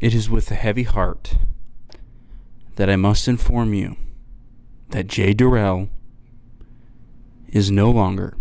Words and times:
it 0.00 0.14
is 0.14 0.30
with 0.30 0.50
a 0.50 0.54
heavy 0.54 0.82
heart 0.84 1.36
that 2.76 2.90
I 2.90 2.96
must 2.96 3.28
inform 3.28 3.74
you 3.74 3.96
that 4.90 5.06
Jay 5.06 5.32
Durrell 5.32 5.88
is 7.48 7.70
no 7.70 7.90
longer 7.90 8.36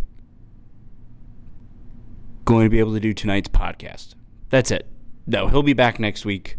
going 2.44 2.66
to 2.66 2.70
be 2.70 2.80
able 2.80 2.94
to 2.94 3.00
do 3.00 3.14
tonight's 3.14 3.50
podcast. 3.50 4.14
That's 4.50 4.72
it. 4.72 4.88
No, 5.26 5.48
he'll 5.48 5.64
be 5.64 5.74
back 5.74 6.00
next 6.00 6.26
week. 6.26 6.58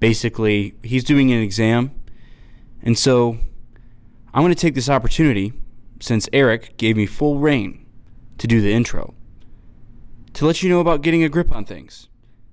Basically, 0.00 0.74
he's 0.82 1.04
doing 1.04 1.30
an 1.32 1.42
exam. 1.42 1.90
And 2.82 2.96
so 2.96 3.38
I'm 4.32 4.42
going 4.42 4.54
to 4.54 4.60
take 4.60 4.74
this 4.74 4.88
opportunity, 4.88 5.52
since 6.00 6.28
Eric 6.32 6.76
gave 6.76 6.96
me 6.96 7.06
full 7.06 7.38
reign 7.38 7.84
to 8.38 8.46
do 8.46 8.60
the 8.60 8.72
intro, 8.72 9.14
to 10.34 10.46
let 10.46 10.62
you 10.62 10.70
know 10.70 10.80
about 10.80 11.02
getting 11.02 11.24
a 11.24 11.28
grip 11.28 11.52
on 11.52 11.64
things. 11.64 12.07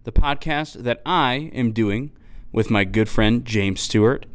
The 0.05 0.11
podcast 0.11 0.83
that 0.83 1.01
I 1.03 1.49
am 1.55 1.71
doing 1.71 2.11
with 2.51 2.69
my 2.69 2.83
good 2.83 3.09
friend 3.09 3.43
James 3.43 3.81
Stewart. 3.81 4.27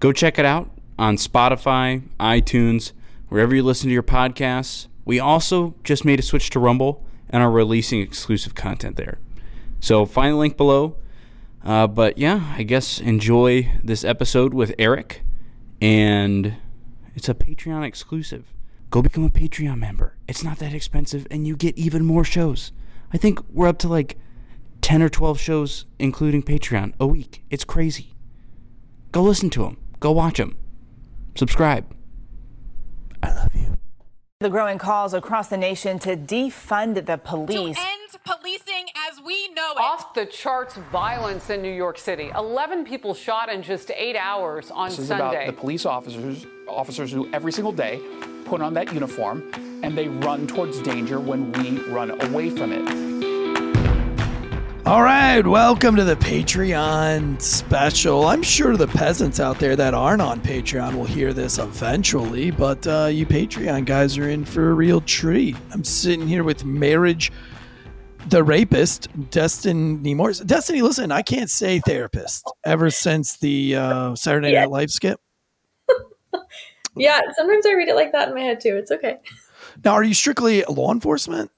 Go 0.00 0.12
check 0.12 0.38
it 0.38 0.46
out 0.46 0.70
on 0.98 1.18
Spotify, 1.18 2.08
iTunes, 2.18 2.92
wherever 3.28 3.54
you 3.54 3.62
listen 3.62 3.88
to 3.88 3.92
your 3.92 4.02
podcasts. 4.02 4.86
We 5.04 5.20
also 5.20 5.74
just 5.84 6.06
made 6.06 6.20
a 6.20 6.22
switch 6.22 6.48
to 6.50 6.58
Rumble 6.58 7.04
and 7.28 7.42
are 7.42 7.50
releasing 7.50 8.00
exclusive 8.00 8.54
content 8.54 8.96
there. 8.96 9.18
So 9.78 10.06
find 10.06 10.32
the 10.32 10.38
link 10.38 10.56
below. 10.56 10.96
Uh, 11.62 11.86
but 11.86 12.16
yeah, 12.16 12.54
I 12.56 12.62
guess 12.62 12.98
enjoy 12.98 13.72
this 13.82 14.04
episode 14.04 14.54
with 14.54 14.74
Eric. 14.78 15.20
And 15.82 16.56
it's 17.14 17.28
a 17.28 17.34
Patreon 17.34 17.84
exclusive. 17.84 18.54
Go 18.88 19.02
become 19.02 19.24
a 19.24 19.28
Patreon 19.28 19.76
member. 19.76 20.16
It's 20.26 20.42
not 20.42 20.60
that 20.60 20.72
expensive, 20.72 21.26
and 21.30 21.46
you 21.46 21.56
get 21.56 21.76
even 21.76 22.06
more 22.06 22.24
shows. 22.24 22.72
I 23.12 23.18
think 23.18 23.38
we're 23.50 23.68
up 23.68 23.78
to 23.80 23.88
like 23.88 24.16
10 24.84 25.02
or 25.02 25.08
12 25.08 25.40
shows, 25.40 25.86
including 25.98 26.42
Patreon, 26.42 26.92
a 27.00 27.06
week. 27.06 27.42
It's 27.48 27.64
crazy. 27.64 28.12
Go 29.12 29.22
listen 29.22 29.48
to 29.48 29.62
them. 29.62 29.78
Go 29.98 30.12
watch 30.12 30.36
them. 30.36 30.58
Subscribe. 31.36 31.86
I 33.22 33.32
love 33.32 33.54
you. 33.54 33.78
The 34.40 34.50
growing 34.50 34.76
calls 34.76 35.14
across 35.14 35.48
the 35.48 35.56
nation 35.56 35.98
to 36.00 36.18
defund 36.18 37.06
the 37.06 37.16
police. 37.16 37.78
To 37.78 37.82
end 37.82 38.00
policing 38.26 38.88
as 39.08 39.22
we 39.24 39.48
know 39.54 39.72
it. 39.72 39.80
Off 39.80 40.12
the 40.12 40.26
charts 40.26 40.76
violence 40.92 41.48
in 41.48 41.62
New 41.62 41.72
York 41.72 41.96
City. 41.96 42.30
11 42.36 42.84
people 42.84 43.14
shot 43.14 43.48
in 43.48 43.62
just 43.62 43.90
eight 43.96 44.16
hours 44.16 44.70
on 44.70 44.90
Sunday. 44.90 44.96
this 44.96 44.98
is 44.98 45.08
Sunday. 45.08 45.44
about 45.44 45.46
the 45.46 45.58
police 45.58 45.86
officers, 45.86 46.46
officers 46.68 47.10
who 47.10 47.32
every 47.32 47.52
single 47.52 47.72
day 47.72 48.02
put 48.44 48.60
on 48.60 48.74
that 48.74 48.92
uniform 48.92 49.50
and 49.82 49.96
they 49.96 50.08
run 50.08 50.46
towards 50.46 50.82
danger 50.82 51.20
when 51.20 51.52
we 51.52 51.78
run 51.90 52.10
away 52.28 52.50
from 52.50 52.70
it. 52.70 53.33
All 54.86 55.02
right, 55.02 55.40
welcome 55.46 55.96
to 55.96 56.04
the 56.04 56.16
Patreon 56.16 57.40
special. 57.40 58.26
I'm 58.26 58.42
sure 58.42 58.76
the 58.76 58.86
peasants 58.86 59.40
out 59.40 59.58
there 59.58 59.76
that 59.76 59.94
aren't 59.94 60.20
on 60.20 60.42
Patreon 60.42 60.94
will 60.94 61.06
hear 61.06 61.32
this 61.32 61.56
eventually, 61.56 62.50
but 62.50 62.86
uh, 62.86 63.06
you 63.06 63.24
Patreon 63.24 63.86
guys 63.86 64.18
are 64.18 64.28
in 64.28 64.44
for 64.44 64.72
a 64.72 64.74
real 64.74 65.00
treat. 65.00 65.56
I'm 65.72 65.84
sitting 65.84 66.28
here 66.28 66.44
with 66.44 66.66
Marriage, 66.66 67.32
the 68.28 68.44
rapist, 68.44 69.08
Destiny 69.30 70.12
Morris. 70.12 70.40
Destiny, 70.40 70.82
listen, 70.82 71.10
I 71.10 71.22
can't 71.22 71.48
say 71.48 71.78
therapist 71.78 72.44
ever 72.66 72.90
since 72.90 73.38
the 73.38 73.76
uh, 73.76 74.14
Saturday 74.14 74.52
Night 74.52 74.70
Live 74.70 74.90
skip. 74.90 75.18
Yeah, 76.96 77.20
sometimes 77.36 77.66
I 77.66 77.72
read 77.72 77.88
it 77.88 77.96
like 77.96 78.12
that 78.12 78.28
in 78.28 78.34
my 78.34 78.40
head 78.40 78.60
too. 78.60 78.76
It's 78.76 78.92
okay. 78.92 79.16
Now, 79.84 79.94
are 79.94 80.04
you 80.04 80.14
strictly 80.14 80.62
law 80.68 80.92
enforcement? 80.92 81.50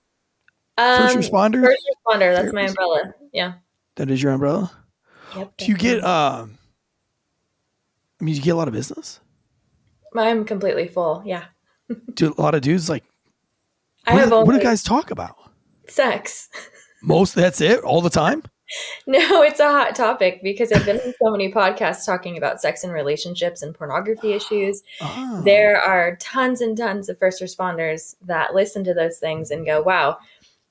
Um, 0.79 1.03
First 1.09 1.17
responder? 1.31 1.63
First 1.65 1.83
responder. 2.07 2.35
That's 2.35 2.53
my 2.53 2.63
umbrella. 2.63 3.15
Yeah. 3.33 3.55
That 3.97 4.11
is 4.11 4.23
your 4.23 4.33
umbrella. 4.33 4.71
Yep. 5.35 5.53
Do 5.57 5.65
you 5.67 5.77
get? 5.77 6.05
Uh, 6.05 6.47
I 8.21 8.25
mean, 8.25 8.35
do 8.35 8.39
you 8.39 8.45
get 8.45 8.51
a 8.51 8.57
lot 8.57 8.69
of 8.69 8.75
business? 8.75 9.21
I'm 10.17 10.45
completely 10.45 10.89
full. 10.89 11.23
Yeah. 11.27 11.45
Do 12.15 12.35
a 12.37 12.41
lot 12.41 12.55
of 12.55 12.63
dudes 12.63 12.89
like? 12.89 13.05
I 14.07 14.13
What, 14.15 14.21
have 14.21 14.31
do- 14.31 14.37
what 14.45 14.53
do 14.55 14.61
guys 14.61 14.83
talk 14.83 15.11
about? 15.11 15.37
sex. 15.89 16.49
Most 17.03 17.35
that's 17.37 17.61
it 17.61 17.81
all 17.81 18.01
the 18.03 18.11
time. 18.11 18.43
No, 19.07 19.43
it's 19.43 19.61
a 19.61 19.71
hot 19.71 19.95
topic 19.95 20.41
because 20.43 20.73
I've 20.73 20.85
been 20.85 20.97
in 20.99 21.15
so 21.23 21.31
many 21.31 21.53
podcasts 21.53 22.05
talking 22.05 22.37
about 22.37 22.61
sex 22.61 22.83
and 22.83 22.93
relationships 22.93 23.63
and 23.63 23.73
pornography 23.73 24.33
issues. 24.33 24.83
Oh. 25.01 25.41
There 25.45 25.81
are 25.81 26.17
tons 26.17 26.61
and 26.61 26.77
tons 26.77 27.09
of 27.09 27.17
first 27.17 27.41
responders 27.41 28.17
that 28.23 28.57
listen 28.57 28.83
to 28.83 28.93
those 28.93 29.19
things 29.19 29.53
and 29.53 29.65
go, 29.65 29.81
wow, 29.83 30.19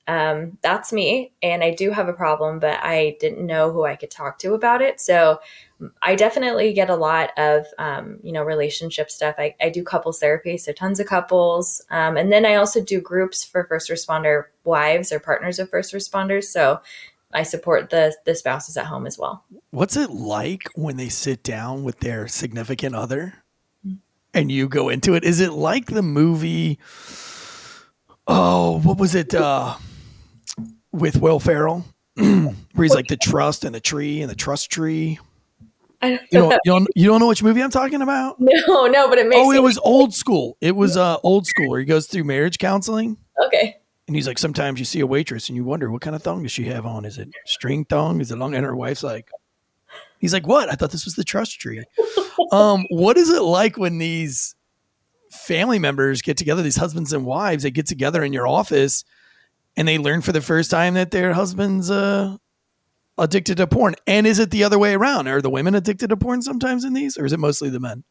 um, 0.08 0.58
that's 0.62 0.92
me. 0.92 1.32
And 1.42 1.64
I 1.64 1.74
do 1.74 1.90
have 1.90 2.08
a 2.08 2.12
problem, 2.12 2.58
but 2.58 2.78
I 2.82 3.16
didn't 3.20 3.44
know 3.44 3.72
who 3.72 3.84
I 3.84 3.96
could 3.96 4.10
talk 4.10 4.38
to 4.40 4.54
about 4.54 4.82
it. 4.82 5.00
So 5.00 5.40
I 6.00 6.14
definitely 6.14 6.72
get 6.72 6.90
a 6.90 6.96
lot 6.96 7.30
of, 7.36 7.66
um, 7.78 8.18
you 8.22 8.32
know, 8.32 8.42
relationship 8.42 9.10
stuff. 9.10 9.34
I, 9.38 9.54
I 9.60 9.68
do 9.68 9.82
couples 9.82 10.20
therapy, 10.20 10.56
so 10.58 10.72
tons 10.72 11.00
of 11.00 11.06
couples. 11.06 11.82
Um, 11.90 12.16
and 12.16 12.32
then 12.32 12.46
I 12.46 12.54
also 12.54 12.82
do 12.82 13.00
groups 13.00 13.44
for 13.44 13.64
first 13.64 13.90
responder 13.90 14.44
wives 14.64 15.12
or 15.12 15.20
partners 15.20 15.58
of 15.58 15.68
first 15.68 15.92
responders. 15.92 16.44
So 16.44 16.80
I 17.32 17.42
support 17.42 17.90
the 17.90 18.14
the 18.24 18.34
spouses 18.34 18.76
at 18.76 18.86
home 18.86 19.06
as 19.06 19.18
well. 19.18 19.44
What's 19.70 19.96
it 19.96 20.10
like 20.10 20.68
when 20.74 20.96
they 20.96 21.08
sit 21.08 21.42
down 21.42 21.82
with 21.82 22.00
their 22.00 22.28
significant 22.28 22.94
other 22.94 23.34
and 24.32 24.50
you 24.50 24.68
go 24.68 24.88
into 24.88 25.14
it? 25.14 25.24
Is 25.24 25.40
it 25.40 25.52
like 25.52 25.86
the 25.86 26.02
movie? 26.02 26.78
Oh, 28.26 28.80
what 28.80 28.98
was 28.98 29.14
it? 29.14 29.34
Uh, 29.34 29.76
with 30.96 31.16
Will 31.20 31.38
Ferrell, 31.40 31.84
where 32.14 32.54
he's 32.76 32.94
like 32.94 33.08
the 33.08 33.16
trust 33.16 33.64
and 33.64 33.74
the 33.74 33.80
tree 33.80 34.20
and 34.22 34.30
the 34.30 34.34
trust 34.34 34.70
tree. 34.70 35.18
I 36.02 36.10
don't 36.10 36.20
You 36.30 36.38
know. 36.40 36.48
know, 36.50 36.58
you 36.64 36.72
don't, 36.72 36.88
you 36.94 37.06
don't 37.06 37.20
know 37.20 37.28
which 37.28 37.42
movie 37.42 37.62
I'm 37.62 37.70
talking 37.70 38.02
about? 38.02 38.36
no, 38.40 38.86
no, 38.86 39.08
but 39.08 39.18
it 39.18 39.26
makes 39.28 39.40
Oh, 39.40 39.52
it 39.52 39.62
was 39.62 39.78
old 39.78 40.14
school. 40.14 40.56
It 40.60 40.76
was 40.76 40.96
uh, 40.96 41.16
old 41.22 41.46
school 41.46 41.70
where 41.70 41.80
he 41.80 41.86
goes 41.86 42.06
through 42.06 42.24
marriage 42.24 42.58
counseling. 42.58 43.16
okay. 43.46 43.76
And 44.06 44.14
he's 44.14 44.28
like, 44.28 44.38
sometimes 44.38 44.78
you 44.78 44.84
see 44.84 45.00
a 45.00 45.06
waitress 45.06 45.48
and 45.48 45.56
you 45.56 45.64
wonder 45.64 45.90
what 45.90 46.00
kind 46.00 46.14
of 46.14 46.22
thong 46.22 46.44
does 46.44 46.52
she 46.52 46.64
have 46.66 46.86
on? 46.86 47.04
Is 47.04 47.18
it 47.18 47.28
string 47.44 47.84
thong? 47.84 48.20
Is 48.20 48.30
it 48.30 48.36
long? 48.38 48.54
And 48.54 48.64
her 48.64 48.76
wife's 48.76 49.02
like, 49.02 49.30
he's 50.20 50.32
like, 50.32 50.46
what? 50.46 50.68
I 50.70 50.74
thought 50.74 50.92
this 50.92 51.06
was 51.06 51.14
the 51.14 51.24
trust 51.24 51.58
tree. 51.58 51.82
um, 52.52 52.86
what 52.90 53.16
is 53.16 53.30
it 53.30 53.42
like 53.42 53.76
when 53.76 53.98
these 53.98 54.54
family 55.32 55.80
members 55.80 56.22
get 56.22 56.36
together, 56.36 56.62
these 56.62 56.76
husbands 56.76 57.12
and 57.12 57.24
wives, 57.26 57.64
they 57.64 57.70
get 57.72 57.86
together 57.86 58.22
in 58.22 58.32
your 58.32 58.46
office 58.46 59.04
and 59.76 59.86
they 59.86 59.98
learn 59.98 60.22
for 60.22 60.32
the 60.32 60.40
first 60.40 60.70
time 60.70 60.94
that 60.94 61.10
their 61.10 61.32
husband's 61.32 61.90
uh, 61.90 62.36
addicted 63.18 63.56
to 63.58 63.66
porn? 63.66 63.94
And 64.06 64.26
is 64.26 64.38
it 64.38 64.50
the 64.50 64.64
other 64.64 64.78
way 64.78 64.94
around? 64.94 65.28
Are 65.28 65.42
the 65.42 65.50
women 65.50 65.74
addicted 65.74 66.08
to 66.10 66.16
porn 66.16 66.42
sometimes 66.42 66.84
in 66.84 66.92
these, 66.92 67.18
or 67.18 67.24
is 67.24 67.32
it 67.32 67.40
mostly 67.40 67.68
the 67.70 67.80
men? 67.80 68.04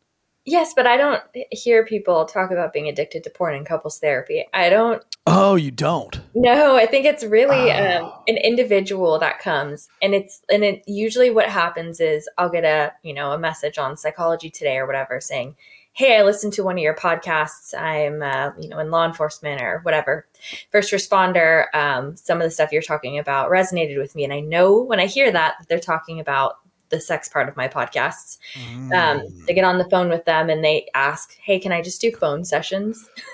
Yes, 0.47 0.73
but 0.75 0.85
I 0.85 0.95
don't 0.95 1.23
hear 1.49 1.83
people 1.83 2.23
talk 2.25 2.51
about 2.51 2.71
being 2.71 2.87
addicted 2.87 3.23
to 3.23 3.31
porn 3.31 3.55
in 3.55 3.65
couples 3.65 3.97
therapy. 3.97 4.45
I 4.53 4.69
don't 4.69 5.01
Oh, 5.25 5.55
you 5.55 5.71
don't. 5.71 6.21
No, 6.35 6.75
I 6.75 6.85
think 6.85 7.07
it's 7.07 7.23
really 7.23 7.71
um, 7.71 8.03
Oh. 8.03 8.21
an 8.27 8.37
individual 8.37 9.17
that 9.17 9.39
comes, 9.39 9.87
and 10.03 10.13
it's 10.13 10.41
and 10.51 10.63
it 10.63 10.83
usually 10.85 11.31
what 11.31 11.49
happens 11.49 11.99
is 11.99 12.29
I'll 12.37 12.51
get 12.51 12.63
a 12.63 12.93
you 13.01 13.11
know 13.11 13.31
a 13.31 13.39
message 13.39 13.79
on 13.79 13.97
Psychology 13.97 14.51
Today 14.51 14.77
or 14.77 14.85
whatever 14.85 15.19
saying, 15.19 15.55
"Hey, 15.95 16.17
I 16.17 16.21
listened 16.23 16.53
to 16.53 16.63
one 16.63 16.77
of 16.77 16.83
your 16.83 16.93
podcasts. 16.95 17.73
I'm 17.73 18.21
uh, 18.21 18.51
you 18.59 18.69
know 18.69 18.79
in 18.79 18.91
law 18.91 19.05
enforcement 19.05 19.61
or 19.61 19.79
whatever, 19.83 20.27
first 20.71 20.93
responder. 20.93 21.65
Um, 21.73 22.15
some 22.15 22.37
of 22.37 22.43
the 22.43 22.51
stuff 22.51 22.71
you're 22.71 22.81
talking 22.83 23.17
about 23.17 23.49
resonated 23.49 23.97
with 23.97 24.15
me, 24.15 24.23
and 24.23 24.31
I 24.33 24.39
know 24.41 24.81
when 24.81 24.99
I 24.99 25.07
hear 25.07 25.31
that 25.31 25.55
that 25.59 25.67
they're 25.67 25.79
talking 25.79 26.19
about." 26.19 26.57
The 26.89 27.01
sex 27.01 27.27
part 27.27 27.49
of 27.49 27.57
my 27.57 27.67
podcasts. 27.67 28.37
Um, 28.55 28.91
Mm. 28.93 29.45
they 29.47 29.55
get 29.55 29.63
on 29.65 29.79
the 29.79 29.89
phone 29.89 30.07
with 30.07 30.23
them 30.25 30.51
and 30.51 30.63
they 30.63 30.87
ask, 30.93 31.35
"Hey, 31.41 31.57
can 31.59 31.71
I 31.71 31.81
just 31.81 31.99
do 31.99 32.11
phone 32.11 32.45
sessions?" 32.45 33.09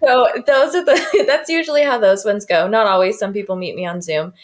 so 0.00 0.26
those 0.44 0.74
are 0.74 0.84
the. 0.84 1.24
That's 1.28 1.48
usually 1.48 1.82
how 1.82 1.98
those 1.98 2.24
ones 2.24 2.44
go. 2.44 2.66
Not 2.66 2.88
always. 2.88 3.16
Some 3.18 3.32
people 3.32 3.54
meet 3.54 3.76
me 3.76 3.86
on 3.86 4.02
Zoom. 4.02 4.34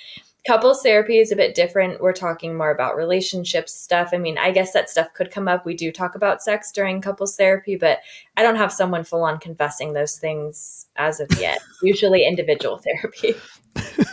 Couples 0.50 0.82
therapy 0.82 1.18
is 1.18 1.30
a 1.30 1.36
bit 1.36 1.54
different. 1.54 2.00
We're 2.00 2.12
talking 2.12 2.56
more 2.56 2.72
about 2.72 2.96
relationships 2.96 3.72
stuff. 3.72 4.10
I 4.12 4.16
mean, 4.18 4.36
I 4.36 4.50
guess 4.50 4.72
that 4.72 4.90
stuff 4.90 5.06
could 5.14 5.30
come 5.30 5.46
up. 5.46 5.64
We 5.64 5.74
do 5.74 5.92
talk 5.92 6.16
about 6.16 6.42
sex 6.42 6.72
during 6.72 7.00
couples 7.00 7.36
therapy, 7.36 7.76
but 7.76 8.00
I 8.36 8.42
don't 8.42 8.56
have 8.56 8.72
someone 8.72 9.04
full 9.04 9.22
on 9.22 9.38
confessing 9.38 9.92
those 9.92 10.16
things 10.16 10.88
as 10.96 11.20
of 11.20 11.28
yet. 11.38 11.60
Usually 11.82 12.26
individual 12.26 12.78
therapy. 12.78 13.34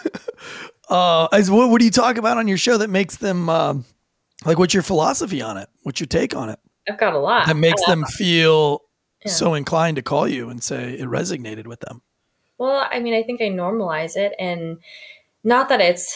Uh, 0.90 1.28
as 1.34 1.52
what, 1.52 1.70
what 1.70 1.80
do 1.80 1.86
you 1.86 1.92
talk 1.92 2.16
about 2.18 2.38
on 2.38 2.48
your 2.48 2.58
show 2.58 2.78
that 2.78 2.90
makes 2.90 3.18
them 3.18 3.50
um, 3.50 3.84
like? 4.46 4.58
What's 4.58 4.74
your 4.74 4.84
philosophy 4.84 5.42
on 5.42 5.58
it? 5.58 5.68
What's 5.84 6.00
your 6.00 6.08
take 6.08 6.34
on 6.34 6.48
it 6.50 6.60
I've 6.88 6.98
got 6.98 7.14
a 7.14 7.20
lot. 7.20 7.48
that 7.48 7.58
makes 7.58 7.82
Uh, 7.82 7.88
them 7.90 8.06
feel 8.06 8.84
Yeah. 9.26 9.32
so 9.34 9.54
inclined 9.54 9.98
to 9.98 10.02
call 10.02 10.30
you 10.30 10.50
and 10.50 10.64
say 10.64 10.94
it 10.94 11.06
resonated 11.10 11.68
with 11.68 11.82
them? 11.82 12.04
Well, 12.58 12.88
I 12.90 13.02
mean, 13.02 13.14
I 13.16 13.22
think 13.24 13.42
I 13.42 13.50
normalize 13.50 14.16
it 14.16 14.34
and 14.40 14.78
not 15.48 15.70
that 15.70 15.80
it's 15.80 16.14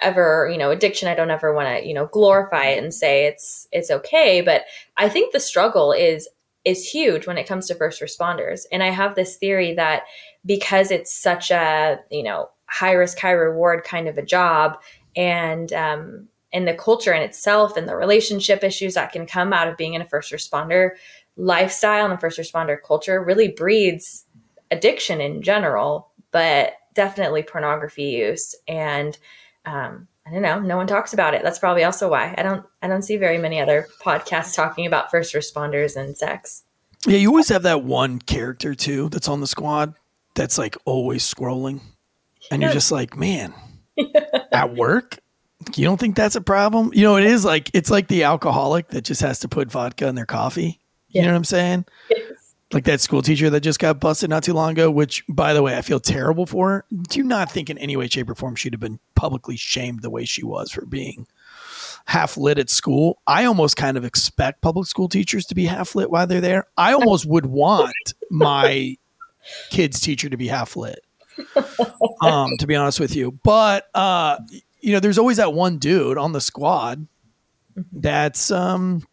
ever, 0.00 0.48
you 0.52 0.56
know, 0.56 0.70
addiction. 0.70 1.08
I 1.08 1.16
don't 1.16 1.32
ever 1.32 1.52
want 1.52 1.66
to, 1.68 1.86
you 1.86 1.92
know, 1.92 2.06
glorify 2.06 2.66
it 2.66 2.82
and 2.82 2.94
say 2.94 3.26
it's 3.26 3.66
it's 3.72 3.90
okay, 3.90 4.40
but 4.40 4.62
I 4.96 5.08
think 5.08 5.32
the 5.32 5.40
struggle 5.40 5.90
is 5.90 6.28
is 6.64 6.88
huge 6.88 7.26
when 7.26 7.38
it 7.38 7.48
comes 7.48 7.66
to 7.66 7.74
first 7.74 8.00
responders. 8.00 8.66
And 8.70 8.82
I 8.82 8.90
have 8.90 9.16
this 9.16 9.36
theory 9.36 9.74
that 9.74 10.04
because 10.46 10.92
it's 10.92 11.12
such 11.12 11.50
a, 11.50 11.98
you 12.10 12.22
know, 12.22 12.50
high 12.66 12.92
risk, 12.92 13.18
high 13.18 13.32
reward 13.32 13.82
kind 13.82 14.06
of 14.06 14.16
a 14.16 14.24
job 14.24 14.78
and 15.16 15.72
um, 15.72 16.28
and 16.52 16.68
the 16.68 16.74
culture 16.74 17.12
in 17.12 17.22
itself 17.22 17.76
and 17.76 17.88
the 17.88 17.96
relationship 17.96 18.62
issues 18.62 18.94
that 18.94 19.10
can 19.10 19.26
come 19.26 19.52
out 19.52 19.66
of 19.66 19.76
being 19.76 19.94
in 19.94 20.02
a 20.02 20.08
first 20.08 20.32
responder 20.32 20.90
lifestyle 21.36 22.04
and 22.04 22.14
a 22.14 22.18
first 22.18 22.38
responder 22.38 22.76
culture 22.80 23.24
really 23.24 23.48
breeds 23.48 24.24
addiction 24.70 25.20
in 25.20 25.42
general, 25.42 26.10
but 26.30 26.74
definitely 26.98 27.44
pornography 27.44 28.02
use 28.02 28.56
and 28.66 29.16
um, 29.64 30.08
I 30.26 30.32
don't 30.32 30.42
know. 30.42 30.58
No 30.58 30.76
one 30.76 30.88
talks 30.88 31.12
about 31.12 31.32
it. 31.34 31.42
That's 31.44 31.60
probably 31.60 31.84
also 31.84 32.10
why 32.10 32.34
I 32.36 32.42
don't. 32.42 32.66
I 32.82 32.88
don't 32.88 33.02
see 33.02 33.16
very 33.16 33.38
many 33.38 33.60
other 33.60 33.86
podcasts 34.04 34.54
talking 34.54 34.84
about 34.84 35.10
first 35.10 35.32
responders 35.32 35.96
and 35.96 36.18
sex. 36.18 36.64
Yeah, 37.06 37.18
you 37.18 37.28
always 37.28 37.48
have 37.48 37.62
that 37.62 37.84
one 37.84 38.18
character 38.18 38.74
too 38.74 39.08
that's 39.10 39.28
on 39.28 39.40
the 39.40 39.46
squad 39.46 39.94
that's 40.34 40.58
like 40.58 40.76
always 40.84 41.22
scrolling, 41.22 41.80
and 42.50 42.60
you're 42.60 42.72
just 42.72 42.90
like, 42.90 43.16
man, 43.16 43.54
at 44.52 44.74
work, 44.74 45.18
you 45.76 45.84
don't 45.84 45.98
think 45.98 46.16
that's 46.16 46.36
a 46.36 46.40
problem? 46.40 46.90
You 46.92 47.04
know, 47.04 47.16
it 47.16 47.24
is 47.24 47.44
like 47.44 47.70
it's 47.72 47.90
like 47.90 48.08
the 48.08 48.24
alcoholic 48.24 48.88
that 48.88 49.02
just 49.02 49.20
has 49.20 49.38
to 49.40 49.48
put 49.48 49.70
vodka 49.70 50.08
in 50.08 50.14
their 50.14 50.26
coffee. 50.26 50.80
You 51.10 51.22
know 51.22 51.28
what 51.28 51.36
I'm 51.36 51.44
saying? 51.44 51.86
Like 52.72 52.84
that 52.84 53.00
school 53.00 53.22
teacher 53.22 53.48
that 53.48 53.60
just 53.60 53.78
got 53.78 53.98
busted 53.98 54.28
not 54.28 54.42
too 54.42 54.52
long 54.52 54.72
ago, 54.72 54.90
which 54.90 55.24
by 55.26 55.54
the 55.54 55.62
way, 55.62 55.76
I 55.76 55.80
feel 55.80 56.00
terrible 56.00 56.44
for 56.44 56.70
her. 56.70 56.84
Do 57.08 57.22
not 57.22 57.50
think 57.50 57.70
in 57.70 57.78
any 57.78 57.96
way, 57.96 58.08
shape, 58.08 58.28
or 58.28 58.34
form 58.34 58.56
she'd 58.56 58.74
have 58.74 58.80
been 58.80 59.00
publicly 59.14 59.56
shamed 59.56 60.02
the 60.02 60.10
way 60.10 60.26
she 60.26 60.44
was 60.44 60.70
for 60.70 60.84
being 60.84 61.26
half 62.04 62.36
lit 62.36 62.58
at 62.58 62.68
school. 62.68 63.20
I 63.26 63.46
almost 63.46 63.76
kind 63.76 63.96
of 63.96 64.04
expect 64.04 64.60
public 64.60 64.86
school 64.86 65.08
teachers 65.08 65.46
to 65.46 65.54
be 65.54 65.64
half 65.64 65.94
lit 65.94 66.10
while 66.10 66.26
they're 66.26 66.42
there. 66.42 66.66
I 66.76 66.92
almost 66.92 67.26
would 67.26 67.46
want 67.46 68.14
my 68.30 68.96
kids' 69.70 70.00
teacher 70.00 70.28
to 70.28 70.36
be 70.36 70.48
half 70.48 70.76
lit. 70.76 71.00
Um, 72.20 72.50
to 72.58 72.66
be 72.66 72.74
honest 72.74 73.00
with 73.00 73.14
you. 73.14 73.38
But 73.44 73.86
uh, 73.94 74.38
you 74.80 74.92
know, 74.92 75.00
there's 75.00 75.18
always 75.18 75.38
that 75.38 75.54
one 75.54 75.78
dude 75.78 76.18
on 76.18 76.32
the 76.32 76.40
squad 76.40 77.06
that's 77.92 78.50
um 78.50 79.06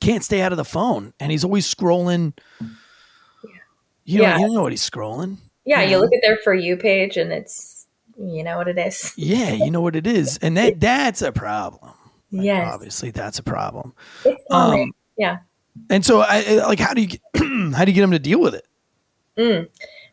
can't 0.00 0.24
stay 0.24 0.40
out 0.40 0.52
of 0.52 0.58
the 0.58 0.64
phone 0.64 1.12
and 1.20 1.30
he's 1.30 1.44
always 1.44 1.72
scrolling. 1.72 2.32
You 4.04 4.18
know, 4.18 4.24
Yeah. 4.24 4.38
you 4.38 4.48
know 4.48 4.62
what 4.62 4.72
he's 4.72 4.88
scrolling. 4.88 5.36
Yeah, 5.64 5.82
you 5.82 5.98
look 5.98 6.12
at 6.14 6.20
their 6.22 6.38
for 6.42 6.54
you 6.54 6.76
page 6.76 7.16
and 7.16 7.32
it's 7.32 7.86
you 8.18 8.42
know 8.42 8.56
what 8.56 8.68
it 8.68 8.78
is. 8.78 9.12
Yeah, 9.18 9.52
you 9.52 9.70
know 9.70 9.80
what 9.80 9.94
it 9.96 10.06
is. 10.06 10.38
And 10.38 10.56
that 10.56 10.80
that's 10.80 11.22
a 11.22 11.32
problem. 11.32 11.92
Like, 12.32 12.44
Yes. 12.46 12.74
Obviously 12.74 13.10
that's 13.10 13.38
a 13.38 13.42
problem. 13.42 13.94
It's. 14.24 14.42
Um, 14.50 14.92
yeah. 15.16 15.38
and 15.90 16.04
so 16.04 16.20
I 16.20 16.64
like 16.66 16.78
how 16.78 16.94
do 16.94 17.02
you 17.02 17.06
get, 17.08 17.20
how 17.74 17.84
do 17.84 17.90
you 17.90 17.94
get 17.94 18.02
him 18.04 18.10
to 18.12 18.18
deal 18.18 18.40
with 18.40 18.54
it? 18.54 18.66
Mm. 19.38 19.68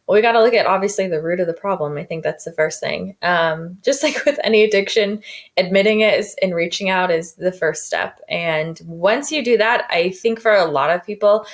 Well, 0.07 0.16
we 0.16 0.22
got 0.22 0.34
to 0.34 0.42
look 0.42 0.54
at 0.54 0.68
obviously 0.68 1.07
the 1.07 1.22
root 1.22 1.40
of 1.40 1.48
the 1.48 1.54
problem. 1.54 1.98
I 1.98 2.04
think 2.04 2.24
that's 2.24 2.46
the 2.46 2.52
first 2.52 2.80
thing. 2.80 3.16
Um, 3.22 3.78
just 3.81 4.04
like 4.04 4.24
with 4.25 4.40
any 4.44 4.63
addiction, 4.63 5.22
admitting 5.57 6.02
it 6.02 6.19
is, 6.19 6.36
and 6.42 6.54
reaching 6.54 6.90
out 6.90 7.12
is 7.12 7.34
the 7.34 7.52
first 7.52 7.86
step. 7.88 8.22
And 8.30 8.80
once 8.86 9.31
you 9.31 9.44
do 9.44 9.57
that, 9.57 9.86
I 9.90 10.12
think 10.12 10.40
for 10.40 10.54
a 10.54 10.66
lot 10.66 10.92
of 10.92 11.06
people, 11.06 11.46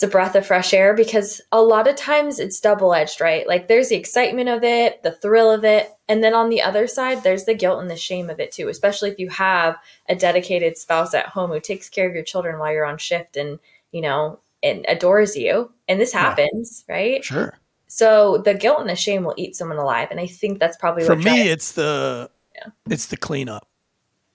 it's 0.00 0.08
a 0.08 0.08
breath 0.08 0.34
of 0.34 0.46
fresh 0.46 0.72
air 0.72 0.94
because 0.94 1.42
a 1.52 1.60
lot 1.60 1.86
of 1.86 1.94
times 1.94 2.38
it's 2.38 2.58
double 2.58 2.94
edged, 2.94 3.20
right? 3.20 3.46
Like 3.46 3.68
there's 3.68 3.90
the 3.90 3.96
excitement 3.96 4.48
of 4.48 4.64
it, 4.64 5.02
the 5.02 5.12
thrill 5.12 5.50
of 5.50 5.62
it. 5.62 5.90
And 6.08 6.24
then 6.24 6.32
on 6.32 6.48
the 6.48 6.62
other 6.62 6.86
side, 6.86 7.22
there's 7.22 7.44
the 7.44 7.52
guilt 7.52 7.82
and 7.82 7.90
the 7.90 7.96
shame 7.96 8.30
of 8.30 8.40
it 8.40 8.50
too, 8.50 8.68
especially 8.68 9.10
if 9.10 9.18
you 9.18 9.28
have 9.28 9.76
a 10.08 10.16
dedicated 10.16 10.78
spouse 10.78 11.12
at 11.12 11.26
home 11.26 11.50
who 11.50 11.60
takes 11.60 11.90
care 11.90 12.08
of 12.08 12.14
your 12.14 12.24
children 12.24 12.58
while 12.58 12.72
you're 12.72 12.86
on 12.86 12.96
shift 12.96 13.36
and, 13.36 13.58
you 13.92 14.00
know, 14.00 14.40
and 14.62 14.84
adores 14.88 15.36
you. 15.36 15.72
And 15.88 16.00
this 16.00 16.12
Yeah. 16.14 16.20
happens, 16.20 16.84
right? 16.88 17.24
Sure. 17.24 17.58
So 17.86 18.38
the 18.38 18.54
guilt 18.54 18.80
and 18.80 18.88
the 18.88 18.96
shame 18.96 19.24
will 19.24 19.34
eat 19.36 19.56
someone 19.56 19.78
alive. 19.78 20.08
And 20.10 20.20
I 20.20 20.26
think 20.26 20.60
that's 20.60 20.76
probably 20.76 21.04
For 21.04 21.14
what 21.14 21.18
me, 21.24 21.24
drives- 21.24 21.48
it's 21.50 21.72
the 21.72 22.30
Yeah. 22.54 22.68
it's 22.88 23.06
the 23.06 23.16
cleanup. 23.16 23.66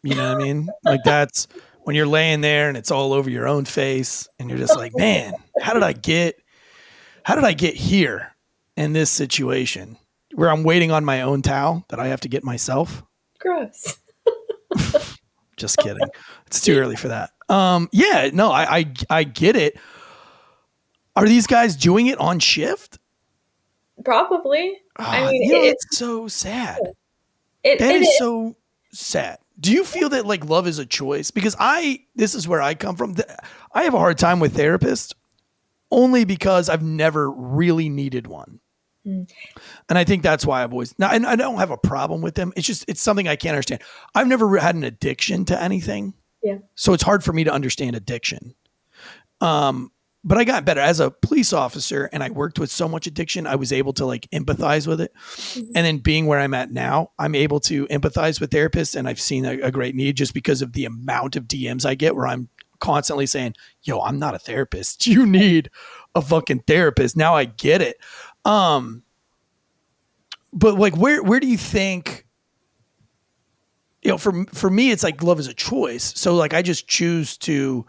You 0.03 0.15
know 0.15 0.33
what 0.33 0.41
I 0.41 0.43
mean? 0.43 0.69
Like 0.83 1.01
that's 1.03 1.47
when 1.83 1.95
you're 1.95 2.05
laying 2.07 2.41
there 2.41 2.67
and 2.67 2.77
it's 2.77 2.91
all 2.91 3.13
over 3.13 3.29
your 3.29 3.47
own 3.47 3.65
face 3.65 4.27
and 4.39 4.49
you're 4.49 4.59
just 4.59 4.75
like, 4.75 4.91
man, 4.97 5.33
how 5.61 5.73
did 5.73 5.83
I 5.83 5.93
get 5.93 6.35
how 7.23 7.33
did 7.35 7.43
I 7.43 7.53
get 7.53 7.75
here 7.75 8.35
in 8.77 8.93
this 8.93 9.09
situation 9.09 9.97
where 10.35 10.51
I'm 10.51 10.63
waiting 10.63 10.91
on 10.91 11.05
my 11.05 11.21
own 11.21 11.41
towel 11.41 11.85
that 11.89 11.99
I 11.99 12.07
have 12.07 12.21
to 12.21 12.27
get 12.27 12.43
myself? 12.43 13.01
gross. 13.39 13.97
Just 15.57 15.77
kidding. 15.77 16.07
It's 16.47 16.61
too 16.61 16.77
early 16.77 16.95
for 16.97 17.07
that. 17.07 17.31
Um, 17.47 17.87
yeah, 17.93 18.29
no, 18.33 18.51
I, 18.51 18.77
I 18.79 18.93
I 19.09 19.23
get 19.23 19.55
it. 19.55 19.77
Are 21.15 21.25
these 21.25 21.47
guys 21.47 21.75
doing 21.75 22.07
it 22.07 22.17
on 22.19 22.39
shift? 22.39 22.99
Probably. 24.03 24.77
I 24.97 25.21
Ah, 25.21 25.31
mean, 25.31 25.41
you 25.43 25.53
know, 25.53 25.63
it- 25.63 25.77
it's 25.81 25.97
so 25.97 26.27
sad. 26.27 26.79
It, 27.63 27.79
That 27.79 27.95
it 27.95 28.01
is 28.01 28.07
is. 28.09 28.17
so 28.17 28.55
sad. 28.91 29.39
Do 29.59 29.71
you 29.71 29.83
feel 29.85 30.09
that 30.09 30.25
like 30.25 30.45
love 30.45 30.67
is 30.67 30.79
a 30.79 30.85
choice? 30.85 31.31
Because 31.31 31.55
I, 31.57 32.01
this 32.15 32.35
is 32.35 32.47
where 32.47 32.61
I 32.61 32.75
come 32.75 32.95
from. 32.95 33.15
I 33.73 33.83
have 33.83 33.93
a 33.93 33.99
hard 33.99 34.17
time 34.17 34.39
with 34.39 34.55
therapists 34.55 35.13
only 35.91 36.25
because 36.25 36.67
I've 36.69 36.83
never 36.83 37.31
really 37.31 37.87
needed 37.89 38.27
one. 38.27 38.59
Mm. 39.07 39.29
And 39.87 39.97
I 39.97 40.03
think 40.03 40.23
that's 40.23 40.45
why 40.45 40.63
I've 40.63 40.73
always, 40.73 40.97
now, 40.99 41.09
and 41.11 41.25
I 41.25 41.35
don't 41.37 41.57
have 41.57 41.71
a 41.71 41.77
problem 41.77 42.21
with 42.21 42.35
them. 42.35 42.51
It's 42.57 42.67
just, 42.67 42.83
it's 42.87 43.01
something 43.01 43.27
I 43.27 43.35
can't 43.37 43.53
understand. 43.55 43.81
I've 44.13 44.27
never 44.27 44.57
had 44.57 44.75
an 44.75 44.83
addiction 44.83 45.45
to 45.45 45.61
anything. 45.61 46.13
Yeah. 46.43 46.57
So 46.75 46.93
it's 46.93 47.03
hard 47.03 47.23
for 47.23 47.31
me 47.31 47.43
to 47.45 47.51
understand 47.53 47.95
addiction. 47.95 48.53
Um, 49.41 49.91
but 50.27 50.39
I 50.39 50.43
got 50.43 50.65
better 50.65 50.81
as 50.81 50.99
a 50.99 51.11
police 51.11 51.53
officer 51.53 52.09
and 52.11 52.23
I 52.23 52.31
worked 52.31 52.57
with 52.57 52.71
so 52.71 52.89
much 52.89 53.05
addiction. 53.05 53.45
I 53.45 53.55
was 53.55 53.71
able 53.71 53.93
to 53.93 54.07
like 54.07 54.27
empathize 54.31 54.87
with 54.87 54.99
it. 54.99 55.13
And 55.55 55.85
then 55.85 55.99
being 55.99 56.25
where 56.25 56.39
I'm 56.39 56.55
at 56.55 56.71
now, 56.71 57.11
I'm 57.19 57.35
able 57.35 57.59
to 57.61 57.85
empathize 57.87 58.41
with 58.41 58.49
therapists 58.49 58.95
and 58.95 59.07
I've 59.07 59.21
seen 59.21 59.45
a, 59.45 59.59
a 59.61 59.71
great 59.71 59.93
need 59.93 60.17
just 60.17 60.33
because 60.33 60.63
of 60.63 60.73
the 60.73 60.85
amount 60.85 61.35
of 61.35 61.43
DMs 61.43 61.85
I 61.85 61.93
get 61.93 62.15
where 62.15 62.25
I'm 62.25 62.49
constantly 62.79 63.27
saying, 63.27 63.53
yo, 63.83 64.01
I'm 64.01 64.17
not 64.17 64.33
a 64.33 64.39
therapist. 64.39 65.05
You 65.15 65.27
need 65.27 65.69
a 66.15 66.23
fucking 66.23 66.61
therapist. 66.61 67.15
Now 67.15 67.35
I 67.35 67.45
get 67.45 67.83
it. 67.83 67.97
Um, 68.45 69.03
but 70.51 70.75
like, 70.79 70.97
where, 70.97 71.21
where 71.21 71.39
do 71.39 71.45
you 71.45 71.57
think, 71.57 72.25
you 74.01 74.09
know, 74.09 74.17
for, 74.17 74.45
for 74.45 74.71
me, 74.71 74.89
it's 74.89 75.03
like 75.03 75.21
love 75.21 75.39
is 75.39 75.47
a 75.47 75.53
choice. 75.53 76.13
So 76.15 76.33
like, 76.35 76.55
I 76.55 76.63
just 76.63 76.87
choose 76.87 77.37
to 77.39 77.85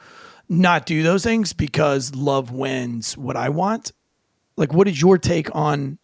not 0.48 0.86
do 0.86 1.02
those 1.02 1.24
things 1.24 1.52
because 1.52 2.14
love 2.14 2.50
wins 2.50 3.16
what 3.16 3.36
I 3.36 3.48
want. 3.48 3.92
Like, 4.56 4.72
what 4.72 4.88
is 4.88 5.00
your 5.00 5.18
take 5.18 5.54
on, 5.54 5.98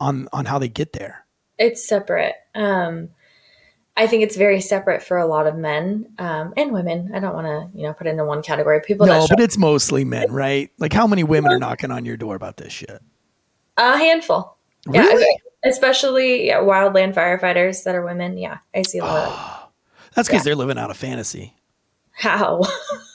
on, 0.00 0.28
on 0.32 0.44
how 0.44 0.58
they 0.58 0.68
get 0.68 0.92
there? 0.92 1.26
it's 1.58 1.86
separate. 1.86 2.34
Um, 2.54 3.10
I 3.96 4.06
think 4.06 4.22
it's 4.22 4.36
very 4.36 4.60
separate 4.60 5.02
for 5.02 5.16
a 5.16 5.26
lot 5.26 5.46
of 5.46 5.56
men 5.56 6.12
um, 6.18 6.52
and 6.56 6.72
women. 6.72 7.12
I 7.14 7.18
don't 7.18 7.34
want 7.34 7.46
to, 7.46 7.78
you 7.78 7.86
know, 7.86 7.94
put 7.94 8.06
it 8.06 8.10
into 8.10 8.24
one 8.24 8.42
category. 8.42 8.80
People 8.80 9.06
No, 9.06 9.20
that 9.20 9.30
but 9.30 9.40
it's 9.40 9.56
mostly 9.56 10.04
men, 10.04 10.30
right? 10.32 10.70
Like, 10.78 10.92
how 10.92 11.06
many 11.06 11.24
women 11.24 11.52
are 11.52 11.58
knocking 11.58 11.90
on 11.90 12.04
your 12.04 12.16
door 12.16 12.34
about 12.34 12.56
this 12.56 12.72
shit? 12.72 13.02
a 13.78 13.98
handful. 13.98 14.56
Really? 14.86 15.22
Yeah, 15.22 15.70
especially 15.70 16.46
yeah, 16.46 16.60
wildland 16.60 17.14
firefighters 17.14 17.84
that 17.84 17.94
are 17.94 18.04
women. 18.04 18.38
Yeah, 18.38 18.58
I 18.74 18.82
see 18.82 18.98
a 18.98 19.04
lot. 19.04 19.28
of 19.28 19.68
That's 20.14 20.28
because 20.28 20.44
they're 20.44 20.54
living 20.54 20.78
out 20.78 20.90
a 20.90 20.94
fantasy. 20.94 21.54
How? 22.12 22.62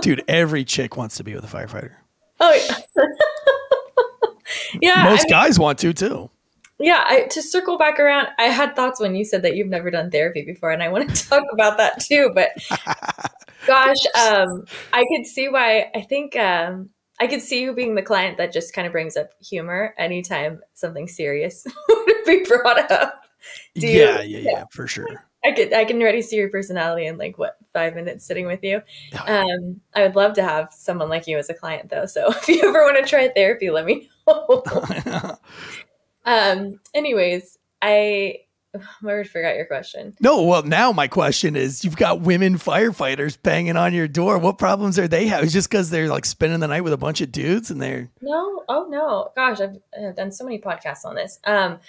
Dude, 0.00 0.24
every 0.26 0.64
chick 0.64 0.96
wants 0.96 1.16
to 1.18 1.24
be 1.24 1.34
with 1.34 1.44
a 1.44 1.46
firefighter. 1.56 1.92
oh 2.40 2.52
yeah. 2.54 3.04
yeah, 4.80 4.94
I 4.96 5.10
Most 5.10 5.24
mean- 5.24 5.30
guys 5.30 5.58
want 5.58 5.78
to 5.80 5.92
too. 5.92 6.30
Yeah, 6.78 7.04
I, 7.06 7.22
to 7.30 7.42
circle 7.42 7.78
back 7.78 8.00
around, 8.00 8.26
I 8.40 8.44
had 8.46 8.74
thoughts 8.74 8.98
when 8.98 9.14
you 9.14 9.24
said 9.24 9.42
that 9.42 9.54
you've 9.54 9.68
never 9.68 9.88
done 9.88 10.10
therapy 10.10 10.42
before, 10.42 10.72
and 10.72 10.82
I 10.82 10.88
want 10.88 11.14
to 11.14 11.28
talk 11.28 11.44
about 11.52 11.76
that 11.76 12.00
too. 12.00 12.32
But 12.34 12.48
gosh, 13.68 13.96
um, 14.20 14.64
I 14.92 15.04
could 15.14 15.26
see 15.26 15.48
why. 15.48 15.90
I 15.94 16.00
think 16.00 16.34
um, 16.34 16.90
I 17.20 17.28
could 17.28 17.40
see 17.40 17.62
you 17.62 17.72
being 17.72 17.94
the 17.94 18.02
client 18.02 18.36
that 18.38 18.52
just 18.52 18.74
kind 18.74 18.86
of 18.86 18.92
brings 18.92 19.16
up 19.16 19.30
humor 19.44 19.94
anytime 19.96 20.60
something 20.74 21.06
serious 21.06 21.64
would 21.88 22.24
be 22.26 22.44
brought 22.48 22.90
up. 22.90 23.22
Do 23.76 23.86
you- 23.86 24.00
yeah, 24.00 24.22
yeah, 24.22 24.38
yeah, 24.38 24.64
for 24.72 24.88
sure. 24.88 25.24
I 25.44 25.52
could 25.52 25.72
I 25.72 25.84
can 25.84 26.00
already 26.00 26.22
see 26.22 26.36
your 26.36 26.48
personality 26.48 27.06
in 27.06 27.18
like 27.18 27.38
what 27.38 27.56
five 27.72 27.94
minutes 27.94 28.24
sitting 28.24 28.46
with 28.46 28.62
you. 28.62 28.80
Um, 29.26 29.80
I 29.94 30.02
would 30.02 30.16
love 30.16 30.34
to 30.34 30.42
have 30.42 30.72
someone 30.72 31.08
like 31.08 31.26
you 31.26 31.38
as 31.38 31.50
a 31.50 31.54
client 31.54 31.90
though. 31.90 32.06
So 32.06 32.28
if 32.30 32.48
you 32.48 32.62
ever 32.62 32.82
want 32.84 32.96
to 32.98 33.08
try 33.08 33.28
therapy, 33.28 33.70
let 33.70 33.84
me 33.84 34.08
know. 34.26 34.62
um, 36.24 36.80
anyways, 36.94 37.58
I 37.80 38.40
I 39.06 39.22
forgot 39.24 39.56
your 39.56 39.66
question. 39.66 40.14
no, 40.20 40.42
well, 40.44 40.62
now 40.62 40.92
my 40.92 41.08
question 41.08 41.56
is 41.56 41.84
you've 41.84 41.96
got 41.96 42.20
women 42.20 42.56
firefighters 42.56 43.36
banging 43.42 43.76
on 43.76 43.92
your 43.92 44.08
door. 44.08 44.38
What 44.38 44.58
problems 44.58 44.98
are 44.98 45.08
they 45.08 45.26
having? 45.26 45.44
It's 45.44 45.52
just 45.52 45.70
because 45.70 45.90
they're 45.90 46.08
like 46.08 46.24
spending 46.24 46.60
the 46.60 46.68
night 46.68 46.82
with 46.82 46.92
a 46.92 46.98
bunch 46.98 47.20
of 47.20 47.32
dudes 47.32 47.70
and 47.70 47.82
they're. 47.82 48.08
No, 48.20 48.64
oh 48.68 48.86
no, 48.88 49.30
gosh, 49.34 49.60
I've, 49.60 49.76
I've 50.00 50.16
done 50.16 50.30
so 50.30 50.44
many 50.44 50.60
podcasts 50.60 51.04
on 51.04 51.16
this. 51.16 51.38
Um, 51.44 51.80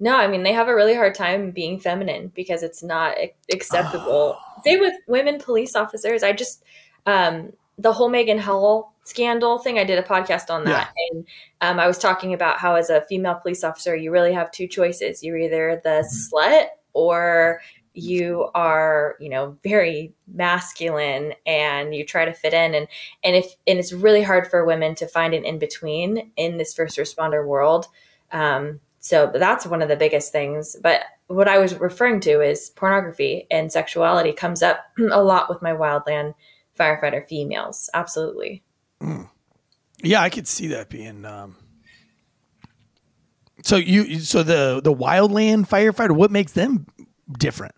no, 0.00 0.16
I 0.16 0.26
mean 0.26 0.42
they 0.42 0.52
have 0.52 0.68
a 0.68 0.74
really 0.74 0.94
hard 0.94 1.14
time 1.14 1.50
being 1.50 1.78
feminine 1.78 2.32
because 2.34 2.62
it's 2.62 2.82
not 2.82 3.16
ac- 3.18 3.34
acceptable. 3.52 4.38
Same 4.64 4.80
with 4.80 4.94
women 5.06 5.38
police 5.38 5.76
officers. 5.76 6.22
I 6.22 6.32
just 6.32 6.64
um, 7.06 7.52
the 7.78 7.92
whole 7.92 8.08
Maegan 8.08 8.38
Hall 8.38 8.94
scandal 9.04 9.58
thing. 9.58 9.78
I 9.78 9.84
did 9.84 9.98
a 9.98 10.02
podcast 10.02 10.50
on 10.50 10.64
that, 10.64 10.92
and 11.10 11.26
um, 11.60 11.78
I 11.78 11.86
was 11.86 11.98
talking 11.98 12.32
about 12.32 12.58
how 12.58 12.74
as 12.74 12.90
a 12.90 13.02
female 13.02 13.34
police 13.34 13.62
officer, 13.62 13.94
you 13.94 14.10
really 14.10 14.32
have 14.32 14.50
two 14.50 14.66
choices: 14.66 15.22
you're 15.22 15.38
either 15.38 15.80
the 15.84 16.08
slut 16.34 16.68
or 16.92 17.60
you 17.92 18.48
are 18.54 19.16
you 19.20 19.28
know 19.28 19.56
very 19.62 20.12
masculine 20.32 21.34
and 21.44 21.94
you 21.94 22.04
try 22.04 22.24
to 22.24 22.32
fit 22.32 22.54
in 22.54 22.74
and 22.74 22.86
and 23.24 23.34
if 23.34 23.56
and 23.66 23.80
it's 23.80 23.92
really 23.92 24.22
hard 24.22 24.46
for 24.46 24.64
women 24.64 24.94
to 24.94 25.08
find 25.08 25.34
an 25.34 25.44
in 25.44 25.58
between 25.58 26.30
in 26.36 26.56
this 26.56 26.72
first 26.72 26.98
responder 26.98 27.44
world 27.44 27.88
um, 28.30 28.78
so 29.00 29.30
that's 29.34 29.64
one 29.66 29.80
of 29.82 29.88
the 29.88 29.96
biggest 29.96 30.30
things 30.30 30.76
but 30.82 31.00
what 31.28 31.48
i 31.48 31.58
was 31.58 31.74
referring 31.80 32.20
to 32.20 32.40
is 32.40 32.70
pornography 32.70 33.46
and 33.50 33.72
sexuality 33.72 34.32
comes 34.32 34.62
up 34.62 34.80
a 35.10 35.22
lot 35.22 35.48
with 35.48 35.60
my 35.62 35.72
wildland 35.72 36.34
firefighter 36.78 37.26
females 37.26 37.88
absolutely 37.94 38.62
Yeah, 40.02 40.22
I 40.22 40.30
could 40.30 40.48
see 40.48 40.68
that 40.68 40.88
being. 40.88 41.26
Um, 41.26 41.56
so 43.62 43.76
you, 43.76 44.18
so 44.20 44.42
the 44.42 44.80
the 44.82 44.92
wildland 44.94 45.68
firefighter, 45.68 46.12
what 46.12 46.30
makes 46.30 46.52
them 46.52 46.86
different? 47.38 47.74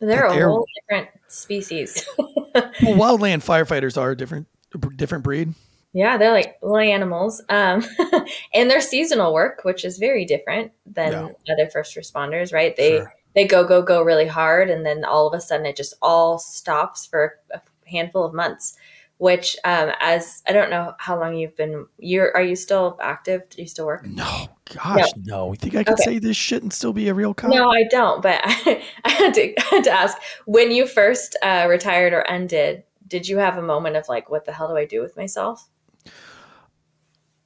they're 0.00 0.26
a 0.26 0.34
They're- 0.34 0.48
whole 0.48 0.66
different 0.82 1.08
species 1.28 2.06
Well, 2.18 2.72
wildland 2.82 3.42
firefighters 3.44 3.96
are 4.00 4.10
a 4.10 4.16
different, 4.16 4.48
a 4.74 4.78
different 4.96 5.24
breed. 5.24 5.54
Yeah, 5.92 6.16
they're 6.16 6.32
like 6.32 6.56
little 6.62 6.78
animals. 6.78 7.42
Um, 7.48 7.84
and 8.54 8.70
they're 8.70 8.80
seasonal 8.80 9.34
work, 9.34 9.64
which 9.64 9.84
is 9.84 9.98
very 9.98 10.24
different 10.24 10.72
than 10.86 11.12
Yeah. 11.12 11.28
other 11.52 11.68
first 11.70 11.96
responders, 11.96 12.52
right? 12.52 12.76
They 12.76 12.98
Sure. 12.98 13.12
they 13.34 13.46
go 13.46 13.64
go 13.64 13.82
go 13.82 14.02
really 14.02 14.26
hard, 14.26 14.70
and 14.70 14.84
then 14.86 15.04
all 15.04 15.26
of 15.26 15.34
a 15.34 15.40
sudden 15.40 15.66
it 15.66 15.76
just 15.76 15.94
all 16.02 16.38
stops 16.38 17.06
for 17.06 17.38
a 17.52 17.60
handful 17.86 18.24
of 18.24 18.34
months. 18.34 18.76
Which, 19.18 19.54
um, 19.64 19.92
as 20.00 20.42
I 20.48 20.52
don't 20.52 20.70
know 20.70 20.94
how 20.98 21.18
long 21.20 21.34
you've 21.34 21.56
been, 21.56 21.86
you're 21.98 22.34
are 22.34 22.42
you 22.42 22.56
still 22.56 22.98
active? 23.02 23.48
Do 23.50 23.60
you 23.60 23.68
still 23.68 23.84
work? 23.86 24.06
No, 24.06 24.46
gosh, 24.72 25.12
no. 25.16 25.50
You 25.52 25.56
think 25.56 25.74
I 25.74 25.84
could 25.84 25.94
Okay. 25.94 26.04
say 26.04 26.18
this 26.18 26.36
shit 26.36 26.62
and 26.62 26.72
still 26.72 26.92
be 26.94 27.08
a 27.08 27.14
real 27.14 27.34
cop? 27.34 27.50
No, 27.50 27.68
I 27.70 27.84
don't. 27.90 28.22
But 28.22 28.40
I, 28.44 28.82
I, 29.04 29.10
had, 29.10 29.34
to, 29.34 29.54
I 29.60 29.62
had 29.76 29.84
to 29.84 29.90
ask 29.90 30.16
when 30.46 30.70
you 30.70 30.86
first 30.86 31.36
uh, 31.42 31.66
retired 31.68 32.12
or 32.14 32.26
ended. 32.30 32.84
Did 33.08 33.28
you 33.28 33.38
have 33.38 33.58
a 33.58 33.62
moment 33.62 33.96
of 33.96 34.08
like, 34.08 34.30
what 34.30 34.44
the 34.46 34.52
hell 34.52 34.68
do 34.68 34.76
I 34.76 34.84
do 34.86 35.02
with 35.02 35.16
myself? 35.16 35.68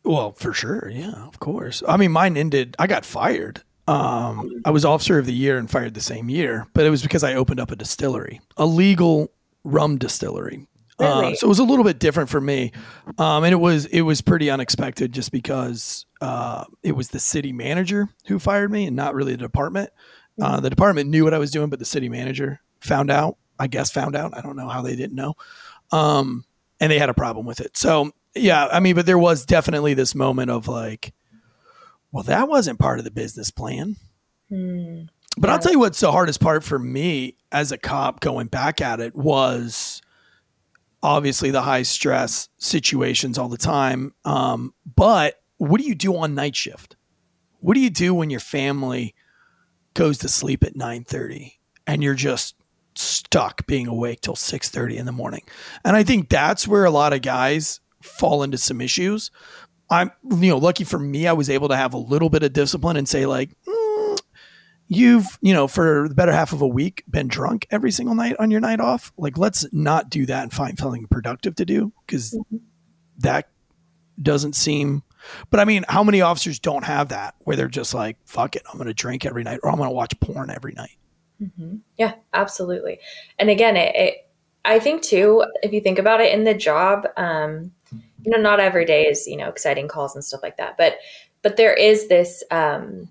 Well, 0.05 0.33
for 0.33 0.53
sure. 0.53 0.91
Yeah, 0.93 1.27
of 1.27 1.41
course. 1.41 1.83
I 1.89 1.97
mean, 1.97 2.13
mine 2.13 2.37
ended, 2.37 2.77
I 2.79 2.87
got 2.87 3.05
fired. 3.05 3.63
Um, 3.89 4.63
I 4.65 4.71
was 4.71 4.85
officer 4.85 5.19
of 5.19 5.27
the 5.27 5.33
year 5.33 5.59
and 5.59 5.71
fired 5.71 5.95
the 5.95 6.01
same 6.01 6.29
year, 6.29 6.67
but 6.73 6.87
it 6.87 6.91
was 6.91 7.03
because 7.03 7.25
I 7.25 7.35
opened 7.35 7.61
up 7.61 7.71
a 7.71 7.77
distillery, 7.77 8.41
a 8.57 8.67
legal 8.67 9.33
rum 9.63 9.99
distillery. 9.99 10.67
Uh, 10.99 11.35
so 11.35 11.47
it 11.47 11.49
was 11.49 11.59
a 11.59 11.65
little 11.65 11.85
bit 11.85 11.99
different 11.99 12.31
for 12.31 12.41
me. 12.41 12.71
Um, 13.19 13.45
and 13.45 13.53
it 13.53 13.57
was, 13.57 13.87
it 13.87 14.03
was 14.03 14.21
pretty 14.21 14.49
unexpected 14.49 15.13
just 15.13 15.33
because, 15.33 16.07
uh, 16.21 16.65
it 16.83 16.93
was 16.93 17.09
the 17.09 17.19
city 17.19 17.53
manager 17.53 18.09
who 18.27 18.39
fired 18.39 18.71
me 18.71 18.87
and 18.87 18.95
not 18.95 19.15
really 19.15 19.33
the 19.33 19.39
department. 19.39 19.91
Uh, 20.41 20.61
the 20.61 20.71
department 20.71 21.11
knew 21.11 21.25
what 21.25 21.35
I 21.35 21.39
was 21.39 21.51
doing, 21.51 21.69
but 21.69 21.79
the 21.79 21.85
city 21.85 22.09
manager 22.09 22.61
found 22.81 23.11
out, 23.11 23.39
I 23.59 23.67
guess 23.67 23.91
found 23.91 24.15
out. 24.15 24.37
I 24.37 24.41
don't 24.41 24.57
know 24.57 24.69
how 24.69 24.83
they 24.83 24.95
didn't 24.97 25.17
know. 25.17 25.35
Um, 25.91 26.45
and 26.81 26.93
they 26.93 26.99
had 26.99 27.11
a 27.11 27.15
problem 27.15 27.45
with 27.45 27.61
it. 27.61 27.77
So 27.77 28.13
yeah, 28.35 28.67
I 28.67 28.81
mean, 28.81 28.95
but 28.95 29.07
there 29.07 29.19
was 29.19 29.47
definitely 29.47 29.95
this 29.95 30.15
moment 30.15 30.51
of 30.51 30.69
like, 30.69 31.13
well, 32.13 32.25
that 32.25 32.49
wasn't 32.49 32.79
part 32.79 32.99
of 32.99 33.05
the 33.05 33.11
business 33.11 33.51
plan. 33.51 33.97
Hmm. 34.49 35.03
But 35.37 35.51
I'll 35.51 35.59
tell 35.59 35.73
you 35.73 35.81
what's 35.81 36.01
the 36.01 36.13
hardest 36.13 36.41
part 36.41 36.63
for 36.63 36.79
me 36.79 37.37
as 37.51 37.73
a 37.73 37.79
cop 37.79 38.21
going 38.21 38.47
back 38.47 38.81
at 38.81 39.01
it 39.01 39.17
was 39.17 40.01
obviously 41.03 41.51
the 41.51 41.63
high 41.63 41.83
stress 41.83 42.49
situations 42.59 43.37
all 43.37 43.49
the 43.49 43.59
time. 43.59 44.15
Um, 44.25 44.75
but 44.97 45.43
what 45.59 45.81
do 45.81 45.87
you 45.87 45.95
do 45.95 46.17
on 46.17 46.35
night 46.35 46.55
shift? 46.55 46.97
What 47.61 47.75
do 47.75 47.81
you 47.81 47.91
do 47.91 48.15
when 48.15 48.31
your 48.31 48.41
family 48.41 49.15
goes 49.95 50.19
to 50.19 50.29
sleep 50.29 50.63
at 50.63 50.77
9:30 50.77 51.55
and 51.87 52.03
you're 52.03 52.15
just 52.15 52.55
stuck 52.95 53.67
being 53.67 53.89
awake 53.89 54.21
till 54.21 54.37
6:30 54.37 54.97
in 54.97 55.07
the 55.07 55.13
morning? 55.13 55.43
And 55.85 55.97
I 55.97 56.05
think 56.05 56.29
that's 56.29 56.69
where 56.69 56.85
a 56.85 56.91
lot 56.91 57.13
of 57.13 57.23
guys 57.23 57.81
fall 58.05 58.43
into 58.43 58.59
some 58.59 58.81
issues. 58.81 59.31
I'm 59.91 60.11
you 60.31 60.51
know, 60.51 60.59
lucky 60.59 60.85
for 60.85 60.99
me 60.99 61.27
I 61.27 61.33
was 61.33 61.51
able 61.51 61.69
to 61.69 61.77
have 61.77 61.95
a 61.95 61.99
little 61.99 62.31
bit 62.31 62.43
of 62.43 62.53
discipline 62.53 62.97
and 62.97 63.09
say 63.09 63.27
like, 63.27 63.51
"Mm, 63.67 64.19
you've 64.89 65.39
you 65.43 65.53
know 65.53 65.67
for 65.67 66.09
the 66.09 66.15
better 66.15 66.33
half 66.33 66.53
of 66.53 66.63
a 66.63 66.67
week 66.67 67.05
been 67.09 67.29
drunk 67.29 67.67
every 67.71 67.91
single 67.91 68.15
night 68.15 68.37
on 68.39 68.51
your 68.51 68.61
night 68.61 68.81
off 68.81 69.13
like 69.17 69.37
let's 69.39 69.67
not 69.73 70.11
do 70.11 70.27
that 70.27 70.43
and 70.43 70.53
find 70.53 70.79
something 70.79 71.07
productive 71.07 71.55
to 71.55 71.65
do 71.65 71.93
because 72.07 72.39
that 73.19 73.49
doesn't 74.21 74.55
seem 74.55 75.03
but 75.51 75.59
i 75.59 75.65
mean 75.65 75.85
how 75.89 76.05
many 76.05 76.21
officers 76.21 76.59
don't 76.59 76.85
have 76.85 77.09
that 77.09 77.35
where 77.41 77.57
they're 77.57 77.67
just 77.67 77.95
like 77.95 78.19
fuck 78.27 78.57
it 78.57 78.63
i'm 78.71 78.79
gonna 78.79 78.93
drink 78.93 79.25
every 79.25 79.43
night 79.43 79.59
or 79.63 79.71
i'm 79.71 79.79
gonna 79.79 79.91
watch 79.91 80.13
porn 80.21 80.51
every 80.51 80.75
night 80.75 80.99
Yeah, 81.99 82.15
absolutely. 82.33 83.01
And 83.39 83.51
again, 83.51 83.77
it, 83.77 83.95
it 83.95 84.31
I 84.65 84.79
think 84.79 85.03
too, 85.03 85.45
if 85.63 85.73
you 85.73 85.81
think 85.81 85.99
about 85.99 86.21
it 86.21 86.33
in 86.33 86.45
the 86.45 86.55
job, 86.55 87.07
um, 87.17 87.73
you 88.25 88.31
know, 88.31 88.41
not 88.41 88.61
every 88.61 88.85
day 88.85 89.07
is, 89.07 89.27
you 89.27 89.37
know, 89.37 89.49
exciting 89.49 89.89
calls 89.89 90.15
and 90.15 90.25
stuff 90.25 90.43
like 90.43 90.57
that. 90.57 90.77
But 90.77 90.99
but 91.43 91.57
there 91.57 91.75
is 91.75 92.09
this 92.09 92.43
um 92.51 93.09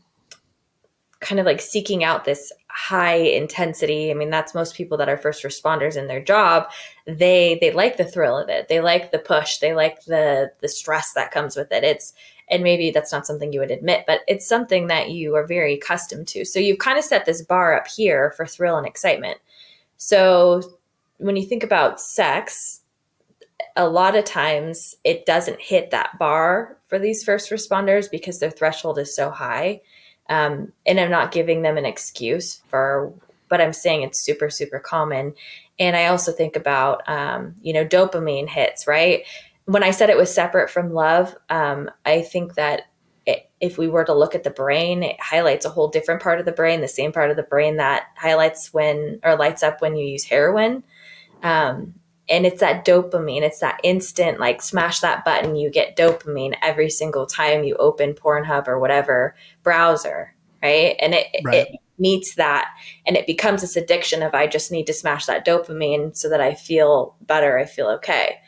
kind 1.19 1.39
of 1.39 1.45
like 1.45 1.61
seeking 1.61 2.03
out 2.03 2.25
this 2.25 2.51
high 2.67 3.15
intensity. 3.15 4.11
I 4.11 4.13
mean, 4.13 4.29
that's 4.29 4.53
most 4.53 4.75
people 4.75 4.97
that 4.97 5.07
are 5.07 5.17
first 5.17 5.43
responders 5.43 5.95
in 5.95 6.07
their 6.07 6.21
job. 6.21 6.69
They 7.05 7.57
they 7.61 7.71
like 7.71 7.97
the 7.97 8.05
thrill 8.05 8.37
of 8.37 8.49
it. 8.49 8.67
They 8.67 8.81
like 8.81 9.11
the 9.11 9.19
push. 9.19 9.57
They 9.57 9.73
like 9.73 10.03
the 10.05 10.51
the 10.59 10.67
stress 10.67 11.13
that 11.13 11.31
comes 11.31 11.55
with 11.55 11.71
it. 11.71 11.83
It's 11.83 12.13
and 12.49 12.63
maybe 12.63 12.91
that's 12.91 13.11
not 13.11 13.25
something 13.25 13.53
you 13.53 13.61
would 13.61 13.71
admit, 13.71 14.03
but 14.05 14.21
it's 14.27 14.47
something 14.47 14.87
that 14.87 15.11
you 15.11 15.35
are 15.35 15.47
very 15.47 15.75
accustomed 15.75 16.27
to. 16.27 16.43
So 16.45 16.59
you've 16.59 16.79
kind 16.79 16.99
of 16.99 17.05
set 17.05 17.25
this 17.25 17.41
bar 17.41 17.75
up 17.75 17.87
here 17.87 18.33
for 18.35 18.45
thrill 18.45 18.77
and 18.77 18.85
excitement. 18.85 19.37
So 19.97 20.61
when 21.17 21.37
you 21.37 21.45
think 21.45 21.63
about 21.63 22.01
sex, 22.01 22.81
a 23.75 23.87
lot 23.87 24.15
of 24.15 24.25
times 24.25 24.95
it 25.03 25.25
doesn't 25.25 25.59
hit 25.59 25.91
that 25.91 26.17
bar 26.19 26.77
for 26.87 26.99
these 26.99 27.23
first 27.23 27.49
responders 27.49 28.09
because 28.09 28.39
their 28.39 28.51
threshold 28.51 28.99
is 28.99 29.15
so 29.15 29.29
high. 29.29 29.81
Um, 30.29 30.71
and 30.85 30.99
I'm 30.99 31.11
not 31.11 31.31
giving 31.31 31.63
them 31.63 31.77
an 31.77 31.85
excuse 31.85 32.61
for, 32.67 33.13
but 33.49 33.61
I'm 33.61 33.73
saying 33.73 34.03
it's 34.03 34.19
super, 34.19 34.49
super 34.49 34.79
common. 34.79 35.33
And 35.79 35.95
I 35.95 36.07
also 36.07 36.31
think 36.31 36.55
about, 36.55 37.07
um, 37.09 37.55
you 37.61 37.73
know, 37.73 37.85
dopamine 37.85 38.47
hits, 38.47 38.87
right? 38.87 39.23
When 39.65 39.83
I 39.83 39.91
said 39.91 40.09
it 40.09 40.17
was 40.17 40.33
separate 40.33 40.69
from 40.69 40.93
love, 40.93 41.35
um, 41.49 41.89
I 42.05 42.21
think 42.21 42.55
that 42.55 42.83
it, 43.25 43.49
if 43.59 43.77
we 43.77 43.87
were 43.87 44.03
to 44.03 44.13
look 44.13 44.35
at 44.35 44.43
the 44.43 44.49
brain, 44.49 45.03
it 45.03 45.19
highlights 45.19 45.65
a 45.65 45.69
whole 45.69 45.87
different 45.87 46.21
part 46.21 46.39
of 46.39 46.45
the 46.45 46.51
brain, 46.51 46.81
the 46.81 46.87
same 46.87 47.11
part 47.11 47.31
of 47.31 47.37
the 47.37 47.43
brain 47.43 47.77
that 47.77 48.07
highlights 48.17 48.73
when 48.73 49.19
or 49.23 49.35
lights 49.35 49.63
up 49.63 49.81
when 49.81 49.95
you 49.95 50.05
use 50.05 50.25
heroin. 50.25 50.83
Um, 51.41 51.95
and 52.33 52.45
it's 52.45 52.59
that 52.59 52.85
dopamine, 52.85 53.43
it's 53.43 53.59
that 53.59 53.79
instant, 53.83 54.39
like 54.39 54.61
smash 54.61 54.99
that 54.99 55.23
button, 55.23 55.55
you 55.55 55.69
get 55.69 55.95
dopamine 55.95 56.55
every 56.61 56.89
single 56.89 57.25
time 57.25 57.63
you 57.63 57.75
open 57.75 58.13
Pornhub 58.13 58.67
or 58.67 58.79
whatever 58.79 59.35
browser, 59.61 60.33
right? 60.61 60.95
And 60.99 61.13
it, 61.13 61.27
Right. 61.43 61.67
it 61.67 61.79
meets 61.99 62.35
that 62.35 62.69
and 63.05 63.15
it 63.15 63.27
becomes 63.27 63.61
this 63.61 63.75
addiction 63.75 64.23
of 64.23 64.33
I 64.33 64.47
just 64.47 64.71
need 64.71 64.87
to 64.87 64.93
smash 64.93 65.27
that 65.27 65.45
dopamine 65.45 66.17
so 66.17 66.27
that 66.29 66.41
I 66.41 66.55
feel 66.55 67.15
better, 67.21 67.57
I 67.57 67.65
feel 67.65 67.87
okay 67.87 68.39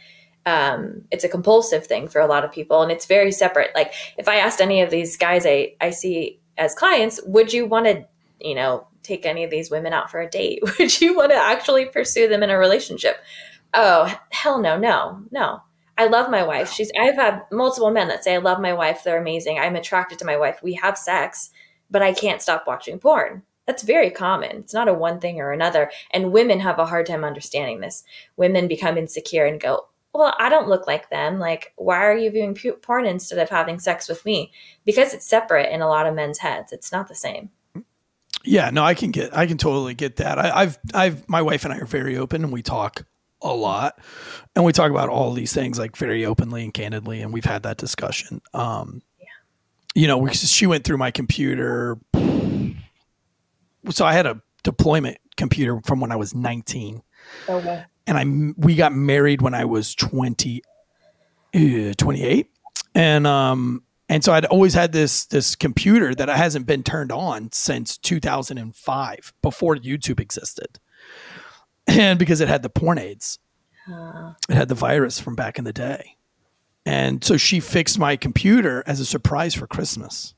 um, 0.45 1.01
it's 1.11 1.23
a 1.23 1.29
compulsive 1.29 1.87
thing 1.87 2.07
for 2.07 2.21
a 2.21 2.27
lot 2.27 2.45
of 2.45 2.51
people 2.51 2.81
and 2.81 2.91
it's 2.91 3.05
very 3.05 3.31
separate 3.31 3.71
like 3.75 3.93
if 4.17 4.27
i 4.27 4.35
asked 4.35 4.61
any 4.61 4.81
of 4.81 4.91
these 4.91 5.17
guys 5.17 5.45
i, 5.45 5.73
I 5.81 5.89
see 5.89 6.39
as 6.57 6.75
clients 6.75 7.19
would 7.25 7.51
you 7.51 7.65
want 7.65 7.85
to 7.87 8.05
you 8.39 8.55
know 8.55 8.87
take 9.03 9.25
any 9.25 9.43
of 9.43 9.51
these 9.51 9.71
women 9.71 9.93
out 9.93 10.11
for 10.11 10.19
a 10.19 10.29
date 10.29 10.61
would 10.79 11.01
you 11.01 11.15
want 11.15 11.31
to 11.31 11.37
actually 11.37 11.85
pursue 11.85 12.27
them 12.27 12.43
in 12.43 12.49
a 12.49 12.57
relationship 12.57 13.17
oh 13.75 14.17
hell 14.31 14.59
no 14.59 14.77
no 14.77 15.21
no. 15.31 15.61
I 15.97 16.07
love 16.07 16.29
my 16.29 16.43
wife. 16.43 16.71
She's 16.71 16.91
i've 16.99 17.15
had 17.15 17.43
multiple 17.51 17.91
men 17.91 18.07
that 18.09 18.23
say 18.23 18.35
i 18.35 18.37
love 18.37 18.59
my 18.59 18.73
wife. 18.73 19.03
They're 19.03 19.21
amazing. 19.21 19.59
I'm 19.59 19.75
attracted 19.75 20.19
to 20.19 20.25
my 20.25 20.37
wife. 20.37 20.59
We 20.63 20.73
have 20.73 20.97
sex 20.97 21.51
but 21.91 22.01
i 22.01 22.13
can't 22.13 22.41
stop 22.41 22.65
watching 22.67 22.99
porn. 22.99 23.43
That's 23.67 23.83
very 23.83 24.11
common. 24.11 24.57
It's 24.57 24.73
not 24.73 24.87
a 24.87 24.93
one 24.93 25.19
thing 25.19 25.39
or 25.39 25.51
another. 25.51 25.91
And 26.11 26.31
women 26.31 26.59
have 26.59 26.77
a 26.77 26.85
hard 26.85 27.07
time 27.07 27.23
understanding 27.23 27.79
this. 27.79 28.03
Women 28.37 28.67
become 28.67 28.97
insecure 28.97 29.45
and 29.45 29.59
go 29.59 29.87
well, 30.13 30.33
I 30.39 30.47
don't 30.47 30.69
look 30.69 30.87
like 30.87 31.09
them. 31.09 31.39
Like, 31.39 31.73
why 31.75 31.97
are 32.05 32.15
you 32.15 32.31
viewing 32.31 32.55
porn 32.55 33.05
instead 33.05 33.37
of 33.37 33.49
having 33.49 33.79
sex 33.79 34.07
with 34.07 34.23
me? 34.23 34.53
Because 34.85 35.13
it's 35.13 35.27
separate 35.27 35.73
in 35.73 35.81
a 35.81 35.89
lot 35.89 36.07
of 36.07 36.15
men's 36.15 36.37
heads. 36.37 36.71
It's 36.71 36.91
not 36.91 37.09
the 37.09 37.15
same. 37.15 37.49
yeah 38.45 38.69
no 38.69 38.83
i 38.83 38.93
can 38.93 39.11
get 39.11 39.35
i 39.35 39.45
can 39.47 39.57
totally 39.57 39.93
get 39.93 40.17
that. 40.17 40.37
I, 40.39 40.61
i've 40.61 40.77
i've 40.93 41.27
my 41.27 41.41
wife 41.41 41.65
and 41.65 41.73
i 41.73 41.77
are 41.77 41.85
very 41.85 42.15
open 42.17 42.43
and 42.43 42.53
we 42.53 42.61
talk 42.61 43.03
a 43.45 43.53
lot. 43.55 43.99
And 44.55 44.65
we 44.65 44.71
talk 44.73 44.91
about 44.91 45.09
all 45.09 45.31
these 45.33 45.53
things 45.53 45.77
like 45.79 45.95
very 45.95 46.25
openly 46.25 46.63
and 46.63 46.73
candidly 46.73 47.21
and 47.21 47.31
we've 47.33 47.45
had 47.45 47.63
that 47.63 47.77
discussion. 47.77 48.41
Um 48.53 49.01
you 49.93 50.07
know 50.07 50.17
we, 50.17 50.33
she 50.33 50.67
went 50.67 50.83
through 50.83 50.97
my 50.97 51.11
computer. 51.11 51.97
So 53.91 54.03
i 54.05 54.13
had 54.13 54.25
a 54.25 54.41
deployment 54.63 55.17
computer 55.37 55.79
from 55.85 55.99
when 55.99 56.11
i 56.11 56.15
was 56.15 56.33
19 56.33 57.01
Okay. 57.47 57.83
and 58.07 58.17
I 58.17 58.53
we 58.57 58.75
got 58.75 58.93
married 58.93 59.41
when 59.41 59.53
I 59.53 59.65
was 59.65 59.95
20 59.95 60.61
uh, 61.55 61.93
28 61.97 62.49
and 62.93 63.25
um 63.27 63.83
And 64.09 64.23
so 64.23 64.33
I'd 64.33 64.45
always 64.45 64.73
had 64.75 64.91
this 64.91 65.25
this 65.25 65.55
computer 65.55 66.13
that 66.15 66.29
hasn't 66.29 66.65
been 66.67 66.83
turned 66.83 67.11
on 67.11 67.51
since 67.51 67.97
2005, 67.97 69.33
before 69.41 69.75
YouTube 69.75 70.19
existed. 70.19 70.79
And 71.97 72.17
because 72.17 72.41
it 72.41 72.47
had 72.47 72.63
the 72.63 72.69
porn 72.69 72.97
aids, 72.97 73.39
it 73.87 74.55
had 74.55 74.69
the 74.69 74.75
virus 74.75 75.19
from 75.19 75.35
back 75.35 75.59
in 75.59 75.63
the 75.63 75.73
day. 75.73 76.17
And 76.85 77.23
so 77.23 77.37
she 77.37 77.59
fixed 77.59 77.99
my 77.99 78.15
computer 78.15 78.83
as 78.85 78.99
a 78.99 79.05
surprise 79.05 79.53
for 79.53 79.67
Christmas. 79.67 80.33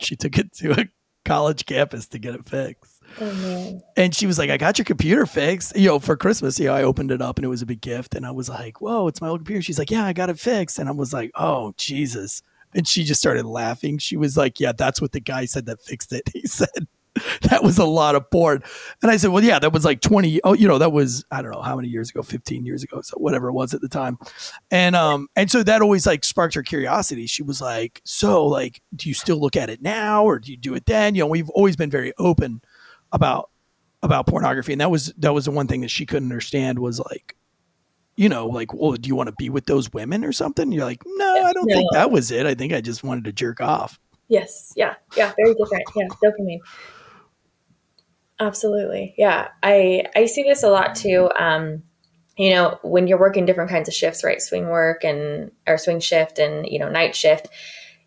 She 0.00 0.16
took 0.16 0.38
it 0.38 0.52
to 0.54 0.72
a 0.72 0.84
college 1.24 1.66
campus 1.66 2.06
to 2.08 2.18
get 2.18 2.34
it 2.34 2.48
fixed. 2.48 3.00
Oh, 3.20 3.80
and 3.96 4.14
she 4.14 4.26
was 4.26 4.38
like, 4.38 4.50
I 4.50 4.56
got 4.56 4.78
your 4.78 4.84
computer 4.84 5.26
fixed, 5.26 5.76
you 5.76 5.88
know, 5.88 5.98
for 5.98 6.16
Christmas. 6.16 6.58
You 6.58 6.66
know, 6.66 6.74
I 6.74 6.82
opened 6.82 7.10
it 7.10 7.20
up 7.20 7.36
and 7.36 7.44
it 7.44 7.48
was 7.48 7.62
a 7.62 7.66
big 7.66 7.80
gift. 7.80 8.14
And 8.14 8.24
I 8.24 8.30
was 8.30 8.48
like, 8.48 8.80
Whoa, 8.80 9.06
it's 9.08 9.20
my 9.20 9.28
old 9.28 9.40
computer. 9.40 9.62
She's 9.62 9.78
like, 9.78 9.90
Yeah, 9.90 10.04
I 10.04 10.12
got 10.12 10.30
it 10.30 10.38
fixed. 10.38 10.78
And 10.78 10.88
I 10.88 10.92
was 10.92 11.12
like, 11.12 11.30
Oh, 11.34 11.74
Jesus. 11.76 12.42
And 12.74 12.88
she 12.88 13.04
just 13.04 13.20
started 13.20 13.44
laughing. 13.44 13.98
She 13.98 14.16
was 14.16 14.36
like, 14.36 14.58
Yeah, 14.60 14.72
that's 14.76 15.00
what 15.00 15.12
the 15.12 15.20
guy 15.20 15.44
said 15.44 15.66
that 15.66 15.82
fixed 15.82 16.12
it. 16.12 16.28
He 16.32 16.46
said, 16.46 16.86
That 17.52 17.62
was 17.62 17.78
a 17.78 17.84
lot 17.84 18.14
of 18.14 18.30
porn. 18.30 18.62
And 19.02 19.10
I 19.10 19.16
said, 19.16 19.30
Well, 19.30 19.44
yeah, 19.44 19.58
that 19.58 19.72
was 19.72 19.84
like 19.84 20.00
20. 20.00 20.40
Oh, 20.44 20.52
you 20.54 20.66
know, 20.66 20.78
that 20.78 20.92
was, 20.92 21.24
I 21.30 21.42
don't 21.42 21.52
know 21.52 21.60
how 21.60 21.76
many 21.76 21.88
years 21.88 22.10
ago, 22.10 22.22
15 22.22 22.64
years 22.64 22.82
ago. 22.82 23.00
So 23.02 23.16
whatever 23.18 23.48
it 23.48 23.52
was 23.52 23.74
at 23.74 23.80
the 23.80 23.88
time. 23.88 24.18
And 24.70 24.96
um, 24.96 25.28
and 25.36 25.50
so 25.50 25.62
that 25.62 25.82
always 25.82 26.06
like 26.06 26.24
sparked 26.24 26.54
her 26.54 26.62
curiosity. 26.62 27.26
She 27.26 27.42
was 27.42 27.60
like, 27.60 28.00
So, 28.04 28.46
like, 28.46 28.80
do 28.94 29.08
you 29.08 29.14
still 29.14 29.38
look 29.38 29.56
at 29.56 29.70
it 29.70 29.82
now 29.82 30.24
or 30.24 30.38
do 30.38 30.50
you 30.50 30.56
do 30.56 30.74
it 30.74 30.86
then? 30.86 31.14
You 31.14 31.22
know, 31.22 31.28
we've 31.28 31.50
always 31.50 31.76
been 31.76 31.90
very 31.90 32.12
open 32.18 32.62
about 33.12 33.50
about 34.02 34.26
pornography 34.26 34.72
and 34.72 34.80
that 34.80 34.90
was 34.90 35.12
that 35.18 35.32
was 35.32 35.44
the 35.44 35.50
one 35.52 35.68
thing 35.68 35.82
that 35.82 35.90
she 35.90 36.04
couldn't 36.04 36.28
understand 36.28 36.76
was 36.76 36.98
like 36.98 37.36
you 38.16 38.28
know 38.28 38.48
like 38.48 38.74
well 38.74 38.92
do 38.94 39.06
you 39.06 39.14
want 39.14 39.28
to 39.28 39.34
be 39.38 39.48
with 39.48 39.66
those 39.66 39.92
women 39.92 40.24
or 40.24 40.32
something 40.32 40.72
you're 40.72 40.84
like 40.84 41.00
no 41.06 41.44
i 41.44 41.52
don't 41.52 41.68
think 41.68 41.88
that 41.92 42.10
was 42.10 42.32
it 42.32 42.44
i 42.44 42.52
think 42.52 42.72
i 42.72 42.80
just 42.80 43.04
wanted 43.04 43.22
to 43.22 43.32
jerk 43.32 43.60
off 43.60 44.00
Yes. 44.32 44.72
Yeah. 44.76 44.94
Yeah. 45.14 45.32
Very 45.36 45.54
different. 45.54 45.84
Yeah. 45.94 46.08
Dopamine. 46.24 46.60
Absolutely. 48.46 49.14
Yeah. 49.16 49.48
I 49.62 50.04
I 50.16 50.26
see 50.26 50.42
this 50.42 50.62
a 50.62 50.68
lot 50.68 50.96
too. 50.96 51.30
Um, 51.38 51.84
you 52.36 52.50
know, 52.50 52.78
when 52.82 53.06
you're 53.06 53.20
working 53.20 53.46
different 53.46 53.70
kinds 53.70 53.88
of 53.88 53.94
shifts, 53.94 54.24
right? 54.24 54.40
Swing 54.42 54.68
work 54.68 55.04
and 55.04 55.52
or 55.66 55.78
swing 55.78 56.00
shift 56.00 56.38
and 56.38 56.66
you 56.66 56.78
know 56.78 56.88
night 56.88 57.14
shift. 57.14 57.48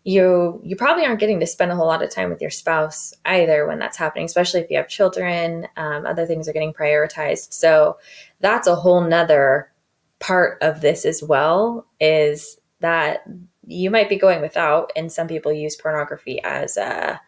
You 0.04 0.60
you 0.62 0.76
probably 0.76 1.04
aren't 1.04 1.20
getting 1.20 1.40
to 1.40 1.46
spend 1.46 1.72
a 1.72 1.76
whole 1.76 1.86
lot 1.86 2.02
of 2.02 2.10
time 2.10 2.30
with 2.30 2.40
your 2.40 2.50
spouse 2.50 3.12
either 3.24 3.66
when 3.66 3.78
that's 3.78 3.96
happening, 3.96 4.26
especially 4.26 4.60
if 4.60 4.70
you 4.70 4.76
have 4.76 4.88
children. 4.88 5.66
Um, 5.76 6.06
other 6.06 6.26
things 6.26 6.48
are 6.48 6.52
getting 6.52 6.74
prioritized. 6.74 7.52
So 7.54 7.98
that's 8.40 8.68
a 8.68 8.76
whole 8.76 9.00
nother 9.00 9.72
part 10.20 10.58
of 10.62 10.80
this 10.80 11.04
as 11.04 11.22
well. 11.22 11.86
Is 11.98 12.58
that 12.80 13.24
you 13.66 13.90
might 13.90 14.08
be 14.08 14.16
going 14.16 14.42
without, 14.42 14.92
and 14.94 15.10
some 15.10 15.26
people 15.28 15.52
use 15.52 15.76
pornography 15.76 16.40
as 16.42 16.76
a 16.76 17.20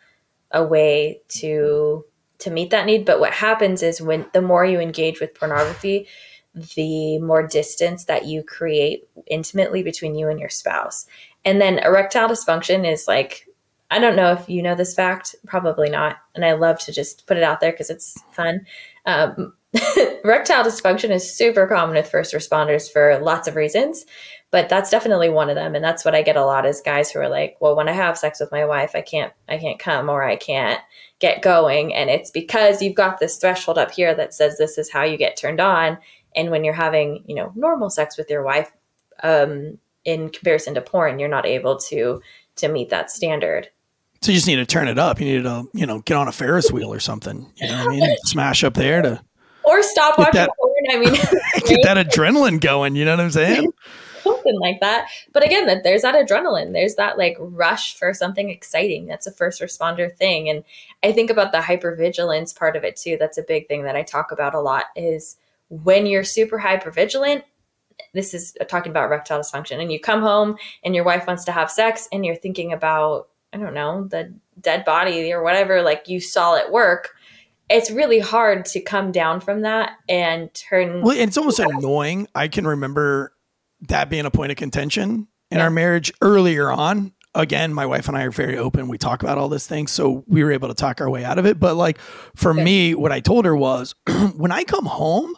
a 0.50 0.64
way 0.64 1.20
to 1.28 2.04
to 2.38 2.50
meet 2.50 2.70
that 2.70 2.86
need. 2.86 3.04
But 3.04 3.20
what 3.20 3.32
happens 3.32 3.82
is 3.82 4.00
when 4.00 4.26
the 4.32 4.42
more 4.42 4.64
you 4.64 4.80
engage 4.80 5.20
with 5.20 5.34
pornography, 5.34 6.06
the 6.54 7.18
more 7.18 7.46
distance 7.46 8.04
that 8.04 8.26
you 8.26 8.42
create 8.42 9.08
intimately 9.26 9.82
between 9.82 10.14
you 10.14 10.28
and 10.28 10.40
your 10.40 10.48
spouse. 10.48 11.06
And 11.44 11.60
then 11.60 11.78
erectile 11.78 12.28
dysfunction 12.28 12.90
is 12.90 13.06
like 13.06 13.46
I 13.90 13.98
don't 13.98 14.16
know 14.16 14.32
if 14.32 14.48
you 14.48 14.62
know 14.62 14.74
this 14.74 14.94
fact, 14.94 15.34
probably 15.46 15.88
not. 15.88 16.16
And 16.34 16.44
I 16.44 16.52
love 16.52 16.78
to 16.80 16.92
just 16.92 17.26
put 17.26 17.38
it 17.38 17.42
out 17.42 17.60
there 17.60 17.72
because 17.72 17.88
it's 17.88 18.22
fun. 18.32 18.66
Um, 19.06 19.54
erectile 20.24 20.64
dysfunction 20.64 21.10
is 21.10 21.36
super 21.36 21.66
common 21.66 21.96
with 21.96 22.10
first 22.10 22.34
responders 22.34 22.90
for 22.90 23.18
lots 23.18 23.46
of 23.46 23.56
reasons, 23.56 24.06
but 24.50 24.68
that's 24.68 24.90
definitely 24.90 25.28
one 25.28 25.50
of 25.50 25.56
them. 25.56 25.74
And 25.74 25.84
that's 25.84 26.04
what 26.04 26.14
I 26.14 26.22
get 26.22 26.36
a 26.36 26.44
lot 26.44 26.64
is 26.64 26.80
guys 26.80 27.10
who 27.10 27.20
are 27.20 27.28
like, 27.28 27.56
well, 27.60 27.76
when 27.76 27.88
I 27.88 27.92
have 27.92 28.16
sex 28.16 28.40
with 28.40 28.50
my 28.50 28.64
wife, 28.64 28.92
I 28.94 29.02
can't, 29.02 29.32
I 29.48 29.58
can't 29.58 29.78
come 29.78 30.08
or 30.08 30.22
I 30.22 30.36
can't 30.36 30.80
get 31.18 31.42
going. 31.42 31.94
And 31.94 32.08
it's 32.08 32.30
because 32.30 32.80
you've 32.80 32.94
got 32.94 33.18
this 33.18 33.36
threshold 33.36 33.76
up 33.76 33.90
here 33.90 34.14
that 34.14 34.32
says 34.32 34.56
this 34.56 34.78
is 34.78 34.90
how 34.90 35.02
you 35.02 35.18
get 35.18 35.36
turned 35.36 35.60
on. 35.60 35.98
And 36.34 36.50
when 36.50 36.64
you're 36.64 36.74
having, 36.74 37.24
you 37.26 37.34
know, 37.34 37.52
normal 37.54 37.90
sex 37.90 38.16
with 38.16 38.30
your 38.30 38.42
wife, 38.42 38.72
um, 39.22 39.78
in 40.04 40.30
comparison 40.30 40.74
to 40.74 40.80
porn, 40.80 41.18
you're 41.18 41.28
not 41.28 41.44
able 41.44 41.76
to 41.76 42.22
to 42.56 42.68
meet 42.68 42.88
that 42.88 43.10
standard. 43.10 43.68
so 44.22 44.32
you 44.32 44.36
just 44.38 44.46
need 44.46 44.56
to 44.56 44.66
turn 44.66 44.88
it 44.88 44.98
up 44.98 45.20
you 45.20 45.26
need 45.26 45.42
to 45.44 45.64
you 45.74 45.86
know 45.86 46.00
get 46.00 46.16
on 46.16 46.26
a 46.26 46.32
ferris 46.32 46.72
wheel 46.72 46.92
or 46.92 46.98
something 46.98 47.50
you 47.56 47.68
know 47.68 47.76
what 47.84 47.86
i 47.86 47.90
mean 47.90 48.16
smash 48.24 48.64
up 48.64 48.74
there 48.74 49.00
to 49.02 49.20
Or 49.68 49.82
stop 49.82 50.16
Get 50.16 50.26
watching 50.26 50.40
that- 50.40 50.50
porn. 50.58 50.72
I 50.90 50.98
mean, 50.98 51.14
get 51.66 51.82
that 51.82 52.06
adrenaline 52.06 52.60
going 52.60 52.96
you 52.96 53.04
know 53.04 53.12
what 53.12 53.20
i'm 53.20 53.30
saying 53.30 53.72
something 54.48 54.60
like 54.60 54.80
that. 54.80 55.08
But 55.32 55.44
again, 55.44 55.66
that 55.66 55.84
there's 55.84 56.02
that 56.02 56.14
adrenaline. 56.14 56.72
There's 56.72 56.94
that 56.96 57.18
like 57.18 57.36
rush 57.38 57.96
for 57.96 58.12
something 58.14 58.50
exciting. 58.50 59.06
That's 59.06 59.26
a 59.26 59.32
first 59.32 59.60
responder 59.60 60.14
thing. 60.14 60.48
And 60.48 60.64
I 61.02 61.12
think 61.12 61.30
about 61.30 61.52
the 61.52 61.58
hypervigilance 61.58 62.56
part 62.56 62.76
of 62.76 62.84
it 62.84 62.96
too. 62.96 63.16
That's 63.18 63.38
a 63.38 63.42
big 63.42 63.68
thing 63.68 63.84
that 63.84 63.96
I 63.96 64.02
talk 64.02 64.32
about 64.32 64.54
a 64.54 64.60
lot 64.60 64.86
is 64.96 65.36
when 65.70 66.06
you're 66.06 66.24
super 66.24 66.58
hypervigilant, 66.58 67.42
this 68.12 68.34
is 68.34 68.56
talking 68.68 68.90
about 68.90 69.06
erectile 69.06 69.40
dysfunction, 69.40 69.80
and 69.80 69.92
you 69.92 70.00
come 70.00 70.20
home 70.20 70.56
and 70.84 70.94
your 70.94 71.04
wife 71.04 71.26
wants 71.26 71.44
to 71.44 71.52
have 71.52 71.70
sex 71.70 72.08
and 72.12 72.24
you're 72.24 72.36
thinking 72.36 72.72
about, 72.72 73.28
I 73.52 73.58
don't 73.58 73.74
know, 73.74 74.04
the 74.04 74.32
dead 74.60 74.84
body 74.84 75.32
or 75.32 75.42
whatever, 75.42 75.82
like 75.82 76.08
you 76.08 76.20
saw 76.20 76.56
at 76.56 76.70
work. 76.72 77.14
It's 77.70 77.90
really 77.90 78.18
hard 78.18 78.64
to 78.66 78.80
come 78.80 79.12
down 79.12 79.40
from 79.40 79.62
that 79.62 79.92
and 80.08 80.52
turn 80.54 81.02
Well, 81.02 81.16
it's 81.16 81.36
almost 81.36 81.58
annoying. 81.58 82.26
I 82.34 82.48
can 82.48 82.66
remember 82.66 83.34
that 83.88 84.08
being 84.10 84.26
a 84.26 84.30
point 84.30 84.50
of 84.50 84.56
contention 84.56 85.28
in 85.50 85.60
our 85.60 85.70
marriage 85.70 86.12
earlier 86.20 86.70
on. 86.70 87.12
Again, 87.34 87.72
my 87.74 87.86
wife 87.86 88.08
and 88.08 88.16
I 88.16 88.22
are 88.22 88.30
very 88.30 88.56
open. 88.56 88.88
We 88.88 88.98
talk 88.98 89.22
about 89.22 89.38
all 89.38 89.48
this 89.48 89.66
thing. 89.66 89.86
So 89.86 90.24
we 90.26 90.42
were 90.42 90.50
able 90.50 90.68
to 90.68 90.74
talk 90.74 91.00
our 91.00 91.10
way 91.10 91.24
out 91.24 91.38
of 91.38 91.46
it. 91.46 91.60
But 91.60 91.76
like 91.76 91.98
for 92.34 92.52
me, 92.54 92.94
what 92.94 93.12
I 93.12 93.20
told 93.20 93.44
her 93.44 93.54
was 93.54 93.94
when 94.36 94.50
I 94.50 94.64
come 94.64 94.86
home, 94.86 95.34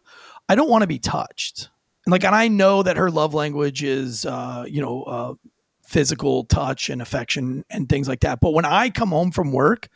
I 0.48 0.54
don't 0.54 0.70
want 0.70 0.82
to 0.82 0.86
be 0.86 0.98
touched. 0.98 1.68
And 2.06 2.12
like, 2.12 2.24
and 2.24 2.34
I 2.34 2.48
know 2.48 2.82
that 2.82 2.96
her 2.96 3.10
love 3.10 3.34
language 3.34 3.82
is, 3.82 4.24
uh, 4.24 4.64
you 4.68 4.80
know, 4.80 5.02
uh, 5.02 5.34
physical 5.82 6.44
touch 6.44 6.88
and 6.88 7.02
affection 7.02 7.64
and 7.68 7.88
things 7.88 8.08
like 8.08 8.20
that. 8.20 8.40
But 8.40 8.52
when 8.52 8.64
I 8.64 8.90
come 8.90 9.10
home 9.10 9.32
from 9.32 9.52
work, 9.52 9.88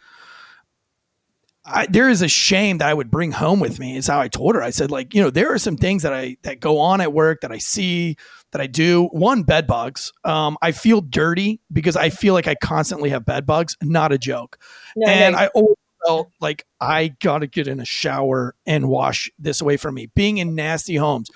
I, 1.67 1.87
there 1.87 2.11
is 2.11 2.21
a 2.21 2.29
shame 2.29 2.79
that 2.79 2.89
I 2.89 2.95
would 2.95 3.11
bring 3.11 3.33
home 3.33 3.59
with 3.59 3.79
me. 3.79 3.97
Is 3.97 4.07
how 4.07 4.21
I 4.21 4.29
told 4.29 4.55
her. 4.55 4.63
I 4.63 4.71
said, 4.71 4.91
like, 4.91 5.15
you 5.15 5.23
know, 5.23 5.31
there 5.31 5.53
are 5.53 5.59
some 5.59 5.77
things 5.77 6.03
that 6.03 6.13
I 6.13 6.37
that 6.43 6.61
go 6.61 6.79
on 6.79 7.01
at 7.01 7.13
work 7.13 7.41
that 7.41 7.53
I 7.53 7.59
see 7.59 8.17
that 8.53 8.61
I 8.61 8.67
do. 8.67 9.07
One, 9.13 9.43
bed 9.45 9.67
bugs. 9.67 10.13
Um, 10.25 10.59
I 10.61 10.73
feel 10.73 11.01
dirty 11.01 11.61
because 11.73 11.97
I 11.97 12.11
feel 12.11 12.35
like 12.35 12.47
I 12.47 12.55
constantly 12.55 13.11
have 13.11 13.25
bed 13.25 13.47
bugs. 13.47 13.77
Not 13.83 14.13
a 14.13 14.19
joke. 14.19 14.59
No, 14.95 15.11
and 15.11 15.33
no. 15.35 15.39
I 15.39 15.47
always 15.49 15.77
felt 16.07 16.31
like 16.41 16.67
I 16.81 17.09
gotta 17.21 17.47
get 17.47 17.67
in 17.67 17.81
a 17.81 17.85
shower 17.85 18.55
and 18.67 18.89
wash 18.89 19.31
this 19.39 19.61
away 19.61 19.79
from 19.79 19.95
me. 19.95 20.11
Being 20.15 20.39
in 20.39 20.55
nasty 20.55 20.97
homes, 20.97 21.31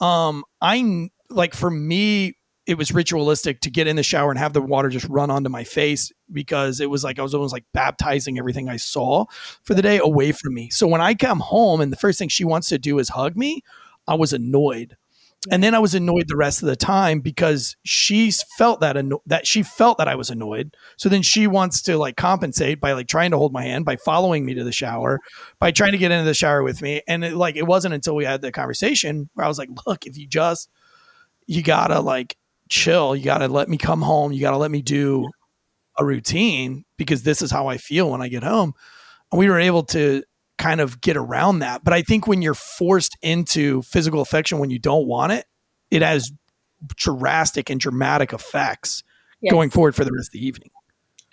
um, 0.00 0.44
I 0.60 1.10
like 1.28 1.54
for 1.54 1.70
me, 1.70 2.36
it 2.72 2.78
was 2.78 2.90
ritualistic 2.90 3.60
to 3.60 3.70
get 3.70 3.86
in 3.86 3.96
the 3.96 4.02
shower 4.02 4.30
and 4.30 4.38
have 4.38 4.54
the 4.54 4.62
water 4.62 4.88
just 4.88 5.06
run 5.10 5.30
onto 5.30 5.50
my 5.50 5.62
face 5.62 6.10
because 6.32 6.80
it 6.80 6.88
was 6.88 7.04
like 7.04 7.18
I 7.18 7.22
was 7.22 7.34
almost 7.34 7.52
like 7.52 7.66
baptizing 7.74 8.38
everything 8.38 8.70
I 8.70 8.78
saw 8.78 9.26
for 9.62 9.74
the 9.74 9.82
day 9.82 9.98
away 9.98 10.32
from 10.32 10.54
me. 10.54 10.70
So 10.70 10.86
when 10.86 11.02
I 11.02 11.12
come 11.12 11.40
home 11.40 11.82
and 11.82 11.92
the 11.92 11.98
first 11.98 12.18
thing 12.18 12.30
she 12.30 12.46
wants 12.46 12.68
to 12.70 12.78
do 12.78 12.98
is 12.98 13.10
hug 13.10 13.36
me, 13.36 13.60
I 14.08 14.14
was 14.14 14.32
annoyed. 14.32 14.96
And 15.50 15.62
then 15.62 15.74
I 15.74 15.80
was 15.80 15.94
annoyed 15.94 16.28
the 16.28 16.36
rest 16.36 16.62
of 16.62 16.68
the 16.68 16.76
time 16.76 17.20
because 17.20 17.76
she 17.84 18.30
felt 18.56 18.80
that 18.80 18.96
anno- 18.96 19.22
that 19.26 19.46
she 19.46 19.62
felt 19.62 19.98
that 19.98 20.08
I 20.08 20.14
was 20.14 20.30
annoyed. 20.30 20.74
So 20.96 21.10
then 21.10 21.20
she 21.20 21.46
wants 21.46 21.82
to 21.82 21.98
like 21.98 22.16
compensate 22.16 22.80
by 22.80 22.92
like 22.92 23.08
trying 23.08 23.32
to 23.32 23.38
hold 23.38 23.52
my 23.52 23.64
hand, 23.64 23.84
by 23.84 23.96
following 23.96 24.46
me 24.46 24.54
to 24.54 24.64
the 24.64 24.72
shower, 24.72 25.18
by 25.58 25.72
trying 25.72 25.92
to 25.92 25.98
get 25.98 26.10
into 26.10 26.24
the 26.24 26.32
shower 26.32 26.62
with 26.62 26.80
me. 26.80 27.02
And 27.06 27.22
it, 27.22 27.34
like 27.34 27.56
it 27.56 27.66
wasn't 27.66 27.92
until 27.92 28.16
we 28.16 28.24
had 28.24 28.40
the 28.40 28.50
conversation 28.50 29.28
where 29.34 29.44
I 29.44 29.48
was 29.48 29.58
like, 29.58 29.68
"Look, 29.86 30.06
if 30.06 30.16
you 30.16 30.26
just 30.26 30.70
you 31.46 31.62
gotta 31.62 32.00
like 32.00 32.36
chill, 32.72 33.14
you 33.14 33.24
gotta 33.24 33.48
let 33.48 33.68
me 33.68 33.76
come 33.76 34.00
home, 34.00 34.32
you 34.32 34.40
gotta 34.40 34.56
let 34.56 34.70
me 34.70 34.80
do 34.80 35.28
a 35.98 36.04
routine 36.04 36.84
because 36.96 37.22
this 37.22 37.42
is 37.42 37.50
how 37.50 37.66
I 37.66 37.76
feel 37.76 38.10
when 38.10 38.22
I 38.22 38.28
get 38.28 38.42
home." 38.42 38.72
And 39.30 39.38
we 39.38 39.48
were 39.48 39.60
able 39.60 39.82
to 39.84 40.22
kind 40.56 40.80
of 40.80 41.00
get 41.00 41.16
around 41.16 41.58
that. 41.58 41.84
But 41.84 41.92
I 41.92 42.02
think 42.02 42.26
when 42.26 42.40
you're 42.40 42.54
forced 42.54 43.16
into 43.20 43.82
physical 43.82 44.20
affection 44.22 44.58
when 44.58 44.70
you 44.70 44.78
don't 44.78 45.06
want 45.06 45.32
it, 45.32 45.44
it 45.90 46.00
has 46.02 46.32
drastic 46.96 47.68
and 47.68 47.78
dramatic 47.78 48.32
effects 48.32 49.02
Yes. 49.42 49.50
going 49.50 49.70
forward 49.70 49.94
for 49.94 50.04
the 50.04 50.12
rest 50.12 50.28
of 50.28 50.32
the 50.32 50.46
evening. 50.46 50.70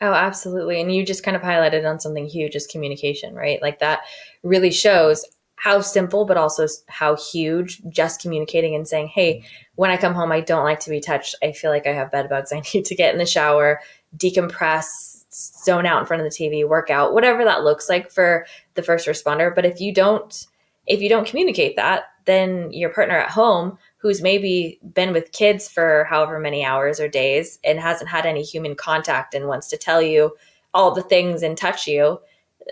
Oh, 0.02 0.14
absolutely. 0.14 0.82
And 0.82 0.94
you 0.94 1.06
just 1.06 1.24
kind 1.24 1.38
of 1.38 1.44
highlighted 1.44 1.88
on 1.88 2.00
something 2.00 2.26
huge 2.26 2.56
is 2.56 2.66
communication, 2.66 3.36
right? 3.36 3.62
Like 3.62 3.80
that 3.80 4.00
really 4.44 4.72
shows 4.72 5.24
how 5.60 5.82
simple, 5.82 6.26
but 6.26 6.38
also 6.38 6.66
how 6.88 7.18
huge 7.18 7.82
just 7.90 8.22
communicating 8.22 8.76
and 8.76 8.88
saying, 8.88 9.08
Hey, 9.08 9.44
when 9.76 9.92
I 9.92 9.98
come 9.98 10.14
home, 10.14 10.32
I 10.32 10.40
don't 10.40 10.64
like 10.64 10.80
to 10.82 10.90
be 10.90 11.02
touched. 11.02 11.36
I 11.44 11.52
feel 11.52 11.70
like 11.70 11.86
I 11.86 11.92
have 11.94 12.12
bed 12.12 12.30
bugs. 12.30 12.52
I 12.54 12.62
need 12.74 12.86
to 12.86 12.96
get 12.96 13.14
in 13.14 13.20
the 13.20 13.26
shower, 13.26 13.82
decompress, 14.18 15.26
zone 15.32 15.86
out 15.86 16.00
in 16.00 16.06
front 16.06 16.24
of 16.26 16.32
the 16.32 16.36
TV, 16.36 16.68
work 16.68 16.90
out, 16.90 17.14
whatever 17.14 17.44
that 17.44 17.64
looks 17.64 17.90
like 17.90 18.10
for 18.10 18.46
the 18.76 18.84
first 18.84 19.08
responder. 19.08 19.54
But 19.54 19.66
if 19.66 19.82
you 19.82 19.94
don't, 19.94 20.48
if 20.88 21.02
you 21.02 21.10
don't 21.10 21.28
communicate 21.28 21.76
that, 21.76 22.06
then 22.26 22.72
your 22.72 22.90
partner 22.90 23.18
at 23.18 23.30
home 23.30 23.78
who's 23.98 24.22
maybe 24.22 24.80
been 24.94 25.12
with 25.12 25.34
kids 25.34 25.68
for 25.68 26.06
however 26.10 26.40
many 26.40 26.64
hours 26.64 27.02
or 27.02 27.10
days 27.10 27.60
and 27.66 27.80
hasn't 27.80 28.10
had 28.10 28.26
any 28.26 28.44
human 28.44 28.76
contact 28.76 29.34
and 29.34 29.48
wants 29.48 29.68
to 29.68 29.78
tell 29.78 30.02
you 30.02 30.36
all 30.74 30.92
the 30.92 31.04
things 31.04 31.44
and 31.44 31.58
touch 31.58 31.86
you, 31.86 32.18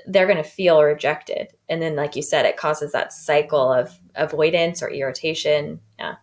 they're 0.06 0.26
going 0.26 0.38
to 0.38 0.44
feel 0.44 0.82
rejected. 0.82 1.48
And 1.70 1.82
then, 1.82 1.96
like 1.96 2.16
you 2.16 2.22
said, 2.22 2.46
it 2.46 2.58
causes 2.58 2.92
that 2.92 3.14
cycle 3.14 3.72
of 3.72 3.98
avoidance 4.16 4.82
or 4.82 4.90
irritation. 4.90 5.80
Yeah. 5.98 6.16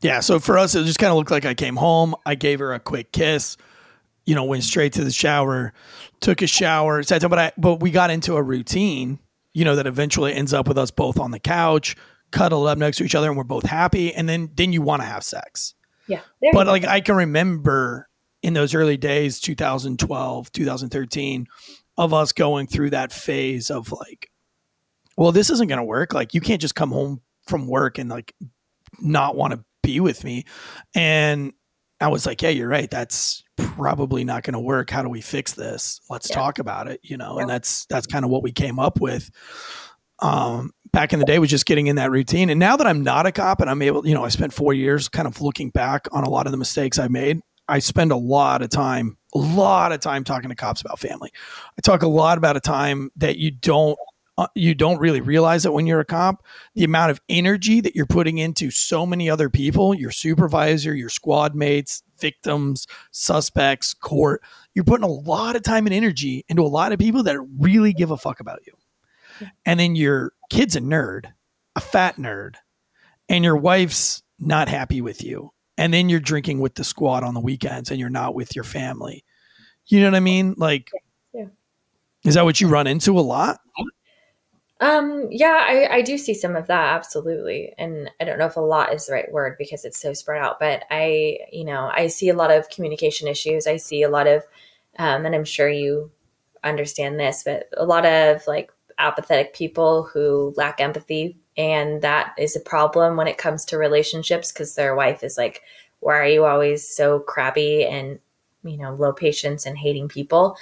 Yeah. 0.00 0.20
So 0.20 0.38
for 0.38 0.58
us, 0.58 0.74
it 0.74 0.84
just 0.84 0.98
kind 0.98 1.10
of 1.10 1.16
looked 1.16 1.30
like 1.30 1.44
I 1.44 1.54
came 1.54 1.76
home. 1.76 2.14
I 2.26 2.34
gave 2.34 2.58
her 2.58 2.74
a 2.74 2.80
quick 2.80 3.12
kiss, 3.12 3.56
you 4.26 4.34
know, 4.34 4.44
went 4.44 4.64
straight 4.64 4.92
to 4.94 5.04
the 5.04 5.10
shower, 5.10 5.72
took 6.20 6.42
a 6.42 6.46
shower, 6.46 7.02
said, 7.02 7.22
but 7.28 7.38
I, 7.38 7.52
but 7.56 7.80
we 7.80 7.90
got 7.90 8.10
into 8.10 8.36
a 8.36 8.42
routine, 8.42 9.18
you 9.52 9.64
know, 9.64 9.76
that 9.76 9.86
eventually 9.86 10.34
ends 10.34 10.52
up 10.52 10.68
with 10.68 10.78
us 10.78 10.90
both 10.90 11.18
on 11.18 11.30
the 11.30 11.38
couch, 11.38 11.96
cuddled 12.32 12.66
up 12.66 12.78
next 12.78 12.98
to 12.98 13.04
each 13.04 13.14
other, 13.14 13.28
and 13.28 13.36
we're 13.36 13.44
both 13.44 13.64
happy. 13.64 14.12
And 14.12 14.28
then, 14.28 14.50
then 14.54 14.72
you 14.72 14.82
want 14.82 15.02
to 15.02 15.06
have 15.06 15.24
sex. 15.24 15.74
Yeah. 16.06 16.20
But 16.52 16.66
like 16.66 16.84
I 16.84 17.00
can 17.00 17.16
remember 17.16 18.08
in 18.42 18.52
those 18.52 18.74
early 18.74 18.98
days, 18.98 19.40
2012, 19.40 20.52
2013, 20.52 21.46
of 21.96 22.12
us 22.12 22.32
going 22.32 22.66
through 22.66 22.90
that 22.90 23.12
phase 23.12 23.70
of 23.70 23.92
like, 23.92 24.30
well, 25.16 25.32
this 25.32 25.50
isn't 25.50 25.68
going 25.68 25.78
to 25.78 25.84
work. 25.84 26.12
Like, 26.12 26.34
you 26.34 26.40
can't 26.40 26.60
just 26.60 26.74
come 26.74 26.90
home 26.90 27.20
from 27.46 27.66
work 27.66 27.98
and 27.98 28.10
like 28.10 28.34
not 29.00 29.36
want 29.36 29.52
to 29.52 29.64
be 29.82 30.00
with 30.00 30.24
me. 30.24 30.44
And 30.94 31.52
I 32.00 32.08
was 32.08 32.26
like, 32.26 32.42
yeah, 32.42 32.48
you're 32.48 32.68
right. 32.68 32.90
That's 32.90 33.44
probably 33.56 34.24
not 34.24 34.42
going 34.42 34.54
to 34.54 34.60
work. 34.60 34.90
How 34.90 35.02
do 35.02 35.08
we 35.08 35.20
fix 35.20 35.52
this? 35.52 36.00
Let's 36.10 36.28
yeah. 36.28 36.36
talk 36.36 36.58
about 36.58 36.88
it, 36.88 37.00
you 37.02 37.16
know? 37.16 37.36
Yeah. 37.36 37.42
And 37.42 37.50
that's, 37.50 37.86
that's 37.86 38.06
kind 38.06 38.24
of 38.24 38.30
what 38.30 38.42
we 38.42 38.50
came 38.50 38.78
up 38.78 39.00
with. 39.00 39.30
Um, 40.20 40.72
back 40.92 41.12
in 41.12 41.18
the 41.18 41.24
day 41.24 41.38
was 41.38 41.50
just 41.50 41.66
getting 41.66 41.86
in 41.86 41.96
that 41.96 42.10
routine. 42.10 42.50
And 42.50 42.58
now 42.58 42.76
that 42.76 42.86
I'm 42.86 43.02
not 43.02 43.26
a 43.26 43.32
cop 43.32 43.60
and 43.60 43.70
I'm 43.70 43.82
able, 43.82 44.06
you 44.06 44.14
know, 44.14 44.24
I 44.24 44.28
spent 44.28 44.52
four 44.52 44.72
years 44.72 45.08
kind 45.08 45.28
of 45.28 45.40
looking 45.40 45.70
back 45.70 46.06
on 46.12 46.24
a 46.24 46.30
lot 46.30 46.46
of 46.46 46.52
the 46.52 46.58
mistakes 46.58 46.98
I 46.98 47.08
made. 47.08 47.40
I 47.68 47.78
spend 47.78 48.12
a 48.12 48.16
lot 48.16 48.62
of 48.62 48.70
time, 48.70 49.16
a 49.34 49.38
lot 49.38 49.92
of 49.92 50.00
time 50.00 50.24
talking 50.24 50.50
to 50.50 50.56
cops 50.56 50.80
about 50.80 50.98
family. 50.98 51.30
I 51.78 51.80
talk 51.80 52.02
a 52.02 52.08
lot 52.08 52.38
about 52.38 52.56
a 52.56 52.60
time 52.60 53.10
that 53.16 53.38
you 53.38 53.50
don't 53.50 53.98
uh, 54.36 54.48
you 54.56 54.74
don't 54.74 54.98
really 54.98 55.20
realize 55.20 55.64
it 55.64 55.72
when 55.72 55.86
you're 55.86 56.00
a 56.00 56.04
cop. 56.04 56.44
The 56.74 56.82
amount 56.82 57.12
of 57.12 57.20
energy 57.28 57.80
that 57.80 57.94
you're 57.94 58.04
putting 58.04 58.38
into 58.38 58.70
so 58.70 59.06
many 59.06 59.30
other 59.30 59.48
people 59.48 59.94
your 59.94 60.10
supervisor 60.10 60.94
your 60.94 61.08
squad 61.08 61.54
mates 61.54 62.02
victims 62.18 62.86
suspects 63.12 63.94
court 63.94 64.42
you're 64.74 64.84
putting 64.84 65.04
a 65.04 65.12
lot 65.12 65.56
of 65.56 65.62
time 65.62 65.86
and 65.86 65.94
energy 65.94 66.44
into 66.48 66.62
a 66.62 66.66
lot 66.66 66.92
of 66.92 66.98
people 66.98 67.22
that 67.22 67.38
really 67.58 67.92
give 67.92 68.10
a 68.10 68.16
fuck 68.16 68.40
about 68.40 68.60
you. 68.66 68.72
And 69.64 69.78
then 69.78 69.94
your 69.94 70.32
kid's 70.50 70.76
a 70.76 70.80
nerd 70.80 71.26
a 71.76 71.80
fat 71.80 72.16
nerd 72.16 72.56
and 73.28 73.44
your 73.44 73.56
wife's 73.56 74.22
not 74.38 74.68
happy 74.68 75.00
with 75.00 75.22
you 75.22 75.53
and 75.76 75.92
then 75.92 76.08
you're 76.08 76.20
drinking 76.20 76.60
with 76.60 76.74
the 76.74 76.84
squad 76.84 77.22
on 77.22 77.34
the 77.34 77.40
weekends 77.40 77.90
and 77.90 77.98
you're 77.98 78.08
not 78.10 78.34
with 78.34 78.54
your 78.54 78.64
family 78.64 79.24
you 79.86 80.00
know 80.00 80.06
what 80.06 80.16
i 80.16 80.20
mean 80.20 80.54
like 80.56 80.90
yeah. 81.32 81.46
is 82.24 82.34
that 82.34 82.44
what 82.44 82.60
you 82.60 82.68
run 82.68 82.86
into 82.86 83.18
a 83.18 83.20
lot 83.20 83.60
um, 84.80 85.28
yeah, 85.30 85.64
I, 85.66 85.96
I 85.96 86.02
do 86.02 86.18
see 86.18 86.34
some 86.34 86.56
of 86.56 86.66
that 86.66 86.94
absolutely. 86.94 87.72
And 87.78 88.10
I 88.20 88.24
don't 88.24 88.38
know 88.38 88.46
if 88.46 88.56
a 88.56 88.60
lot 88.60 88.92
is 88.92 89.06
the 89.06 89.14
right 89.14 89.32
word 89.32 89.56
because 89.56 89.84
it's 89.84 90.00
so 90.00 90.12
spread 90.12 90.42
out, 90.42 90.58
but 90.58 90.84
I, 90.90 91.38
you 91.52 91.64
know, 91.64 91.90
I 91.94 92.08
see 92.08 92.28
a 92.28 92.34
lot 92.34 92.50
of 92.50 92.68
communication 92.68 93.28
issues. 93.28 93.66
I 93.66 93.76
see 93.76 94.02
a 94.02 94.10
lot 94.10 94.26
of, 94.26 94.42
um, 94.98 95.24
and 95.24 95.34
I'm 95.34 95.44
sure 95.44 95.68
you 95.68 96.10
understand 96.64 97.18
this, 97.18 97.44
but 97.44 97.68
a 97.76 97.86
lot 97.86 98.04
of 98.04 98.46
like 98.46 98.70
apathetic 98.98 99.54
people 99.54 100.02
who 100.02 100.52
lack 100.56 100.80
empathy. 100.80 101.38
And 101.56 102.02
that 102.02 102.34
is 102.38 102.56
a 102.56 102.60
problem 102.60 103.16
when 103.16 103.28
it 103.28 103.38
comes 103.38 103.64
to 103.66 103.78
relationships 103.78 104.50
because 104.52 104.74
their 104.74 104.94
wife 104.94 105.22
is 105.22 105.38
like, 105.38 105.62
why 106.00 106.18
are 106.18 106.26
you 106.26 106.44
always 106.44 106.86
so 106.86 107.20
crabby 107.20 107.84
and, 107.84 108.18
you 108.64 108.76
know, 108.76 108.94
low 108.94 109.12
patience 109.12 109.64
and 109.64 109.78
hating 109.78 110.08
people? 110.08 110.56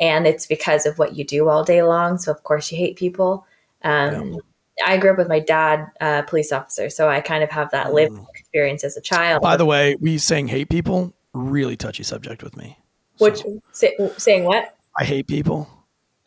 And 0.00 0.26
it's 0.26 0.46
because 0.46 0.86
of 0.86 0.98
what 0.98 1.16
you 1.16 1.24
do 1.24 1.48
all 1.48 1.64
day 1.64 1.82
long. 1.82 2.18
So, 2.18 2.32
of 2.32 2.42
course, 2.44 2.72
you 2.72 2.78
hate 2.78 2.96
people. 2.96 3.46
Um, 3.82 4.32
yeah. 4.32 4.38
I 4.86 4.96
grew 4.96 5.10
up 5.10 5.18
with 5.18 5.28
my 5.28 5.40
dad, 5.40 5.90
uh, 6.00 6.22
police 6.22 6.52
officer, 6.52 6.88
so 6.88 7.08
I 7.08 7.20
kind 7.20 7.42
of 7.42 7.50
have 7.50 7.70
that 7.72 7.92
lived 7.92 8.14
mm. 8.14 8.26
experience 8.34 8.84
as 8.84 8.96
a 8.96 9.00
child. 9.00 9.42
By 9.42 9.56
the 9.56 9.66
way, 9.66 9.96
we 10.00 10.18
saying 10.18 10.48
hate 10.48 10.68
people, 10.68 11.12
really 11.32 11.76
touchy 11.76 12.04
subject 12.04 12.44
with 12.44 12.56
me. 12.56 12.78
Which 13.18 13.42
say, 13.72 13.96
saying 14.16 14.44
what? 14.44 14.76
I 14.96 15.04
hate 15.04 15.26
people. 15.26 15.68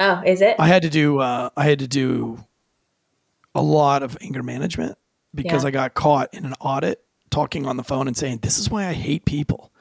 Oh, 0.02 0.22
is 0.26 0.42
it? 0.42 0.58
I 0.60 0.68
had 0.68 0.82
to 0.82 0.90
do. 0.90 1.20
Uh, 1.20 1.50
I 1.56 1.64
had 1.64 1.80
to 1.80 1.88
do 1.88 2.44
a 3.56 3.62
lot 3.62 4.04
of 4.04 4.18
anger 4.22 4.44
management 4.44 4.98
because 5.34 5.64
yeah. 5.64 5.68
I 5.70 5.72
got 5.72 5.94
caught 5.94 6.34
in 6.34 6.46
an 6.46 6.54
audit 6.60 7.04
talking 7.30 7.66
on 7.66 7.78
the 7.78 7.84
phone 7.84 8.08
and 8.08 8.16
saying, 8.16 8.40
"This 8.42 8.60
is 8.60 8.70
why 8.70 8.88
I 8.88 8.94
hate 8.94 9.26
people," 9.26 9.72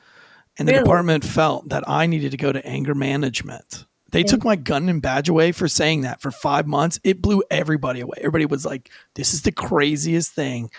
and 0.59 0.69
the 0.69 0.73
department 0.73 1.25
felt 1.25 1.69
that 1.69 1.89
I 1.89 2.07
needed 2.07 2.31
to 2.33 2.37
go 2.37 2.53
to 2.53 2.65
anger 2.67 2.95
management 2.95 3.87
they 4.11 4.23
took 4.23 4.45
my 4.45 4.57
gun 4.57 4.89
and 4.89 5.01
badge 5.01 5.29
away 5.29 5.53
for 5.53 5.69
saying 5.69 6.03
that 6.03 6.21
for 6.21 6.31
five 6.31 6.67
months. 6.67 6.99
It 7.05 7.23
blew 7.23 7.43
everybody 7.51 8.01
away. 8.01 8.17
Everybody 8.19 8.47
was 8.47 8.65
like, 8.65 8.91
this 9.15 9.35
is 9.35 9.43
the 9.43 9.53
craziest 9.53 10.33
thing 10.33 10.71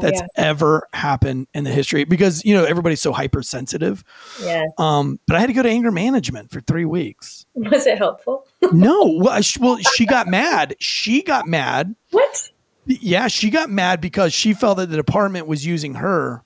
that's 0.00 0.20
yeah. 0.20 0.26
ever 0.36 0.88
happened 0.92 1.46
in 1.54 1.64
the 1.64 1.70
history 1.70 2.04
because, 2.04 2.44
you 2.44 2.54
know, 2.54 2.64
everybody's 2.64 3.00
so 3.00 3.12
hypersensitive. 3.12 4.02
Yeah. 4.42 4.64
Um, 4.78 5.20
but 5.26 5.36
I 5.36 5.40
had 5.40 5.46
to 5.46 5.52
go 5.52 5.62
to 5.62 5.68
anger 5.68 5.92
management 5.92 6.50
for 6.50 6.60
three 6.60 6.84
weeks. 6.84 7.46
Was 7.54 7.86
it 7.86 7.98
helpful? 7.98 8.46
no. 8.72 9.18
Well, 9.18 9.40
well, 9.60 9.78
she 9.94 10.06
got 10.06 10.26
mad. 10.26 10.74
She 10.80 11.22
got 11.22 11.46
mad. 11.46 11.94
What? 12.10 12.50
Yeah. 12.86 13.28
She 13.28 13.50
got 13.50 13.70
mad 13.70 14.00
because 14.00 14.32
she 14.32 14.52
felt 14.54 14.78
that 14.78 14.90
the 14.90 14.96
department 14.96 15.46
was 15.46 15.64
using 15.64 15.94
her 15.94 16.42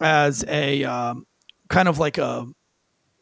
as 0.00 0.44
a 0.48 0.84
um, 0.84 1.26
kind 1.68 1.88
of 1.88 1.98
like 1.98 2.18
a, 2.18 2.46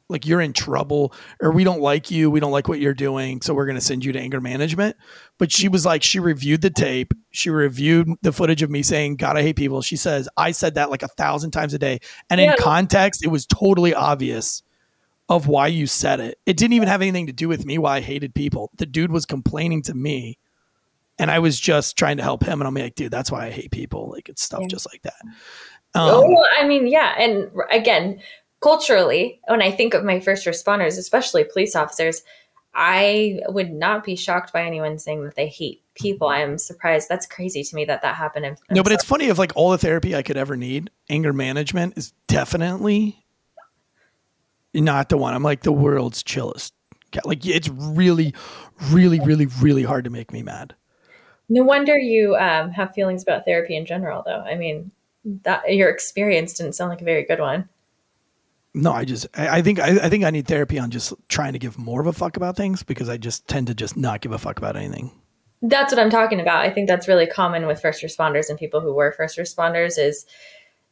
like 0.08 0.26
you're 0.26 0.40
in 0.40 0.52
trouble 0.52 1.12
or 1.40 1.50
we 1.52 1.64
don't 1.64 1.80
like 1.80 2.10
you 2.10 2.30
we 2.30 2.40
don't 2.40 2.52
like 2.52 2.68
what 2.68 2.80
you're 2.80 2.94
doing 2.94 3.40
so 3.40 3.54
we're 3.54 3.66
going 3.66 3.76
to 3.76 3.80
send 3.80 4.04
you 4.04 4.12
to 4.12 4.18
anger 4.18 4.40
management. 4.40 4.96
But 5.38 5.50
she 5.50 5.68
was 5.68 5.84
like 5.84 6.02
she 6.02 6.20
reviewed 6.20 6.62
the 6.62 6.70
tape 6.70 7.14
she 7.30 7.50
reviewed 7.50 8.08
the 8.22 8.32
footage 8.32 8.62
of 8.62 8.70
me 8.70 8.82
saying 8.82 9.16
god 9.16 9.36
i 9.36 9.42
hate 9.42 9.56
people. 9.56 9.82
She 9.82 9.96
says 9.96 10.28
i 10.36 10.50
said 10.50 10.74
that 10.74 10.90
like 10.90 11.02
a 11.02 11.08
thousand 11.08 11.50
times 11.50 11.74
a 11.74 11.78
day. 11.78 12.00
And 12.30 12.40
yeah. 12.40 12.52
in 12.52 12.56
context 12.58 13.24
it 13.24 13.28
was 13.28 13.46
totally 13.46 13.94
obvious 13.94 14.62
of 15.28 15.46
why 15.46 15.68
you 15.68 15.86
said 15.86 16.20
it. 16.20 16.38
It 16.46 16.56
didn't 16.56 16.74
even 16.74 16.88
have 16.88 17.00
anything 17.00 17.26
to 17.28 17.32
do 17.32 17.48
with 17.48 17.64
me 17.64 17.78
why 17.78 17.96
i 17.96 18.00
hated 18.00 18.34
people. 18.34 18.70
The 18.76 18.86
dude 18.86 19.12
was 19.12 19.26
complaining 19.26 19.82
to 19.82 19.94
me 19.94 20.38
and 21.18 21.30
i 21.30 21.38
was 21.38 21.60
just 21.60 21.96
trying 21.96 22.16
to 22.16 22.22
help 22.22 22.42
him 22.42 22.60
and 22.60 22.66
i'm 22.66 22.74
like 22.74 22.94
dude 22.94 23.10
that's 23.10 23.30
why 23.30 23.46
i 23.46 23.50
hate 23.50 23.70
people. 23.70 24.10
Like 24.10 24.28
it's 24.28 24.42
stuff 24.42 24.60
yeah. 24.62 24.68
just 24.68 24.86
like 24.92 25.02
that. 25.02 25.20
Um, 25.94 26.08
oh, 26.10 26.44
I 26.58 26.66
mean, 26.66 26.86
yeah. 26.86 27.14
And 27.18 27.50
again, 27.70 28.20
culturally, 28.62 29.40
when 29.48 29.62
I 29.62 29.70
think 29.70 29.94
of 29.94 30.04
my 30.04 30.20
first 30.20 30.46
responders, 30.46 30.98
especially 30.98 31.44
police 31.44 31.76
officers, 31.76 32.22
I 32.74 33.40
would 33.48 33.70
not 33.70 34.04
be 34.04 34.16
shocked 34.16 34.52
by 34.52 34.62
anyone 34.62 34.98
saying 34.98 35.24
that 35.24 35.34
they 35.34 35.48
hate 35.48 35.82
people. 35.94 36.28
I'm 36.28 36.56
surprised. 36.56 37.08
That's 37.08 37.26
crazy 37.26 37.62
to 37.62 37.76
me 37.76 37.84
that 37.84 38.00
that 38.02 38.14
happened. 38.14 38.46
I'm, 38.46 38.56
no, 38.70 38.82
but 38.82 38.86
sorry. 38.86 38.94
it's 38.94 39.04
funny 39.04 39.28
of 39.28 39.38
like 39.38 39.52
all 39.56 39.70
the 39.70 39.78
therapy 39.78 40.16
I 40.16 40.22
could 40.22 40.38
ever 40.38 40.56
need. 40.56 40.90
Anger 41.10 41.32
management 41.32 41.98
is 41.98 42.14
definitely 42.28 43.22
not 44.72 45.10
the 45.10 45.18
one. 45.18 45.34
I'm 45.34 45.42
like 45.42 45.62
the 45.62 45.72
world's 45.72 46.22
chillest. 46.22 46.72
Like 47.24 47.44
it's 47.44 47.68
really, 47.68 48.32
really, 48.90 49.20
really, 49.20 49.46
really 49.60 49.82
hard 49.82 50.04
to 50.04 50.10
make 50.10 50.32
me 50.32 50.42
mad. 50.42 50.74
No 51.50 51.62
wonder 51.62 51.98
you 51.98 52.36
um, 52.36 52.70
have 52.70 52.94
feelings 52.94 53.22
about 53.22 53.44
therapy 53.44 53.76
in 53.76 53.84
general, 53.84 54.22
though. 54.24 54.40
I 54.40 54.54
mean, 54.54 54.90
that 55.42 55.74
your 55.74 55.90
experience 55.90 56.54
didn't 56.54 56.72
sound 56.72 56.88
like 56.88 57.02
a 57.02 57.04
very 57.04 57.24
good 57.24 57.40
one. 57.40 57.68
No, 58.74 58.92
I 58.92 59.04
just 59.04 59.26
I, 59.34 59.58
I 59.58 59.62
think 59.62 59.78
I, 59.78 59.98
I, 60.04 60.08
think 60.08 60.24
I 60.24 60.30
need 60.30 60.48
therapy 60.48 60.78
on 60.78 60.90
just 60.90 61.12
trying 61.28 61.52
to 61.52 61.58
give 61.58 61.78
more 61.78 62.00
of 62.00 62.06
a 62.06 62.12
fuck 62.12 62.36
about 62.36 62.56
things 62.56 62.82
because 62.82 63.08
I 63.08 63.18
just 63.18 63.46
tend 63.46 63.66
to 63.66 63.74
just 63.74 63.96
not 63.96 64.20
give 64.20 64.32
a 64.32 64.38
fuck 64.38 64.58
about 64.58 64.76
anything. 64.76 65.12
That's 65.60 65.92
what 65.92 66.00
I'm 66.00 66.10
talking 66.10 66.40
about. 66.40 66.64
I 66.64 66.70
think 66.70 66.88
that's 66.88 67.06
really 67.06 67.26
common 67.26 67.66
with 67.66 67.80
first 67.80 68.02
responders 68.02 68.48
and 68.48 68.58
people 68.58 68.80
who 68.80 68.94
were 68.94 69.12
first 69.12 69.38
responders 69.38 69.98
is 69.98 70.26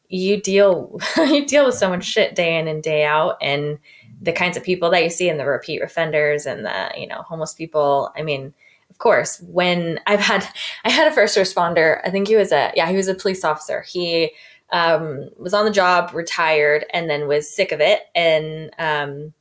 you 0.08 0.40
deal 0.40 0.98
you 1.16 1.46
deal 1.46 1.64
with 1.64 1.74
so 1.74 1.88
much 1.88 2.04
shit 2.04 2.34
day 2.34 2.58
in 2.58 2.68
and 2.68 2.82
day 2.82 3.04
out 3.04 3.36
and 3.40 3.78
the 4.20 4.32
kinds 4.32 4.56
of 4.56 4.62
people 4.62 4.90
that 4.90 5.02
you 5.02 5.10
see 5.10 5.30
and 5.30 5.40
the 5.40 5.46
repeat 5.46 5.80
offenders 5.80 6.44
and 6.44 6.66
the, 6.66 6.90
you 6.94 7.06
know, 7.06 7.22
homeless 7.22 7.54
people. 7.54 8.12
I 8.14 8.22
mean, 8.22 8.52
of 8.90 8.98
course, 8.98 9.40
when 9.46 9.98
I've 10.06 10.20
had 10.20 10.46
I 10.84 10.90
had 10.90 11.10
a 11.10 11.14
first 11.14 11.38
responder, 11.38 12.00
I 12.04 12.10
think 12.10 12.28
he 12.28 12.36
was 12.36 12.52
a 12.52 12.72
yeah, 12.76 12.90
he 12.90 12.96
was 12.96 13.08
a 13.08 13.14
police 13.14 13.44
officer. 13.44 13.82
He 13.88 14.32
um, 14.72 15.30
was 15.36 15.54
on 15.54 15.64
the 15.64 15.70
job, 15.70 16.12
retired, 16.14 16.86
and 16.92 17.08
then 17.08 17.26
was 17.26 17.54
sick 17.54 17.72
of 17.72 17.80
it 17.80 18.02
and 18.14 18.70
um, 18.78 19.32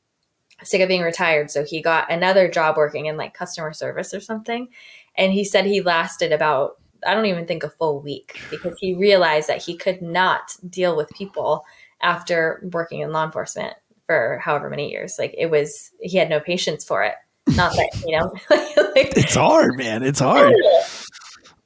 sick 0.63 0.81
of 0.81 0.87
being 0.87 1.01
retired. 1.01 1.51
So 1.51 1.63
he 1.63 1.81
got 1.81 2.11
another 2.11 2.49
job 2.49 2.77
working 2.77 3.05
in 3.05 3.17
like 3.17 3.33
customer 3.33 3.73
service 3.73 4.13
or 4.13 4.19
something. 4.19 4.69
And 5.15 5.31
he 5.31 5.43
said 5.43 5.65
he 5.65 5.81
lasted 5.81 6.31
about, 6.31 6.77
I 7.05 7.13
don't 7.13 7.27
even 7.27 7.45
think 7.45 7.63
a 7.63 7.69
full 7.69 8.01
week 8.01 8.39
because 8.49 8.75
he 8.79 8.93
realized 8.93 9.47
that 9.47 9.61
he 9.61 9.77
could 9.77 10.01
not 10.01 10.55
deal 10.69 10.95
with 10.95 11.09
people 11.09 11.63
after 12.01 12.67
working 12.73 13.01
in 13.01 13.11
law 13.11 13.25
enforcement 13.25 13.73
for 14.05 14.39
however 14.43 14.69
many 14.69 14.89
years. 14.89 15.17
Like 15.19 15.35
it 15.37 15.51
was, 15.51 15.91
he 16.01 16.17
had 16.17 16.29
no 16.29 16.39
patience 16.39 16.83
for 16.83 17.03
it. 17.03 17.15
Not 17.55 17.73
that, 17.73 18.03
you 18.05 18.17
know, 18.17 18.31
like, 18.95 19.17
it's 19.17 19.35
hard, 19.35 19.77
man. 19.77 20.03
It's 20.03 20.19
hard. 20.19 20.53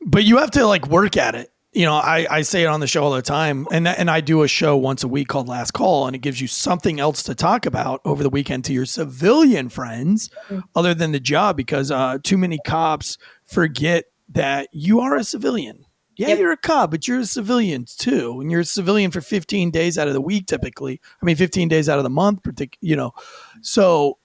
But 0.06 0.26
you 0.26 0.36
have 0.39 0.52
to 0.52 0.65
like 0.65 0.86
work 0.88 1.15
at 1.15 1.34
it 1.34 1.53
you 1.74 1.86
know, 1.86 1.94
I, 1.96 2.28
I 2.30 2.42
say 2.44 2.64
it 2.64 2.68
on 2.68 2.80
the 2.80 2.88
show 2.88 3.04
all 3.04 3.12
the 3.12 3.22
time, 3.22 3.68
and 3.72 3.88
and 3.88 4.10
I 4.10 4.22
do 4.22 4.44
a 4.44 4.48
show 4.48 4.78
once 4.78 5.04
a 5.04 5.08
week 5.08 5.28
called 5.28 5.48
Last 5.48 5.72
Call, 5.72 6.06
and 6.08 6.16
it 6.16 6.20
gives 6.20 6.40
you 6.40 6.48
something 6.48 7.00
else 7.00 7.24
to 7.24 7.36
talk 7.36 7.66
about 7.66 8.02
over 8.06 8.22
the 8.24 8.30
weekend 8.30 8.66
to 8.66 8.74
your 8.74 8.86
civilian 8.86 9.70
friends, 9.70 10.30
other 10.76 10.94
than 10.94 11.12
the 11.12 11.20
job, 11.20 11.58
because 11.58 11.90
uh, 11.92 12.18
too 12.24 12.38
many 12.38 12.60
cops 12.66 13.18
forget 13.46 14.06
that 14.30 14.70
you 14.72 15.00
are 15.00 15.16
a 15.16 15.24
civilian. 15.24 15.86
Yeah, 16.16 16.28
Yep. 16.30 16.40
you're 16.40 16.52
a 16.52 16.58
cop, 16.58 16.92
but 16.92 17.08
you're 17.08 17.20
a 17.22 17.26
civilian 17.26 17.86
too, 17.88 18.40
and 18.40 18.52
you're 18.52 18.62
a 18.62 18.66
civilian 18.66 19.10
for 19.10 19.20
15 19.20 19.72
days 19.72 19.98
out 19.98 20.08
of 20.08 20.14
the 20.14 20.22
week, 20.22 20.46
typically. 20.46 21.02
I 21.22 21.26
mean, 21.26 21.36
15 21.36 21.70
days 21.70 21.90
out 21.90 21.98
of 21.98 22.04
the 22.04 22.10
month, 22.12 22.44
partic- 22.44 22.76
you 22.82 22.96
know. 22.96 23.14
So 23.62 24.20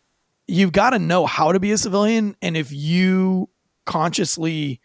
you've 0.47 0.73
got 0.73 0.91
to 0.91 0.99
know 0.99 1.25
how 1.25 1.53
to 1.53 1.59
be 1.59 1.73
a 1.73 1.79
civilian, 1.79 2.37
and 2.43 2.59
if 2.59 2.71
you 2.73 3.49
consciously 3.87 4.81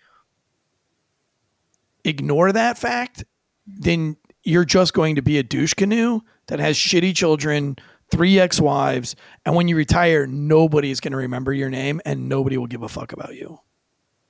ignore 2.05 2.51
that 2.51 2.77
fact, 2.77 3.23
then 3.65 4.17
you're 4.43 4.65
just 4.65 4.93
going 4.93 5.15
to 5.15 5.21
be 5.21 5.37
a 5.37 5.43
douche 5.43 5.73
canoe 5.73 6.21
that 6.47 6.59
has 6.59 6.75
shitty 6.75 7.15
children, 7.15 7.77
three 8.11 8.39
ex-wives, 8.39 9.15
and 9.45 9.55
when 9.55 9.67
you 9.67 9.75
retire, 9.75 10.27
nobody 10.27 10.91
is 10.91 10.99
going 10.99 11.13
to 11.13 11.17
remember 11.17 11.53
your 11.53 11.69
name 11.69 12.01
and 12.05 12.27
nobody 12.27 12.57
will 12.57 12.67
give 12.67 12.83
a 12.83 12.89
fuck 12.89 13.13
about 13.13 13.35
you. 13.35 13.59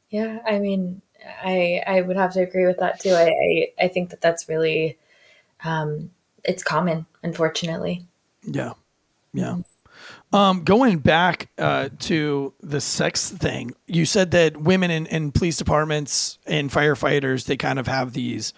Yeah, 0.10 0.40
I 0.46 0.60
mean, 0.60 1.02
I 1.44 1.82
I 1.88 2.02
would 2.02 2.18
have 2.18 2.34
to 2.34 2.42
agree 2.42 2.68
with 2.68 2.78
that 2.78 3.00
too. 3.00 3.14
I 3.14 3.30
I, 3.30 3.86
I 3.86 3.88
think 3.88 4.12
that 4.12 4.22
that's 4.22 4.48
really, 4.48 4.98
um, 5.64 6.12
it's 6.44 6.62
common, 6.62 7.08
unfortunately. 7.24 8.06
Yeah. 8.44 8.74
Yeah. 9.34 9.58
Um, 10.34 10.64
going 10.64 10.98
back 10.98 11.50
uh, 11.60 11.90
to 12.00 12.54
the 12.60 12.82
sex 12.82 13.30
thing, 13.30 13.76
you 13.86 14.04
said 14.04 14.32
that 14.32 14.58
women 14.58 14.90
in, 14.90 15.06
in 15.06 15.32
police 15.32 15.58
departments 15.58 16.40
and 16.48 16.72
firefighters, 16.72 17.46
they 17.46 17.56
kind 17.56 17.78
of 17.78 17.86
have 17.86 18.14
these 18.14 18.52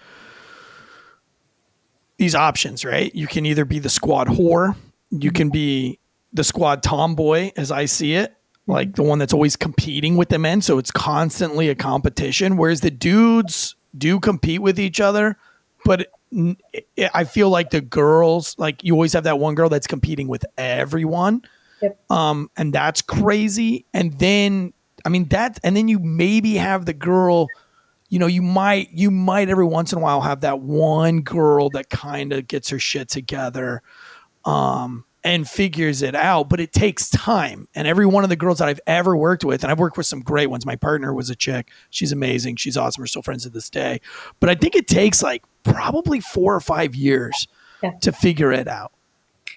these 2.17 2.33
options, 2.33 2.85
right? 2.85 3.13
You 3.13 3.27
can 3.27 3.45
either 3.45 3.65
be 3.65 3.79
the 3.79 3.89
squad 3.89 4.29
whore, 4.29 4.77
you 5.09 5.31
can 5.31 5.49
be 5.49 5.99
the 6.31 6.45
squad 6.45 6.81
tomboy, 6.81 7.51
as 7.57 7.71
I 7.71 7.85
see 7.85 8.13
it, 8.13 8.33
like 8.67 8.95
the 8.95 9.03
one 9.03 9.19
that's 9.19 9.33
always 9.33 9.57
competing 9.57 10.15
with 10.15 10.29
the 10.29 10.39
men. 10.39 10.61
So 10.61 10.77
it's 10.77 10.91
constantly 10.91 11.67
a 11.67 11.75
competition. 11.75 12.55
Whereas 12.55 12.79
the 12.79 12.91
dudes 12.91 13.75
do 13.97 14.21
compete 14.21 14.61
with 14.61 14.79
each 14.79 15.01
other, 15.01 15.37
but 15.83 16.09
I 17.13 17.25
feel 17.25 17.49
like 17.49 17.71
the 17.71 17.81
girls, 17.81 18.55
like 18.57 18.81
you 18.81 18.93
always 18.93 19.11
have 19.11 19.25
that 19.25 19.39
one 19.39 19.55
girl 19.55 19.67
that's 19.67 19.87
competing 19.87 20.29
with 20.29 20.45
everyone. 20.57 21.43
Yep. 21.81 22.11
Um, 22.11 22.49
and 22.57 22.73
that's 22.73 23.01
crazy. 23.01 23.85
And 23.93 24.17
then, 24.19 24.73
I 25.05 25.09
mean, 25.09 25.27
that, 25.29 25.59
and 25.63 25.75
then 25.75 25.87
you 25.87 25.99
maybe 25.99 26.55
have 26.55 26.85
the 26.85 26.93
girl, 26.93 27.47
you 28.09 28.19
know, 28.19 28.27
you 28.27 28.41
might, 28.41 28.89
you 28.91 29.11
might 29.11 29.49
every 29.49 29.65
once 29.65 29.91
in 29.91 29.99
a 29.99 30.01
while 30.01 30.21
have 30.21 30.41
that 30.41 30.61
one 30.61 31.21
girl 31.21 31.69
that 31.71 31.89
kind 31.89 32.33
of 32.33 32.47
gets 32.47 32.69
her 32.69 32.79
shit 32.79 33.09
together. 33.09 33.81
Um, 34.45 35.05
and 35.23 35.49
figures 35.49 36.03
it 36.03 36.13
out, 36.13 36.49
but 36.49 36.59
it 36.59 36.71
takes 36.71 37.09
time. 37.09 37.67
And 37.73 37.87
every 37.87 38.05
one 38.05 38.23
of 38.23 38.29
the 38.29 38.35
girls 38.35 38.59
that 38.59 38.67
I've 38.67 38.79
ever 38.85 39.17
worked 39.17 39.43
with, 39.43 39.63
and 39.63 39.71
I've 39.71 39.79
worked 39.79 39.97
with 39.97 40.05
some 40.05 40.19
great 40.19 40.51
ones. 40.51 40.67
My 40.67 40.75
partner 40.75 41.15
was 41.15 41.31
a 41.31 41.35
chick. 41.35 41.71
She's 41.89 42.11
amazing. 42.11 42.57
She's 42.57 42.77
awesome. 42.77 43.01
We're 43.01 43.07
still 43.07 43.23
friends 43.23 43.41
to 43.41 43.49
this 43.49 43.71
day. 43.71 44.01
But 44.39 44.51
I 44.51 44.55
think 44.55 44.75
it 44.75 44.87
takes 44.87 45.23
like 45.23 45.43
probably 45.63 46.19
four 46.19 46.53
or 46.53 46.59
five 46.59 46.93
years 46.93 47.47
Yeah. 47.81 47.93
to 48.01 48.11
figure 48.11 48.51
it 48.51 48.67
out. 48.67 48.91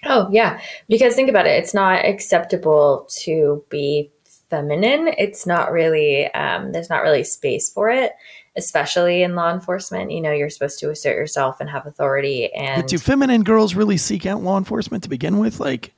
Oh, 0.05 0.27
yeah. 0.31 0.59
Because 0.87 1.15
think 1.15 1.29
about 1.29 1.47
it, 1.47 1.61
it's 1.61 1.73
not 1.73 2.05
acceptable 2.05 3.07
to 3.21 3.63
be 3.69 4.11
feminine. 4.49 5.13
It's 5.17 5.45
not 5.45 5.71
really, 5.71 6.31
um, 6.33 6.71
there's 6.71 6.89
not 6.89 7.03
really 7.03 7.23
space 7.23 7.69
for 7.69 7.89
it, 7.89 8.13
especially 8.55 9.23
in 9.23 9.35
law 9.35 9.53
enforcement. 9.53 10.11
You 10.11 10.21
know, 10.21 10.31
you're 10.31 10.49
supposed 10.49 10.79
to 10.79 10.89
assert 10.89 11.15
yourself 11.15 11.59
and 11.59 11.69
have 11.69 11.85
authority. 11.85 12.51
And 12.53 12.81
But 12.81 12.89
do 12.89 12.97
feminine 12.97 13.43
girls 13.43 13.75
really 13.75 13.97
seek 13.97 14.25
out 14.25 14.41
law 14.41 14.57
enforcement 14.57 15.03
to 15.03 15.09
begin 15.09 15.37
with? 15.37 15.59
Like, 15.59 15.93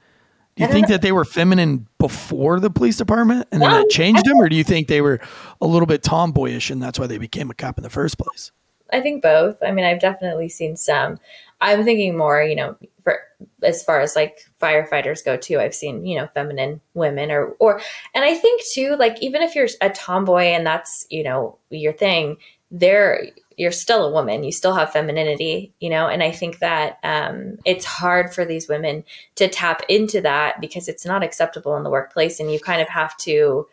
do 0.56 0.64
you 0.64 0.70
think 0.70 0.90
know. 0.90 0.96
that 0.96 1.02
they 1.02 1.14
were 1.14 1.24
feminine 1.24 1.88
before 1.98 2.60
the 2.60 2.70
police 2.70 2.98
department 2.98 3.48
and 3.52 3.62
then 3.62 3.70
No, 3.70 3.78
that 3.78 3.90
changed 3.90 4.26
them? 4.26 4.38
Or 4.38 4.50
do 4.50 4.56
you 4.56 4.66
think 4.66 4.88
they 4.88 5.02
were 5.02 5.22
a 5.62 5.66
little 5.66 5.86
bit 5.86 6.04
tomboyish 6.04 6.70
and 6.70 6.84
that's 6.84 7.00
why 7.00 7.08
they 7.08 7.18
became 7.18 7.50
a 7.50 7.54
cop 7.54 7.78
in 7.78 7.84
the 7.84 7.90
first 7.90 8.18
place? 8.18 8.52
I 8.92 9.00
think 9.00 9.24
both. 9.24 9.58
I 9.64 9.72
mean, 9.72 9.86
I've 9.86 10.02
definitely 10.02 10.50
seen 10.50 10.76
some. 10.76 11.20
I'm 11.62 11.84
thinking 11.84 12.18
more, 12.18 12.42
you 12.42 12.56
know, 12.56 12.76
for 13.04 13.20
as 13.64 13.84
far 13.84 14.02
as 14.02 14.16
like 14.16 14.40
firefighters 14.62 15.24
go 15.24 15.38
too. 15.38 15.60
I've 15.60 15.76
seen, 15.76 16.06
you 16.06 16.18
know, 16.18 16.28
feminine 16.28 16.82
women 16.96 17.32
or 17.32 17.56
or 17.60 17.82
and 18.14 18.26
I 18.26 18.36
think 18.36 18.64
too, 18.74 18.96
like 18.98 19.22
even 19.22 19.42
if 19.42 19.56
you're 19.56 19.68
a 19.80 19.90
tomboy 19.92 20.46
and 20.46 20.66
that's, 20.66 21.06
you 21.10 21.24
know, 21.24 21.58
your 21.70 21.94
thing, 21.94 22.38
there 22.72 23.28
you're 23.58 23.72
still 23.72 24.06
a 24.08 24.12
woman. 24.12 24.44
You 24.44 24.52
still 24.52 24.74
have 24.74 24.92
femininity, 24.92 25.72
you 25.80 25.90
know, 25.90 26.08
and 26.08 26.24
I 26.24 26.32
think 26.32 26.60
that 26.60 26.98
um 27.04 27.58
it's 27.66 27.86
hard 27.86 28.34
for 28.34 28.44
these 28.44 28.68
women 28.68 29.04
to 29.36 29.48
tap 29.48 29.84
into 29.88 30.20
that 30.22 30.60
because 30.60 30.88
it's 30.88 31.06
not 31.06 31.24
acceptable 31.24 31.76
in 31.78 31.84
the 31.84 31.92
workplace 31.92 32.40
and 32.40 32.52
you 32.52 32.60
kind 32.60 32.82
of 32.82 32.90
have 32.90 33.16
to 33.18 33.68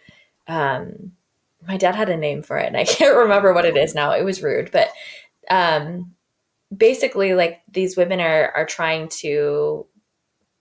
um 0.46 1.12
my 1.66 1.76
dad 1.76 1.94
had 1.94 2.08
a 2.08 2.16
name 2.16 2.42
for 2.42 2.58
it 2.58 2.66
and 2.66 2.76
I 2.76 2.84
can't 2.84 3.16
remember 3.16 3.54
what 3.54 3.64
it 3.64 3.76
is 3.78 3.94
now. 3.94 4.12
It 4.12 4.24
was 4.24 4.42
rude, 4.42 4.70
but 4.72 4.90
um 5.50 6.14
basically 6.76 7.34
like 7.34 7.62
these 7.70 7.96
women 7.96 8.20
are 8.20 8.50
are 8.52 8.66
trying 8.66 9.08
to 9.08 9.86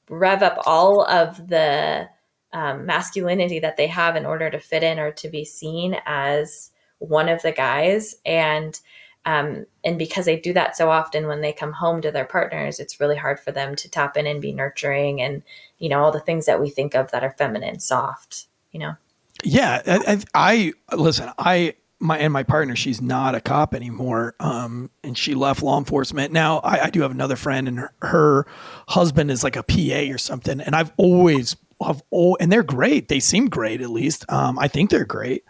rev 0.09 0.41
up 0.41 0.57
all 0.65 1.03
of 1.05 1.47
the 1.47 2.07
um, 2.53 2.85
masculinity 2.85 3.59
that 3.59 3.77
they 3.77 3.87
have 3.87 4.15
in 4.15 4.25
order 4.25 4.49
to 4.49 4.59
fit 4.59 4.83
in 4.83 4.99
or 4.99 5.11
to 5.11 5.27
be 5.27 5.43
seen 5.43 5.97
as 6.05 6.71
one 6.99 7.27
of 7.29 7.41
the 7.41 7.51
guys 7.51 8.15
and 8.25 8.79
um, 9.25 9.65
and 9.83 9.99
because 9.99 10.23
they 10.23 10.39
do 10.39 10.53
that 10.53 10.77
so 10.77 10.89
often 10.89 11.27
when 11.27 11.41
they 11.41 11.51
come 11.51 11.73
home 11.73 12.01
to 12.01 12.11
their 12.11 12.25
partners 12.25 12.79
it's 12.79 12.99
really 12.99 13.17
hard 13.17 13.39
for 13.39 13.51
them 13.51 13.75
to 13.75 13.89
tap 13.89 14.15
in 14.15 14.25
and 14.25 14.41
be 14.41 14.53
nurturing 14.53 15.21
and 15.21 15.43
you 15.77 15.89
know 15.89 16.01
all 16.01 16.11
the 16.11 16.21
things 16.21 16.45
that 16.45 16.61
we 16.61 16.69
think 16.69 16.95
of 16.95 17.11
that 17.11 17.23
are 17.23 17.35
feminine 17.37 17.79
soft 17.79 18.47
you 18.71 18.79
know 18.79 18.95
Yeah, 19.43 19.81
I, 19.85 20.23
I, 20.33 20.73
I 20.89 20.95
listen. 20.95 21.31
I 21.37 21.75
my 21.99 22.17
and 22.17 22.31
my 22.31 22.43
partner, 22.43 22.75
she's 22.75 23.01
not 23.01 23.35
a 23.35 23.41
cop 23.41 23.73
anymore, 23.73 24.35
um, 24.39 24.89
and 25.03 25.17
she 25.17 25.33
left 25.33 25.63
law 25.63 25.77
enforcement. 25.77 26.31
Now 26.31 26.59
I, 26.59 26.85
I 26.85 26.89
do 26.89 27.01
have 27.01 27.11
another 27.11 27.35
friend, 27.35 27.67
and 27.67 27.79
her, 27.79 27.93
her 28.01 28.47
husband 28.87 29.31
is 29.31 29.43
like 29.43 29.55
a 29.55 29.63
PA 29.63 30.13
or 30.13 30.17
something. 30.17 30.61
And 30.61 30.75
I've 30.75 30.91
always, 30.97 31.55
I've 31.81 32.01
oh, 32.11 32.37
and 32.39 32.51
they're 32.51 32.63
great. 32.63 33.07
They 33.07 33.19
seem 33.19 33.49
great, 33.49 33.81
at 33.81 33.89
least. 33.89 34.25
Um, 34.31 34.59
I 34.59 34.67
think 34.67 34.89
they're 34.89 35.05
great. 35.05 35.43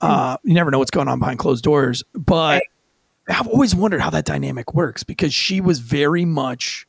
Uh, 0.00 0.36
you 0.44 0.54
never 0.54 0.70
know 0.70 0.78
what's 0.78 0.90
going 0.90 1.08
on 1.08 1.18
behind 1.18 1.38
closed 1.38 1.64
doors, 1.64 2.02
but 2.14 2.62
I've 3.28 3.48
always 3.48 3.74
wondered 3.74 4.00
how 4.00 4.10
that 4.10 4.24
dynamic 4.24 4.74
works 4.74 5.02
because 5.02 5.34
she 5.34 5.60
was 5.60 5.78
very 5.78 6.24
much 6.24 6.86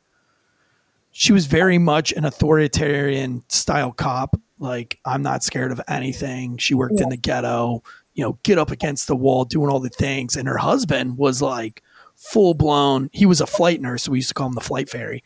she 1.11 1.33
was 1.33 1.45
very 1.45 1.77
much 1.77 2.11
an 2.13 2.25
authoritarian 2.25 3.43
style 3.49 3.91
cop. 3.91 4.39
Like, 4.59 4.99
I'm 5.05 5.21
not 5.21 5.43
scared 5.43 5.71
of 5.71 5.81
anything. 5.87 6.57
She 6.57 6.73
worked 6.73 6.99
in 6.99 7.09
the 7.09 7.17
ghetto, 7.17 7.83
you 8.13 8.23
know, 8.23 8.37
get 8.43 8.57
up 8.57 8.71
against 8.71 9.07
the 9.07 9.15
wall, 9.15 9.45
doing 9.45 9.69
all 9.69 9.79
the 9.79 9.89
things. 9.89 10.35
And 10.35 10.47
her 10.47 10.57
husband 10.57 11.17
was 11.17 11.41
like 11.41 11.81
full 12.15 12.53
blown, 12.53 13.09
he 13.13 13.25
was 13.25 13.41
a 13.41 13.47
flight 13.47 13.81
nurse. 13.81 14.03
So 14.03 14.11
we 14.11 14.19
used 14.19 14.29
to 14.29 14.33
call 14.33 14.47
him 14.47 14.53
the 14.53 14.61
flight 14.61 14.89
fairy. 14.89 15.23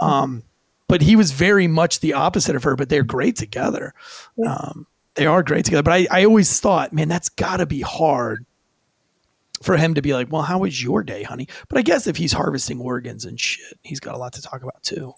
Um, 0.00 0.42
but 0.86 1.02
he 1.02 1.16
was 1.16 1.32
very 1.32 1.66
much 1.66 2.00
the 2.00 2.14
opposite 2.14 2.56
of 2.56 2.62
her, 2.64 2.76
but 2.76 2.88
they're 2.88 3.02
great 3.02 3.36
together. 3.36 3.92
Um, 4.46 4.86
they 5.14 5.26
are 5.26 5.42
great 5.42 5.64
together. 5.64 5.82
But 5.82 5.92
I, 5.92 6.06
I 6.10 6.24
always 6.24 6.60
thought, 6.60 6.92
man, 6.92 7.08
that's 7.08 7.28
got 7.28 7.58
to 7.58 7.66
be 7.66 7.80
hard 7.80 8.46
for 9.62 9.76
him 9.76 9.94
to 9.94 10.02
be 10.02 10.14
like, 10.14 10.30
well, 10.30 10.42
how 10.42 10.58
was 10.58 10.82
your 10.82 11.02
day, 11.02 11.24
honey? 11.24 11.48
But 11.68 11.78
I 11.78 11.82
guess 11.82 12.06
if 12.06 12.16
he's 12.16 12.32
harvesting 12.32 12.80
organs 12.80 13.24
and 13.24 13.38
shit, 13.40 13.78
he's 13.82 14.00
got 14.00 14.14
a 14.14 14.18
lot 14.18 14.32
to 14.34 14.42
talk 14.42 14.62
about 14.62 14.82
too. 14.82 15.14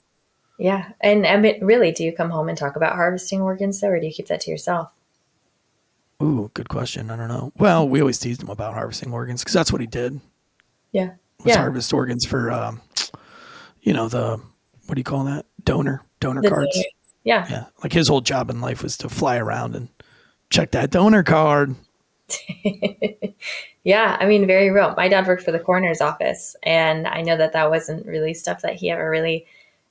yeah 0.58 0.92
and 1.00 1.26
i 1.26 1.36
mean 1.38 1.64
really 1.64 1.90
do 1.92 2.04
you 2.04 2.12
come 2.12 2.28
home 2.30 2.48
and 2.48 2.58
talk 2.58 2.76
about 2.76 2.94
harvesting 2.94 3.40
organs 3.40 3.80
though 3.80 3.88
or 3.88 3.98
do 4.00 4.06
you 4.06 4.12
keep 4.12 4.26
that 4.28 4.40
to 4.42 4.50
yourself 4.50 4.90
Ooh, 6.22 6.50
good 6.54 6.68
question. 6.68 7.10
I 7.10 7.16
don't 7.16 7.28
know. 7.28 7.52
Well, 7.56 7.88
we 7.88 8.00
always 8.00 8.18
teased 8.18 8.42
him 8.42 8.50
about 8.50 8.74
harvesting 8.74 9.12
organs 9.12 9.42
because 9.42 9.54
that's 9.54 9.72
what 9.72 9.80
he 9.80 9.86
did. 9.86 10.20
yeah 10.92 11.10
Was 11.38 11.46
yeah 11.54 11.58
harvest 11.58 11.92
organs 11.94 12.26
for, 12.26 12.50
um, 12.50 12.80
you 13.82 13.92
know, 13.92 14.08
the 14.08 14.40
what 14.86 14.94
do 14.96 15.00
you 15.00 15.04
call 15.04 15.24
that? 15.24 15.46
Donor, 15.64 16.02
donor 16.20 16.42
The 16.42 16.50
cards. 16.50 16.74
donor- 16.74 16.84
yeah 17.24 17.46
Yeah, 17.50 17.64
like 17.82 17.92
his 17.92 18.08
whole 18.08 18.20
job 18.20 18.50
in 18.50 18.60
life 18.60 18.82
was 18.82 18.96
to 18.98 19.08
fly 19.08 19.36
around 19.38 19.74
and 19.76 19.88
check 20.50 20.72
that 20.72 20.90
donor 20.90 21.22
card. 21.22 21.74
Yeah, 23.82 24.18
I 24.20 24.26
mean, 24.26 24.46
very 24.46 24.68
real. 24.68 24.92
My 24.94 25.08
dad 25.08 25.26
worked 25.26 25.42
for 25.42 25.52
the 25.52 25.58
coroner's 25.58 26.02
office, 26.02 26.54
and 26.62 27.06
I 27.06 27.22
know 27.22 27.38
that 27.38 27.54
that 27.54 27.70
wasn't 27.70 28.04
really 28.04 28.34
stuff 28.34 28.60
that 28.60 28.74
he 28.74 28.90
ever 28.90 29.08
really 29.08 29.46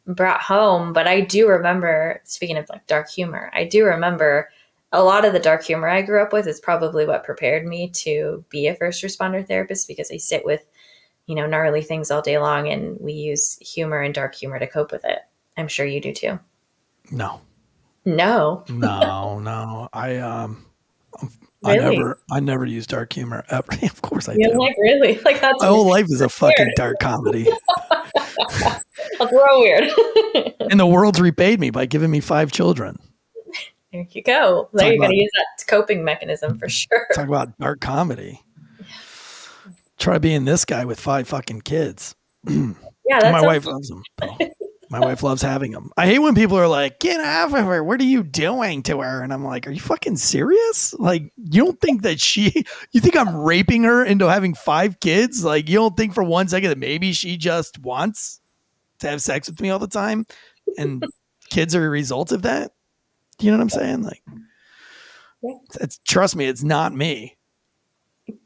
brought 0.06 0.42
home. 0.42 0.94
But 0.94 1.08
I 1.08 1.22
do 1.22 1.48
remember, 1.50 2.22
speaking 2.24 2.58
of 2.58 2.70
like 2.70 2.86
dark 2.86 3.10
humor, 3.10 3.50
I 3.52 3.64
do 3.64 3.86
remember 3.86 4.50
a 4.92 5.04
lot 5.04 5.26
of 5.26 5.34
the 5.34 5.40
dark 5.40 5.64
humor 5.64 5.88
I 5.88 6.02
grew 6.02 6.22
up 6.22 6.34
with 6.34 6.48
is 6.48 6.60
probably 6.60 7.06
what 7.06 7.24
prepared 7.24 7.66
me 7.66 7.90
to 7.92 8.44
be 8.50 8.68
a 8.68 8.76
first 8.76 9.04
responder 9.04 9.46
therapist 9.48 9.88
because 9.88 10.10
I 10.12 10.18
sit 10.18 10.44
with, 10.46 10.66
you 11.28 11.36
know, 11.36 11.46
gnarly 11.46 11.82
things 11.84 12.10
all 12.12 12.22
day 12.24 12.38
long, 12.40 12.70
and 12.70 12.98
we 13.00 13.14
use 13.14 13.58
humor 13.60 14.02
and 14.02 14.14
dark 14.14 14.34
humor 14.36 14.58
to 14.60 14.66
cope 14.68 14.92
with 14.92 15.06
it. 15.06 15.20
I'm 15.58 15.68
sure 15.68 15.86
you 15.86 16.02
do 16.02 16.12
too. 16.14 16.40
No, 17.12 17.42
No, 18.06 18.64
no, 18.70 19.40
no. 19.40 19.90
I 19.94 20.18
um, 20.18 20.66
I 21.66 21.76
Really? 21.76 21.98
never, 21.98 22.20
I 22.32 22.40
never 22.40 22.66
use 22.66 22.88
dark 22.88 23.14
humor 23.14 23.44
ever. 23.50 23.68
of 23.84 24.02
course 24.02 24.28
I 24.30 24.36
Yeah, 24.38 24.48
do. 24.54 24.60
like 24.60 24.76
really, 24.80 25.20
like 25.26 25.40
that's 25.42 25.62
My 25.62 25.68
whole 25.68 25.88
life 25.88 26.06
is 26.06 26.22
a 26.22 26.24
weird. 26.24 26.32
fucking 26.32 26.72
dark 26.76 26.98
comedy, 27.00 27.46
That's 28.60 29.32
real 29.32 29.60
weird. 29.60 29.92
and 30.72 30.80
the 30.80 30.88
world's 30.88 31.20
repaid 31.22 31.60
me 31.60 31.70
by 31.70 31.86
giving 31.86 32.10
me 32.12 32.20
five 32.22 32.52
children. 32.52 32.98
There 33.92 34.06
you 34.10 34.24
go. 34.24 34.70
There 34.74 34.86
Talk 34.86 34.94
you're 34.94 35.02
gonna 35.02 35.16
use 35.16 35.32
that 35.36 35.68
coping 35.68 36.04
mechanism 36.04 36.58
for 36.58 36.70
sure. 36.70 37.08
Talk 37.14 37.28
about 37.28 37.58
dark 37.60 37.82
comedy. 37.82 38.42
Try 39.98 40.18
being 40.18 40.46
this 40.46 40.64
guy 40.66 40.86
with 40.86 41.00
five 41.00 41.28
fucking 41.28 41.62
kids. 41.62 42.16
Yeah, 42.48 43.32
My 43.32 43.42
wife 43.42 43.66
loves 43.66 43.90
them. 43.90 44.04
Oh, 44.22 44.38
my 44.92 45.00
wife 45.00 45.24
loves 45.24 45.42
having 45.42 45.72
them. 45.72 45.92
I 45.98 46.08
hate 46.08 46.20
when 46.20 46.36
people 46.36 46.58
are 46.58 46.68
like, 46.68 47.00
"Get 47.00 47.20
off 47.20 47.54
of 47.54 47.66
her! 47.66 47.84
What 47.84 48.00
are 48.00 48.06
you 48.06 48.24
doing 48.24 48.82
to 48.84 49.02
her?" 49.02 49.22
And 49.22 49.32
I'm 49.32 49.44
like, 49.44 49.68
"Are 49.68 49.72
you 49.72 49.80
fucking 49.80 50.18
serious? 50.18 50.94
Like, 50.96 51.32
you 51.38 51.64
don't 51.64 51.80
think 51.80 52.04
that 52.04 52.20
she? 52.20 52.66
You 52.92 53.02
think 53.02 53.16
I'm 53.16 53.36
raping 53.36 53.84
her 53.84 54.04
into 54.04 54.28
having 54.28 54.54
five 54.56 55.00
kids? 55.00 55.44
Like, 55.44 55.70
you 55.70 55.76
don't 55.76 55.96
think 55.96 56.14
for 56.14 56.24
one 56.24 56.48
second 56.48 56.70
that 56.70 56.78
maybe 56.78 57.14
she 57.14 57.38
just 57.38 57.80
wants 57.80 58.42
to 59.00 59.10
have 59.10 59.22
sex 59.22 59.48
with 59.48 59.62
me 59.62 59.70
all 59.70 59.80
the 59.80 59.88
time, 59.88 60.26
and 60.78 61.04
kids 61.50 61.76
are 61.76 61.86
a 61.86 61.90
result 61.90 62.32
of 62.32 62.44
that? 62.44 62.72
You 63.40 63.52
know 63.52 63.58
what 63.58 63.64
I'm 63.64 63.70
saying? 63.70 64.04
Like, 64.04 64.22
Yeah. 65.42 65.54
it's 65.82 66.00
trust 66.08 66.36
me, 66.36 66.46
it's 66.46 66.64
not 66.64 66.94
me. 66.94 67.38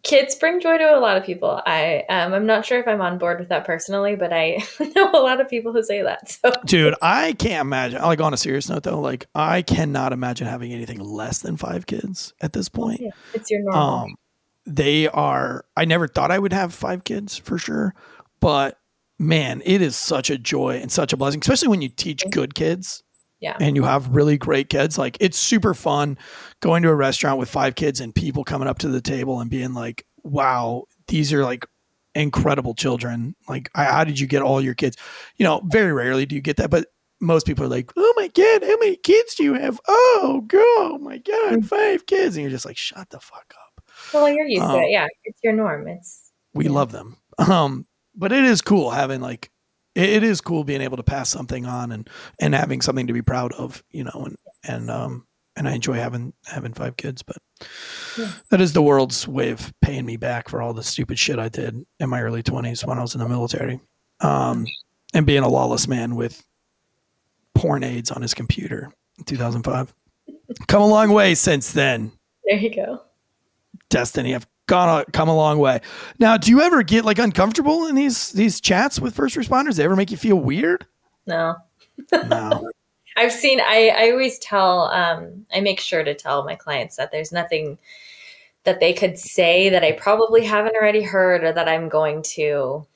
kids 0.04 0.36
bring 0.36 0.62
joy 0.62 0.78
to 0.78 0.98
a 0.98 1.00
lot 1.00 1.18
of 1.18 1.26
people. 1.26 1.62
I 1.66 2.04
um, 2.10 2.34
I'm 2.34 2.46
not 2.46 2.66
sure 2.66 2.80
if 2.80 2.88
I'm 2.88 3.02
on 3.02 3.18
board 3.18 3.40
with 3.40 3.50
that 3.50 3.66
personally, 3.66 4.16
but 4.16 4.32
I 4.32 4.64
know 4.96 5.12
a 5.14 5.20
lot 5.22 5.42
of 5.42 5.50
people 5.50 5.74
who 5.74 5.84
say 5.84 6.02
that. 6.04 6.30
So 6.32 6.52
Dude, 6.66 6.96
I 7.02 7.34
can't 7.34 7.62
imagine. 7.62 8.02
Like 8.02 8.22
on 8.22 8.34
a 8.34 8.38
serious 8.38 8.70
note, 8.70 8.84
though, 8.84 9.02
like 9.02 9.26
I 9.36 9.62
cannot 9.62 10.14
imagine 10.14 10.48
having 10.48 10.72
anything 10.72 11.00
less 11.00 11.40
than 11.40 11.58
five 11.58 11.86
kids 11.86 12.34
at 12.42 12.54
this 12.54 12.70
point. 12.70 13.02
yeah, 13.02 13.10
it's 13.34 13.50
your 13.52 13.62
normal. 13.64 13.82
Um, 14.06 14.16
they 14.66 15.08
are. 15.10 15.66
I 15.76 15.84
never 15.86 16.08
thought 16.08 16.32
I 16.32 16.40
would 16.40 16.54
have 16.54 16.74
five 16.74 17.04
kids 17.04 17.38
for 17.38 17.58
sure, 17.58 17.94
but 18.40 18.78
man, 19.20 19.62
it 19.66 19.82
is 19.82 19.96
such 19.98 20.30
a 20.30 20.38
joy 20.38 20.78
and 20.78 20.90
such 20.92 21.12
a 21.12 21.18
blessing, 21.18 21.42
especially 21.42 21.68
when 21.68 21.82
you 21.82 21.90
teach 21.90 22.24
good 22.32 22.56
kids 22.56 23.03
yeah. 23.44 23.58
and 23.60 23.76
you 23.76 23.84
have 23.84 24.08
really 24.16 24.38
great 24.38 24.70
kids. 24.70 24.98
Like 24.98 25.18
it's 25.20 25.38
super 25.38 25.74
fun 25.74 26.18
going 26.62 26.82
to 26.84 26.90
a 26.90 26.96
restaurant 26.96 27.38
with 27.38 27.50
five 27.50 27.76
kids 27.76 28.00
and 28.00 28.16
people 28.16 28.44
coming 28.44 28.68
up 28.70 28.80
to 28.80 28.88
the 28.88 29.02
table 29.02 29.40
and 29.42 29.50
being 29.52 29.74
like, 29.74 30.06
"Wow, 30.24 30.86
these 31.08 31.34
are 31.34 31.44
like 31.44 31.66
incredible 32.16 32.74
children. 32.74 33.36
Like, 33.50 33.70
how 33.76 34.04
did 34.06 34.20
you 34.20 34.28
get 34.28 34.42
all 34.42 34.62
your 34.62 34.74
kids?" 34.76 34.96
You 35.38 35.44
know, 35.44 35.62
very 35.66 35.92
rarely 35.92 36.26
do 36.26 36.36
you 36.36 36.42
get 36.42 36.58
that, 36.58 36.70
but 36.70 36.88
most 37.20 37.46
people 37.46 37.66
are 37.66 37.70
like, 37.70 37.92
"Oh 37.98 38.14
my 38.16 38.30
god, 38.30 38.64
how 38.64 38.78
many 38.78 38.96
kids 38.96 39.36
do 39.36 39.44
you 39.44 39.54
have? 39.56 39.80
Oh, 39.88 40.44
girl, 40.48 40.64
oh 40.66 40.98
my 41.00 41.18
god, 41.18 41.66
five 41.66 42.06
kids!" 42.06 42.36
And 42.36 42.44
you're 42.44 42.52
just 42.52 42.66
like, 42.66 42.78
"Shut 42.78 43.10
the 43.10 43.20
fuck 43.20 43.54
up." 43.60 43.84
Well, 44.14 44.30
you're 44.30 44.48
used 44.48 44.64
to 44.64 44.70
um, 44.70 44.80
it. 44.84 44.92
Yeah, 44.92 45.08
it's 45.26 45.40
your 45.44 45.54
norm. 45.54 45.88
It's 45.88 46.32
we 46.54 46.66
Yeah. 46.66 46.72
love 46.72 46.92
them. 46.94 47.18
Um, 47.40 47.88
but 48.16 48.32
it 48.32 48.44
is 48.44 48.62
cool 48.62 48.92
having 48.92 49.20
like 49.20 49.50
it, 49.96 50.24
is 50.24 50.42
cool 50.42 50.64
being 50.64 50.82
able 50.82 50.98
to 50.98 51.04
pass 51.04 51.30
something 51.30 51.66
on 51.66 51.92
and 51.92 52.10
and 52.40 52.54
having 52.56 52.82
something 52.82 53.08
to 53.08 53.14
be 53.14 53.22
proud 53.22 53.54
of, 53.54 53.84
you 53.92 54.04
know, 54.04 54.24
and 54.26 54.38
and 54.68 54.90
um 54.92 55.26
and 55.56 55.68
I 55.68 55.74
enjoy 55.74 55.94
having 55.94 56.34
having 56.46 56.74
five 56.74 56.98
kids, 56.98 57.22
but 57.22 57.38
Yeah. 58.18 58.32
that 58.50 58.60
is 58.62 58.74
the 58.74 58.82
world's 58.82 59.28
way 59.28 59.52
of 59.52 59.72
paying 59.82 60.06
me 60.06 60.18
back 60.18 60.50
for 60.50 60.62
all 60.62 60.74
the 60.74 60.84
stupid 60.84 61.20
shit 61.20 61.38
I 61.40 61.50
did 61.50 61.86
in 62.00 62.10
my 62.10 62.22
early 62.22 62.42
twenties 62.44 62.84
when 62.86 62.98
I 62.98 63.02
was 63.02 63.14
in 63.14 63.20
the 63.22 63.28
military. 63.30 63.80
Um 64.22 64.66
and 65.14 65.26
being 65.28 65.44
a 65.44 65.50
lawless 65.50 65.88
man 65.88 66.16
with 66.16 66.44
porn 67.54 67.84
aids 67.84 68.10
on 68.10 68.22
his 68.24 68.34
computer 68.34 68.92
in 69.20 69.26
2005. 69.26 69.94
Come 70.68 70.82
a 70.82 70.88
long 70.88 71.12
way 71.12 71.36
since 71.36 71.72
then. 71.72 72.12
there 72.46 72.58
you 72.58 72.74
go. 72.74 73.02
Destiny. 73.90 74.34
I've 74.34 74.48
gone 74.68 75.02
a, 75.02 75.12
come 75.12 75.30
a 75.30 75.36
long 75.36 75.60
way. 75.60 75.82
Now, 76.20 76.38
do 76.38 76.50
you 76.52 76.62
ever 76.62 76.84
get 76.84 77.06
like 77.06 77.20
uncomfortable 77.20 77.88
in 77.88 77.96
these 77.96 78.32
these 78.32 78.62
chats 78.62 79.00
with 79.00 79.16
first 79.16 79.36
responders? 79.36 79.76
They 79.76 79.84
ever 79.84 79.96
make 79.96 80.12
you 80.12 80.18
feel 80.18 80.38
weird? 80.38 80.86
No, 81.26 81.56
No. 82.12 82.70
I've 83.16 83.32
seen. 83.32 83.60
I 83.60 83.90
I 83.96 84.12
always 84.12 84.40
tell. 84.40 84.86
Um, 84.86 85.46
I 85.54 85.62
make 85.62 85.80
sure 85.80 86.04
to 86.04 86.16
tell 86.16 86.44
my 86.44 86.56
clients 86.56 86.96
that 86.96 87.12
there's 87.12 87.32
nothing 87.32 87.78
that 88.64 88.80
they 88.80 88.94
could 88.94 89.20
say 89.20 89.70
that 89.70 89.84
I 89.84 89.92
probably 89.92 90.44
haven't 90.44 90.76
already 90.76 91.04
heard 91.04 91.44
or 91.44 91.52
that 91.54 91.68
I'm 91.70 91.90
going 91.90 92.24
to. 92.34 92.88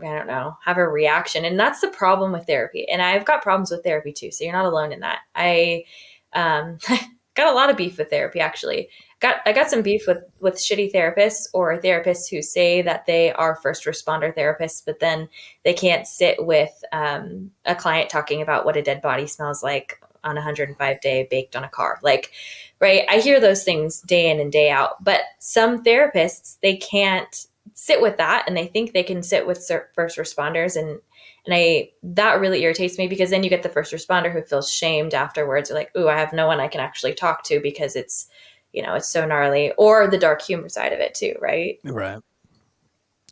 I 0.00 0.14
don't 0.14 0.28
know, 0.28 0.56
have 0.64 0.78
a 0.78 0.86
reaction. 0.86 1.44
And 1.44 1.58
that's 1.58 1.80
the 1.80 1.88
problem 1.88 2.30
with 2.30 2.46
therapy. 2.46 2.88
And 2.88 3.02
I've 3.02 3.24
got 3.24 3.42
problems 3.42 3.72
with 3.72 3.82
therapy 3.82 4.12
too. 4.12 4.30
So 4.30 4.44
you're 4.44 4.52
not 4.52 4.64
alone 4.64 4.92
in 4.92 5.00
that. 5.00 5.18
I 5.34 5.84
um, 6.32 6.78
got 7.34 7.52
a 7.52 7.54
lot 7.54 7.70
of 7.70 7.76
beef 7.76 7.98
with 7.98 8.08
therapy 8.08 8.38
actually. 8.38 8.88
Got 9.20 9.36
I 9.44 9.52
got 9.52 9.68
some 9.68 9.82
beef 9.82 10.06
with 10.06 10.24
with 10.40 10.54
shitty 10.54 10.92
therapists 10.92 11.48
or 11.52 11.78
therapists 11.78 12.30
who 12.30 12.40
say 12.40 12.80
that 12.82 13.04
they 13.06 13.32
are 13.32 13.56
first 13.56 13.84
responder 13.84 14.34
therapists, 14.34 14.82
but 14.84 14.98
then 14.98 15.28
they 15.62 15.74
can't 15.74 16.06
sit 16.06 16.44
with 16.44 16.72
um, 16.92 17.50
a 17.66 17.74
client 17.74 18.08
talking 18.08 18.40
about 18.40 18.64
what 18.64 18.78
a 18.78 18.82
dead 18.82 19.02
body 19.02 19.26
smells 19.26 19.62
like 19.62 20.00
on 20.24 20.36
a 20.36 20.40
105 20.40 21.00
day 21.00 21.26
baked 21.30 21.54
on 21.54 21.64
a 21.64 21.68
car. 21.68 21.98
Like, 22.02 22.32
right? 22.80 23.04
I 23.10 23.20
hear 23.20 23.40
those 23.40 23.62
things 23.62 24.00
day 24.02 24.30
in 24.30 24.40
and 24.40 24.50
day 24.50 24.70
out. 24.70 25.02
But 25.04 25.20
some 25.38 25.84
therapists 25.84 26.58
they 26.62 26.76
can't 26.76 27.46
sit 27.74 28.00
with 28.00 28.16
that 28.16 28.44
and 28.46 28.56
they 28.56 28.66
think 28.66 28.92
they 28.92 29.02
can 29.02 29.22
sit 29.22 29.46
with 29.46 29.70
first 29.94 30.18
responders 30.18 30.76
and 30.76 30.98
and 31.46 31.54
I 31.54 31.90
that 32.02 32.40
really 32.40 32.62
irritates 32.62 32.98
me 32.98 33.06
because 33.06 33.30
then 33.30 33.42
you 33.42 33.50
get 33.50 33.62
the 33.62 33.68
first 33.68 33.92
responder 33.92 34.32
who 34.32 34.42
feels 34.42 34.70
shamed 34.70 35.14
afterwards. 35.14 35.68
They're 35.68 35.78
like, 35.78 35.94
"Ooh, 35.96 36.08
I 36.08 36.18
have 36.18 36.32
no 36.32 36.46
one 36.46 36.60
I 36.60 36.68
can 36.68 36.80
actually 36.80 37.14
talk 37.14 37.44
to 37.44 37.60
because 37.60 37.96
it's, 37.96 38.28
you 38.72 38.82
know, 38.82 38.94
it's 38.94 39.08
so 39.08 39.24
gnarly." 39.26 39.72
Or 39.78 40.06
the 40.06 40.18
dark 40.18 40.42
humor 40.42 40.68
side 40.68 40.92
of 40.92 41.00
it 41.00 41.14
too, 41.14 41.34
right? 41.40 41.78
Right. 41.84 42.20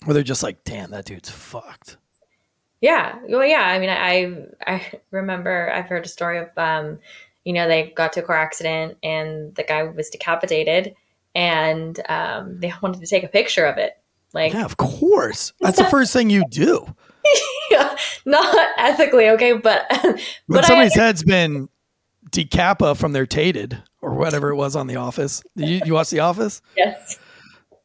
Or 0.06 0.14
they're 0.14 0.22
just 0.22 0.42
like, 0.42 0.62
damn, 0.64 0.90
that 0.92 1.06
dude's 1.06 1.30
fucked. 1.30 1.96
Yeah. 2.80 3.18
Well, 3.28 3.44
yeah. 3.44 3.62
I 3.62 3.78
mean, 3.80 3.90
I 3.90 4.46
I 4.72 5.00
remember 5.10 5.72
I've 5.74 5.86
heard 5.88 6.04
a 6.04 6.08
story 6.08 6.38
of, 6.38 6.48
um, 6.56 6.98
you 7.44 7.52
know, 7.52 7.66
they 7.66 7.92
got 7.96 8.12
to 8.12 8.20
a 8.20 8.22
car 8.22 8.36
accident 8.36 8.96
and 9.02 9.54
the 9.56 9.64
guy 9.64 9.82
was 9.82 10.10
decapitated, 10.10 10.94
and 11.34 11.98
um, 12.08 12.60
they 12.60 12.72
wanted 12.82 13.00
to 13.00 13.06
take 13.06 13.24
a 13.24 13.28
picture 13.28 13.64
of 13.64 13.78
it. 13.78 13.94
Like, 14.34 14.52
Yeah, 14.52 14.64
of 14.64 14.76
course. 14.76 15.52
That's 15.60 15.78
the 15.78 15.84
first 15.86 16.12
thing 16.12 16.30
you 16.30 16.44
do. 16.50 16.86
yeah, 17.70 17.96
not 18.24 18.54
ethically, 18.76 19.28
okay, 19.30 19.54
but 19.54 19.86
When 20.02 20.18
but 20.48 20.64
somebody's 20.66 20.96
I, 20.96 21.02
head's 21.02 21.24
been 21.24 21.68
decapa 22.30 22.96
from 22.96 23.12
their 23.12 23.26
tated 23.26 23.82
or 24.00 24.14
whatever 24.14 24.50
it 24.50 24.56
was 24.56 24.76
on 24.76 24.86
The 24.86 24.96
Office. 24.96 25.42
You, 25.54 25.80
you 25.84 25.94
watch 25.94 26.10
The 26.10 26.20
Office? 26.20 26.62
yes, 26.76 27.18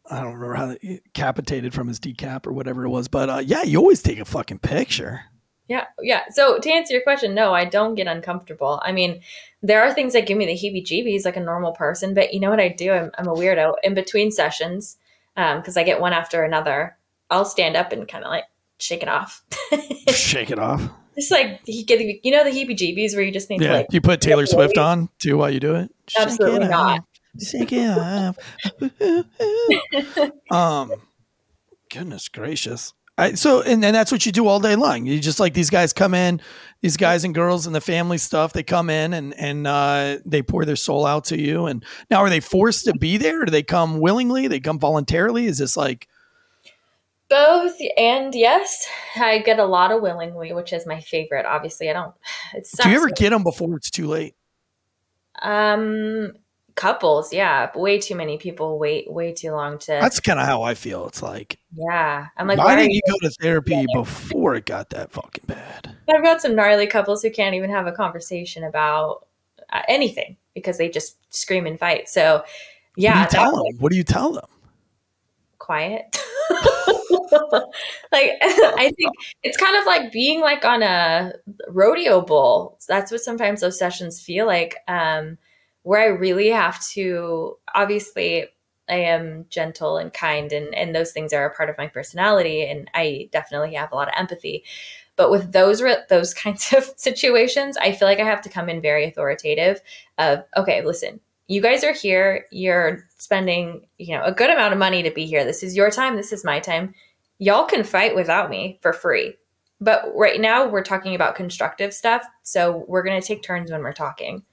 I 0.09 0.17
don't 0.21 0.33
remember 0.33 0.55
how 0.55 0.65
they 0.67 1.01
capitated 1.13 1.73
from 1.73 1.87
his 1.87 1.99
decap 1.99 2.45
or 2.45 2.53
whatever 2.53 2.83
it 2.85 2.89
was, 2.89 3.07
but 3.07 3.29
uh, 3.29 3.41
yeah, 3.43 3.63
you 3.63 3.77
always 3.79 4.01
take 4.01 4.19
a 4.19 4.25
fucking 4.25 4.59
picture. 4.59 5.21
yeah, 5.69 5.85
yeah. 6.01 6.23
So 6.31 6.59
to 6.59 6.69
answer 6.69 6.93
your 6.93 7.03
question, 7.03 7.33
no, 7.33 7.53
I 7.53 7.65
don't 7.65 7.95
get 7.95 8.07
uncomfortable. 8.07 8.81
I 8.83 8.91
mean, 8.91 9.21
there 9.61 9.81
are 9.81 9.93
things 9.93 10.13
that 10.13 10.27
give 10.27 10.37
me 10.37 10.45
the 10.45 10.53
heebie-jeebies 10.53 11.23
like 11.25 11.37
a 11.37 11.39
normal 11.39 11.71
person, 11.71 12.13
but 12.13 12.33
you 12.33 12.39
know 12.41 12.49
what 12.49 12.59
I 12.59 12.67
do? 12.67 12.91
I'm, 12.91 13.11
I'm 13.17 13.27
a 13.27 13.33
weirdo. 13.33 13.75
In 13.83 13.93
between 13.93 14.29
sessions, 14.29 14.97
because 15.35 15.77
I 15.77 15.83
get 15.83 16.01
one 16.01 16.13
after 16.13 16.43
another, 16.43 16.97
I'll 17.29 17.45
stand 17.45 17.75
up 17.77 17.91
and 17.91 18.07
kind 18.07 18.25
of 18.25 18.29
like 18.29 18.43
shake 18.77 19.01
it 19.01 19.09
off. 19.09 19.41
Shake 20.09 20.51
it 20.51 20.59
off. 20.59 20.81
Just 21.15 21.31
like 21.31 21.61
he 21.65 21.85
you 22.23 22.31
know, 22.31 22.43
the 22.43 22.49
heebie-jeebies 22.49 23.13
where 23.13 23.23
you 23.23 23.31
just 23.31 23.49
need 23.49 23.59
to 23.59 23.65
Yeah. 23.65 23.73
like 23.73 23.87
you 23.91 24.01
put 24.01 24.21
Taylor 24.21 24.45
Swift 24.45 24.77
on 24.77 25.09
too 25.19 25.37
while 25.37 25.49
you 25.49 25.59
do 25.59 25.75
it? 25.75 25.91
Absolutely 26.17 26.65
it 26.65 26.69
not. 26.69 27.03
Shake 27.41 27.71
it 27.71 27.89
off. 27.89 28.37
um, 30.51 30.91
goodness 31.91 32.27
gracious. 32.29 32.93
I, 33.17 33.33
so 33.33 33.61
and, 33.61 33.85
and 33.85 33.95
that's 33.95 34.11
what 34.11 34.25
you 34.25 34.31
do 34.31 34.47
all 34.47 34.59
day 34.59 34.75
long. 34.75 35.05
You 35.05 35.19
just 35.19 35.39
like 35.39 35.53
these 35.53 35.69
guys 35.69 35.93
come 35.93 36.15
in, 36.15 36.41
these 36.81 36.97
guys 36.97 37.23
and 37.23 37.33
girls 37.33 37.67
and 37.67 37.75
the 37.75 37.81
family 37.81 38.17
stuff. 38.17 38.53
They 38.53 38.63
come 38.63 38.89
in 38.89 39.13
and 39.13 39.35
and 39.35 39.67
uh, 39.67 40.17
they 40.25 40.41
pour 40.41 40.65
their 40.65 40.75
soul 40.75 41.05
out 41.05 41.25
to 41.25 41.39
you. 41.39 41.67
And 41.67 41.85
now, 42.09 42.17
are 42.21 42.29
they 42.29 42.39
forced 42.39 42.85
to 42.85 42.93
be 42.93 43.17
there? 43.17 43.43
Or 43.43 43.45
do 43.45 43.51
they 43.51 43.61
come 43.61 43.99
willingly? 43.99 44.47
They 44.47 44.59
come 44.59 44.79
voluntarily? 44.79 45.45
Is 45.45 45.59
this 45.59 45.77
like 45.77 46.07
both 47.29 47.75
and 47.97 48.33
yes, 48.33 48.87
I 49.15 49.39
get 49.39 49.59
a 49.59 49.65
lot 49.65 49.91
of 49.91 50.01
willingly, 50.01 50.53
which 50.53 50.73
is 50.73 50.85
my 50.85 50.99
favorite. 50.99 51.45
Obviously, 51.45 51.89
I 51.89 51.93
don't. 51.93 52.13
Do 52.81 52.89
you 52.89 52.95
ever 52.95 53.09
get 53.09 53.31
them 53.31 53.43
before 53.43 53.75
it's 53.75 53.89
too 53.89 54.07
late? 54.07 54.35
um 55.41 56.33
couples? 56.75 57.33
Yeah, 57.33 57.69
way 57.75 57.99
too 57.99 58.15
many 58.15 58.37
people 58.37 58.77
wait 58.77 59.11
way 59.11 59.33
too 59.33 59.51
long 59.51 59.79
to. 59.79 59.87
That's 59.87 60.19
kind 60.19 60.39
of 60.39 60.45
how 60.45 60.61
I 60.63 60.73
feel. 60.73 61.07
It's 61.07 61.21
like, 61.21 61.59
yeah, 61.75 62.27
I'm 62.37 62.47
like, 62.47 62.57
why 62.57 62.65
why 62.65 62.75
didn't 62.75 62.91
you? 62.91 63.01
go 63.07 63.17
to 63.19 63.29
therapy 63.41 63.85
before 63.93 64.55
it 64.55 64.65
got 64.65 64.89
that 64.91 65.11
fucking 65.11 65.45
bad? 65.47 65.95
I've 66.13 66.23
got 66.23 66.41
some 66.41 66.55
gnarly 66.55 66.87
couples 66.87 67.21
who 67.21 67.31
can't 67.31 67.55
even 67.55 67.69
have 67.69 67.87
a 67.87 67.91
conversation 67.91 68.63
about 68.63 69.27
uh, 69.71 69.81
anything 69.87 70.37
because 70.53 70.77
they 70.77 70.89
just 70.89 71.17
scream 71.33 71.65
and 71.65 71.79
fight. 71.79 72.09
So, 72.09 72.43
yeah, 72.95 73.21
what 73.21 73.29
do 73.31 73.37
you 73.37 73.43
tell 73.43 73.55
them? 73.55 73.77
What 73.79 73.91
do 73.91 73.97
you 73.97 74.03
tell 74.03 74.33
them? 74.33 74.45
quiet. 75.63 76.17
like 78.11 78.31
I 78.41 78.91
think 78.97 79.13
it's 79.43 79.57
kind 79.57 79.77
of 79.77 79.85
like 79.85 80.11
being 80.11 80.41
like 80.41 80.65
on 80.65 80.83
a 80.83 81.33
rodeo 81.69 82.21
bull. 82.21 82.79
That's 82.87 83.11
what 83.11 83.21
sometimes 83.21 83.61
those 83.61 83.79
sessions 83.79 84.21
feel 84.21 84.45
like. 84.45 84.75
Um, 84.87 85.37
where 85.83 86.01
I 86.01 86.05
really 86.05 86.49
have 86.49 86.83
to 86.91 87.57
obviously 87.75 88.47
I 88.89 88.95
am 88.95 89.45
gentle 89.49 89.97
and 89.97 90.11
kind 90.11 90.51
and 90.51 90.73
and 90.75 90.95
those 90.95 91.11
things 91.11 91.33
are 91.33 91.45
a 91.45 91.53
part 91.53 91.69
of 91.69 91.77
my 91.77 91.87
personality 91.87 92.65
and 92.65 92.89
I 92.93 93.29
definitely 93.31 93.75
have 93.75 93.91
a 93.91 93.95
lot 93.95 94.07
of 94.07 94.13
empathy. 94.17 94.63
But 95.15 95.31
with 95.31 95.51
those 95.51 95.83
those 96.09 96.33
kinds 96.43 96.73
of 96.73 96.85
situations, 96.97 97.77
I 97.77 97.91
feel 97.91 98.07
like 98.07 98.19
I 98.19 98.25
have 98.25 98.41
to 98.41 98.49
come 98.49 98.69
in 98.69 98.81
very 98.81 99.05
authoritative 99.05 99.81
of 100.17 100.43
okay, 100.57 100.83
listen, 100.83 101.19
you 101.47 101.61
guys 101.61 101.83
are 101.83 101.93
here, 101.93 102.45
you're 102.51 103.03
spending, 103.17 103.85
you 103.97 104.17
know, 104.17 104.23
a 104.23 104.31
good 104.31 104.49
amount 104.49 104.73
of 104.73 104.79
money 104.79 105.03
to 105.03 105.11
be 105.11 105.25
here. 105.25 105.43
This 105.43 105.63
is 105.63 105.75
your 105.75 105.91
time, 105.91 106.15
this 106.15 106.31
is 106.31 106.43
my 106.43 106.59
time. 106.59 106.93
Y'all 107.39 107.65
can 107.65 107.83
fight 107.83 108.15
without 108.15 108.49
me 108.49 108.79
for 108.81 108.93
free. 108.93 109.35
But 109.81 110.05
right 110.15 110.39
now 110.39 110.67
we're 110.67 110.83
talking 110.83 111.13
about 111.15 111.35
constructive 111.35 111.93
stuff, 111.93 112.25
so 112.43 112.85
we're 112.87 113.03
going 113.03 113.19
to 113.19 113.27
take 113.27 113.43
turns 113.43 113.71
when 113.71 113.81
we're 113.81 113.91
talking 113.91 114.43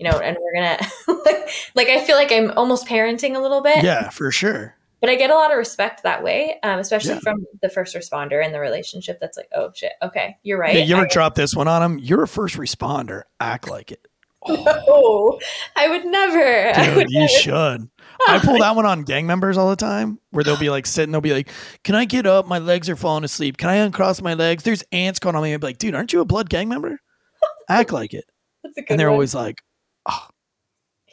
you 0.00 0.10
know, 0.10 0.18
and 0.18 0.36
we're 0.40 0.54
gonna 0.54 0.78
like, 1.26 1.50
like 1.74 1.88
I 1.88 2.02
feel 2.02 2.16
like 2.16 2.32
I'm 2.32 2.50
almost 2.52 2.86
parenting 2.86 3.36
a 3.36 3.38
little 3.38 3.60
bit. 3.60 3.84
Yeah, 3.84 4.08
for 4.08 4.32
sure. 4.32 4.74
But 5.00 5.10
I 5.10 5.14
get 5.14 5.30
a 5.30 5.34
lot 5.34 5.50
of 5.50 5.58
respect 5.58 6.02
that 6.02 6.22
way, 6.22 6.58
um, 6.62 6.78
especially 6.78 7.14
yeah. 7.14 7.20
from 7.20 7.46
the 7.62 7.68
first 7.68 7.94
responder 7.94 8.44
in 8.44 8.52
the 8.52 8.60
relationship. 8.60 9.18
That's 9.20 9.36
like, 9.36 9.48
oh 9.54 9.70
shit, 9.74 9.92
okay, 10.02 10.38
you're 10.42 10.58
right. 10.58 10.74
Yeah, 10.74 10.84
you 10.84 10.94
ever 10.96 11.04
I, 11.04 11.08
drop 11.08 11.34
this 11.34 11.54
one 11.54 11.68
on 11.68 11.82
them? 11.82 11.98
You're 11.98 12.22
a 12.22 12.28
first 12.28 12.56
responder. 12.56 13.22
Act 13.40 13.70
like 13.70 13.92
it. 13.92 14.06
Oh, 14.46 14.64
no, 14.64 15.38
I 15.76 15.88
would 15.88 16.06
never. 16.06 16.72
Dude, 16.84 16.96
would 16.96 17.10
you 17.10 17.20
never. 17.20 17.28
should. 17.28 17.90
I 18.28 18.38
pull 18.38 18.58
that 18.60 18.76
one 18.76 18.86
on 18.86 19.02
gang 19.02 19.26
members 19.26 19.58
all 19.58 19.70
the 19.70 19.76
time 19.76 20.18
where 20.30 20.44
they'll 20.44 20.58
be 20.58 20.70
like 20.70 20.86
sitting, 20.86 21.12
they'll 21.12 21.20
be 21.20 21.32
like, 21.32 21.50
Can 21.84 21.94
I 21.94 22.04
get 22.04 22.26
up? 22.26 22.46
My 22.46 22.58
legs 22.58 22.88
are 22.88 22.96
falling 22.96 23.24
asleep. 23.24 23.56
Can 23.56 23.68
I 23.68 23.76
uncross 23.76 24.22
my 24.22 24.34
legs? 24.34 24.62
There's 24.62 24.84
ants 24.92 25.18
going 25.18 25.36
on 25.36 25.42
me. 25.42 25.52
I'd 25.52 25.60
be 25.60 25.66
like, 25.68 25.78
Dude, 25.78 25.94
aren't 25.94 26.12
you 26.12 26.20
a 26.20 26.24
blood 26.24 26.48
gang 26.48 26.68
member? 26.68 26.98
Act 27.68 27.92
like 27.92 28.14
it. 28.14 28.24
and 28.88 28.98
they're 28.98 29.08
one. 29.08 29.14
always 29.14 29.34
like, 29.34 29.62
oh. 30.06 30.28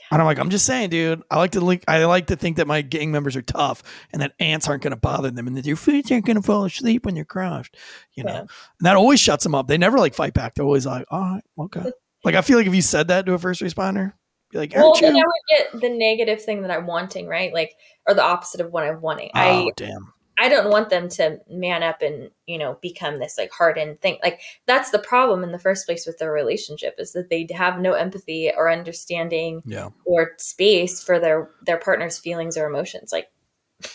And 0.09 0.21
I'm 0.21 0.25
like, 0.25 0.39
I'm 0.39 0.49
just 0.49 0.65
saying, 0.65 0.89
dude. 0.89 1.21
I 1.29 1.37
like 1.37 1.51
to 1.51 1.59
link. 1.59 1.83
I 1.85 2.05
like 2.05 2.27
to 2.27 2.37
think 2.37 2.57
that 2.57 2.67
my 2.67 2.81
gang 2.81 3.11
members 3.11 3.35
are 3.35 3.41
tough, 3.41 3.83
and 4.13 4.21
that 4.21 4.31
ants 4.39 4.69
aren't 4.69 4.81
going 4.81 4.91
to 4.91 4.99
bother 4.99 5.29
them, 5.31 5.47
and 5.47 5.57
that 5.57 5.65
your 5.65 5.75
feet 5.75 6.09
aren't 6.11 6.25
going 6.25 6.37
to 6.37 6.41
fall 6.41 6.63
asleep 6.63 7.05
when 7.05 7.17
you're 7.17 7.25
crushed. 7.25 7.75
You 8.13 8.23
know, 8.23 8.31
yeah. 8.31 8.39
and 8.39 8.49
that 8.81 8.95
always 8.95 9.19
shuts 9.19 9.43
them 9.43 9.53
up. 9.53 9.67
They 9.67 9.77
never 9.77 9.97
like 9.97 10.13
fight 10.13 10.33
back. 10.33 10.55
They're 10.55 10.63
always 10.63 10.85
like, 10.85 11.05
all 11.11 11.19
right, 11.19 11.43
okay. 11.59 11.91
Like 12.23 12.35
I 12.35 12.41
feel 12.41 12.57
like 12.57 12.67
if 12.67 12.75
you 12.75 12.81
said 12.81 13.07
that 13.09 13.25
to 13.25 13.33
a 13.33 13.39
first 13.39 13.61
responder, 13.61 14.13
be 14.51 14.57
like, 14.57 14.73
well, 14.75 14.93
then 14.99 15.15
I 15.15 15.19
would 15.19 15.57
get 15.57 15.81
the 15.81 15.89
negative 15.89 16.41
thing 16.41 16.61
that 16.61 16.71
I'm 16.71 16.87
wanting, 16.87 17.27
right? 17.27 17.53
Like, 17.53 17.75
or 18.07 18.13
the 18.13 18.23
opposite 18.23 18.61
of 18.61 18.71
what 18.71 18.83
I'm 18.83 19.01
wanting. 19.01 19.31
Oh, 19.35 19.39
I 19.39 19.71
damn. 19.75 20.13
I 20.39 20.49
don't 20.49 20.69
want 20.69 20.89
them 20.89 21.09
to 21.09 21.39
man 21.49 21.81
up 21.81 22.03
and, 22.03 22.29
you 22.45 22.59
know, 22.59 22.77
become 22.81 23.17
this 23.17 23.37
like 23.39 23.51
hardened 23.51 24.01
thing. 24.01 24.19
Like 24.21 24.39
that's 24.67 24.91
the 24.91 24.99
problem 24.99 25.43
in 25.43 25.51
the 25.51 25.59
first 25.59 25.87
place 25.87 26.05
with 26.05 26.19
their 26.19 26.31
relationship 26.31 26.95
is 26.99 27.13
that 27.13 27.29
they 27.29 27.47
have 27.55 27.79
no 27.79 27.93
empathy 27.93 28.51
or 28.55 28.71
understanding 28.71 29.63
yeah. 29.65 29.89
or 30.05 30.33
space 30.37 31.03
for 31.03 31.19
their 31.19 31.49
their 31.65 31.79
partner's 31.79 32.19
feelings 32.19 32.55
or 32.55 32.67
emotions. 32.67 33.11
Like 33.11 33.29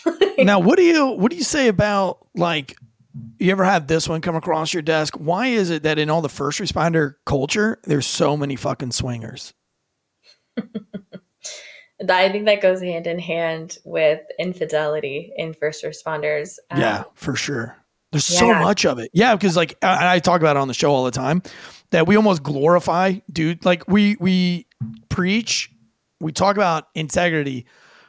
Now, 0.37 0.59
what 0.59 0.77
do 0.77 0.83
you 0.83 1.07
what 1.07 1.31
do 1.31 1.37
you 1.37 1.43
say 1.43 1.67
about 1.67 2.25
like 2.35 2.75
you 3.39 3.51
ever 3.51 3.63
had 3.63 3.87
this 3.87 4.07
one 4.07 4.21
come 4.21 4.35
across 4.35 4.73
your 4.73 4.81
desk? 4.81 5.15
Why 5.15 5.47
is 5.47 5.69
it 5.69 5.83
that 5.83 5.99
in 5.99 6.09
all 6.09 6.21
the 6.21 6.29
first 6.29 6.59
responder 6.59 7.15
culture 7.25 7.79
there's 7.83 8.07
so 8.07 8.35
many 8.35 8.55
fucking 8.55 8.91
swingers? 8.91 9.53
I 12.09 12.29
think 12.29 12.45
that 12.45 12.61
goes 12.61 12.81
hand 12.81 13.07
in 13.07 13.19
hand 13.19 13.77
with 13.85 14.19
infidelity 14.39 15.31
in 15.37 15.53
first 15.53 15.83
responders. 15.83 16.57
Um, 16.69 16.81
yeah, 16.81 17.03
for 17.13 17.35
sure. 17.35 17.77
There's 18.11 18.29
yeah. 18.29 18.39
so 18.39 18.53
much 18.53 18.85
of 18.85 18.99
it. 18.99 19.09
Yeah, 19.13 19.35
because 19.35 19.55
like 19.55 19.77
I, 19.81 20.15
I 20.15 20.19
talk 20.19 20.41
about 20.41 20.55
it 20.55 20.59
on 20.59 20.67
the 20.67 20.73
show 20.73 20.91
all 20.91 21.05
the 21.05 21.11
time 21.11 21.41
that 21.91 22.07
we 22.07 22.15
almost 22.15 22.43
glorify, 22.43 23.13
dude. 23.31 23.63
Like 23.65 23.87
we 23.87 24.17
we 24.19 24.67
preach, 25.09 25.71
we 26.19 26.31
talk 26.31 26.55
about 26.55 26.87
integrity 26.93 27.65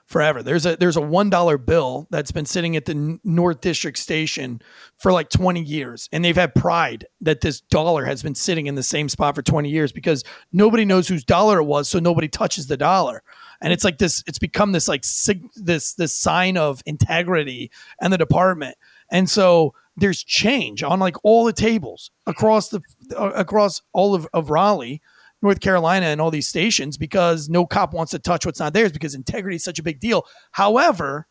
forever. 0.07 0.43
There's 0.43 0.67
a 0.67 0.77
there's 0.77 0.97
a 0.97 1.01
one 1.01 1.31
dollar 1.31 1.59
bill 1.59 2.07
that's 2.11 2.33
been 2.33 2.47
sitting 2.47 2.77
at 2.77 2.85
the 2.85 3.19
North 3.25 3.61
District 3.61 3.99
station 3.99 4.61
for 4.99 5.13
like 5.13 5.31
20 5.31 5.63
years, 5.63 6.09
and 6.13 6.25
they've 6.25 6.37
had 6.37 6.55
pride 6.55 7.07
that 7.21 7.41
this 7.41 7.61
dollar 7.61 8.05
has 8.05 8.23
been 8.23 8.35
sitting 8.35 8.67
in 8.67 8.75
the 8.75 8.83
same 8.83 9.09
spot 9.09 9.35
for 9.35 9.43
20 9.43 9.69
years 9.69 9.93
because 9.93 10.25
nobody 10.53 10.85
knows 10.85 11.09
whose 11.09 11.25
dollar 11.25 11.59
it 11.61 11.65
was, 11.65 11.89
so 11.89 11.99
nobody 11.99 12.29
touches 12.29 12.67
the 12.67 12.77
dollar 12.77 13.23
and 13.61 13.73
it's 13.73 13.83
like 13.83 13.99
this 13.99 14.23
it's 14.27 14.39
become 14.39 14.73
this 14.73 14.87
like 14.87 15.05
sig- 15.05 15.49
this 15.57 15.95
this 15.95 16.15
sign 16.15 16.57
of 16.57 16.83
integrity 16.87 17.71
and 18.01 18.13
the 18.13 18.19
department 18.19 18.77
and 19.11 19.29
so 19.29 19.75
there's 19.97 20.23
change 20.23 20.83
on 20.83 21.01
like 21.01 21.17
all 21.25 21.45
the 21.45 21.53
tables 21.53 22.11
across 22.27 22.69
the 22.69 22.81
uh, 23.17 23.31
across 23.31 23.83
all 23.93 24.15
of, 24.15 24.29
of 24.33 24.51
raleigh 24.51 25.01
north 25.45 25.61
carolina 25.61 26.07
and 26.07 26.21
all 26.21 26.31
these 26.31 26.47
stations 26.47 26.97
because 26.97 27.49
no 27.49 27.65
cop 27.65 27.93
wants 27.93 28.11
to 28.11 28.19
touch 28.19 28.45
what's 28.45 28.59
not 28.59 28.73
theirs 28.73 28.91
because 28.91 29.15
integrity 29.15 29.57
is 29.57 29.65
such 29.65 29.79
a 29.79 29.83
big 29.83 30.01
deal 30.01 30.27
however 30.53 31.27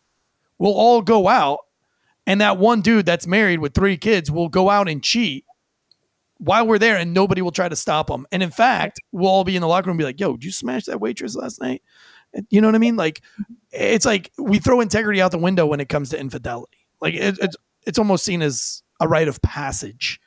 we'll 0.57 0.74
all 0.74 1.01
go 1.01 1.28
out 1.28 1.59
and 2.26 2.39
that 2.41 2.57
one 2.57 2.82
dude 2.82 3.05
that's 3.05 3.28
married 3.28 3.59
with 3.59 3.74
three 3.74 3.97
kids 3.97 4.32
will 4.32 4.49
go 4.49 4.70
out 4.70 4.88
and 4.88 5.03
cheat 5.03 5.45
while 6.38 6.68
we're 6.68 6.80
there 6.80 6.97
and 6.97 7.14
nobody 7.14 7.41
will 7.41 7.51
try 7.51 7.70
to 7.70 7.76
stop 7.76 8.07
them. 8.07 8.26
And 8.32 8.43
in 8.43 8.51
fact, 8.51 8.99
we'll 9.11 9.30
all 9.30 9.43
be 9.43 9.55
in 9.55 9.61
the 9.61 9.68
locker 9.68 9.88
room 9.88 9.93
and 9.93 9.99
be 9.99 10.03
like, 10.03 10.20
yo, 10.20 10.34
did 10.34 10.43
you 10.43 10.51
smash 10.51 10.86
that 10.86 10.99
waitress 10.99 11.36
last 11.36 11.61
night? 11.61 11.82
You 12.49 12.61
know 12.61 12.68
what 12.68 12.76
I 12.76 12.80
mean? 12.80 12.95
Like 12.95 13.22
it's 13.72 14.05
like 14.05 14.32
we 14.38 14.59
throw 14.59 14.82
integrity 14.82 15.22
out 15.22 15.32
the 15.32 15.38
window 15.38 15.66
when 15.66 15.80
it 15.80 15.89
comes 15.89 16.09
to 16.09 16.20
infidelity. 16.20 16.88
Like 16.99 17.14
it, 17.14 17.38
it's 17.39 17.55
it's 17.86 17.99
almost 17.99 18.26
seen 18.26 18.41
as 18.41 18.82
a 18.99 19.07
rite 19.07 19.28
of 19.28 19.41
passage, 19.41 20.20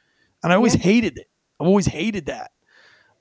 and 0.43 0.53
I 0.53 0.57
always 0.57 0.77
yeah. 0.77 0.83
hated 0.83 1.19
it. 1.19 1.29
I've 1.59 1.67
always 1.67 1.87
hated 1.87 2.27
that. 2.27 2.53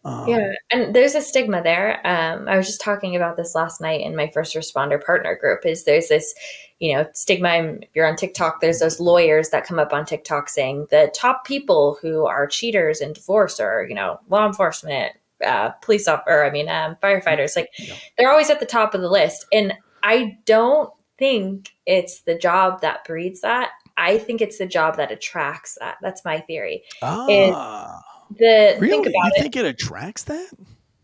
Um, 0.05 0.27
yeah, 0.27 0.53
and 0.71 0.95
there's 0.95 1.15
a 1.15 1.21
stigma 1.21 1.63
there. 1.63 1.99
Um, 2.05 2.47
I 2.47 2.57
was 2.57 2.67
just 2.67 2.79
talking 2.79 3.15
about 3.15 3.37
this 3.37 3.55
last 3.55 3.81
night 3.81 4.01
in 4.01 4.15
my 4.15 4.27
first 4.27 4.55
responder 4.55 5.03
partner 5.03 5.35
group. 5.35 5.65
Is 5.65 5.83
there's 5.83 6.09
this, 6.09 6.33
you 6.79 6.93
know, 6.93 7.07
stigma. 7.13 7.49
If 7.81 7.89
you're 7.95 8.07
on 8.07 8.15
TikTok, 8.15 8.61
there's 8.61 8.79
those 8.79 8.99
lawyers 8.99 9.49
that 9.49 9.65
come 9.65 9.79
up 9.79 9.93
on 9.93 10.05
TikTok 10.05 10.47
saying 10.47 10.87
the 10.91 11.11
top 11.15 11.43
people 11.43 11.97
who 12.01 12.27
are 12.27 12.45
cheaters 12.45 13.01
in 13.01 13.13
divorce 13.13 13.59
are, 13.59 13.83
you 13.89 13.95
know, 13.95 14.19
law 14.29 14.45
enforcement, 14.45 15.13
uh, 15.43 15.69
police 15.81 16.07
or 16.07 16.45
I 16.45 16.51
mean 16.51 16.69
um, 16.69 16.97
firefighters. 17.01 17.55
Like 17.55 17.69
yeah. 17.79 17.95
they're 18.17 18.31
always 18.31 18.51
at 18.51 18.59
the 18.59 18.67
top 18.67 18.93
of 18.93 19.01
the 19.01 19.09
list, 19.09 19.47
and 19.51 19.73
I 20.03 20.37
don't 20.45 20.91
think 21.17 21.71
it's 21.87 22.21
the 22.21 22.37
job 22.37 22.81
that 22.81 23.05
breeds 23.05 23.41
that. 23.41 23.71
I 23.97 24.19
think 24.19 24.41
it's 24.41 24.57
the 24.59 24.67
job 24.67 24.97
that 24.97 25.11
attracts 25.11 25.77
that. 25.79 25.97
That's 26.01 26.23
my 26.25 26.41
theory. 26.41 26.83
Ah, 27.01 28.01
the 28.31 28.77
really? 28.79 29.03
Think 29.03 29.05
you 29.07 29.31
it, 29.35 29.41
think 29.41 29.55
it 29.55 29.65
attracts 29.65 30.23
that? 30.23 30.49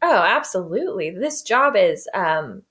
Oh, 0.02 0.18
absolutely. 0.18 1.12
This 1.12 1.42
job 1.42 1.76
is 1.76 2.08
um, 2.14 2.64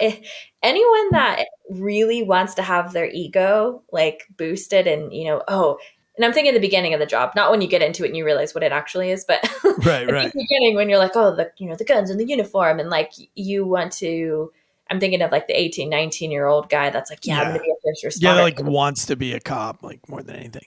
eh, 0.00 0.16
anyone 0.62 1.10
that 1.12 1.46
really 1.70 2.22
wants 2.22 2.54
to 2.54 2.62
have 2.62 2.92
their 2.92 3.08
ego 3.08 3.82
like 3.92 4.24
boosted 4.36 4.86
and 4.86 5.12
you 5.12 5.24
know 5.24 5.42
oh 5.46 5.78
and 6.16 6.24
I'm 6.26 6.34
thinking 6.34 6.52
the 6.52 6.60
beginning 6.60 6.92
of 6.92 7.00
the 7.00 7.06
job, 7.06 7.32
not 7.34 7.50
when 7.50 7.62
you 7.62 7.68
get 7.68 7.80
into 7.80 8.04
it 8.04 8.08
and 8.08 8.16
you 8.16 8.26
realize 8.26 8.54
what 8.54 8.62
it 8.62 8.72
actually 8.72 9.10
is, 9.10 9.24
but 9.24 9.42
right, 9.86 10.06
right. 10.10 10.30
the 10.30 10.38
beginning 10.38 10.74
when 10.74 10.90
you're 10.90 10.98
like, 10.98 11.12
oh, 11.14 11.34
the 11.34 11.50
you 11.56 11.66
know 11.66 11.76
the 11.76 11.84
guns 11.84 12.10
and 12.10 12.20
the 12.20 12.26
uniform, 12.26 12.78
and 12.78 12.90
like 12.90 13.12
you 13.34 13.66
want 13.66 13.92
to. 13.94 14.52
I'm 14.90 15.00
thinking 15.00 15.22
of 15.22 15.30
like 15.30 15.46
the 15.46 15.58
18, 15.58 15.88
19 15.88 16.30
year 16.30 16.46
old 16.46 16.68
guy 16.68 16.90
that's 16.90 17.10
like, 17.10 17.20
yeah, 17.24 17.36
yeah. 17.36 17.40
I'm 17.42 17.46
gonna 17.52 17.62
be 17.62 17.70
a 17.70 17.88
first 17.88 18.04
responder. 18.04 18.22
Yeah, 18.22 18.42
like 18.42 18.60
wants 18.60 19.06
to 19.06 19.16
be 19.16 19.32
a 19.32 19.40
cop, 19.40 19.82
like 19.82 20.06
more 20.10 20.22
than 20.22 20.36
anything 20.36 20.66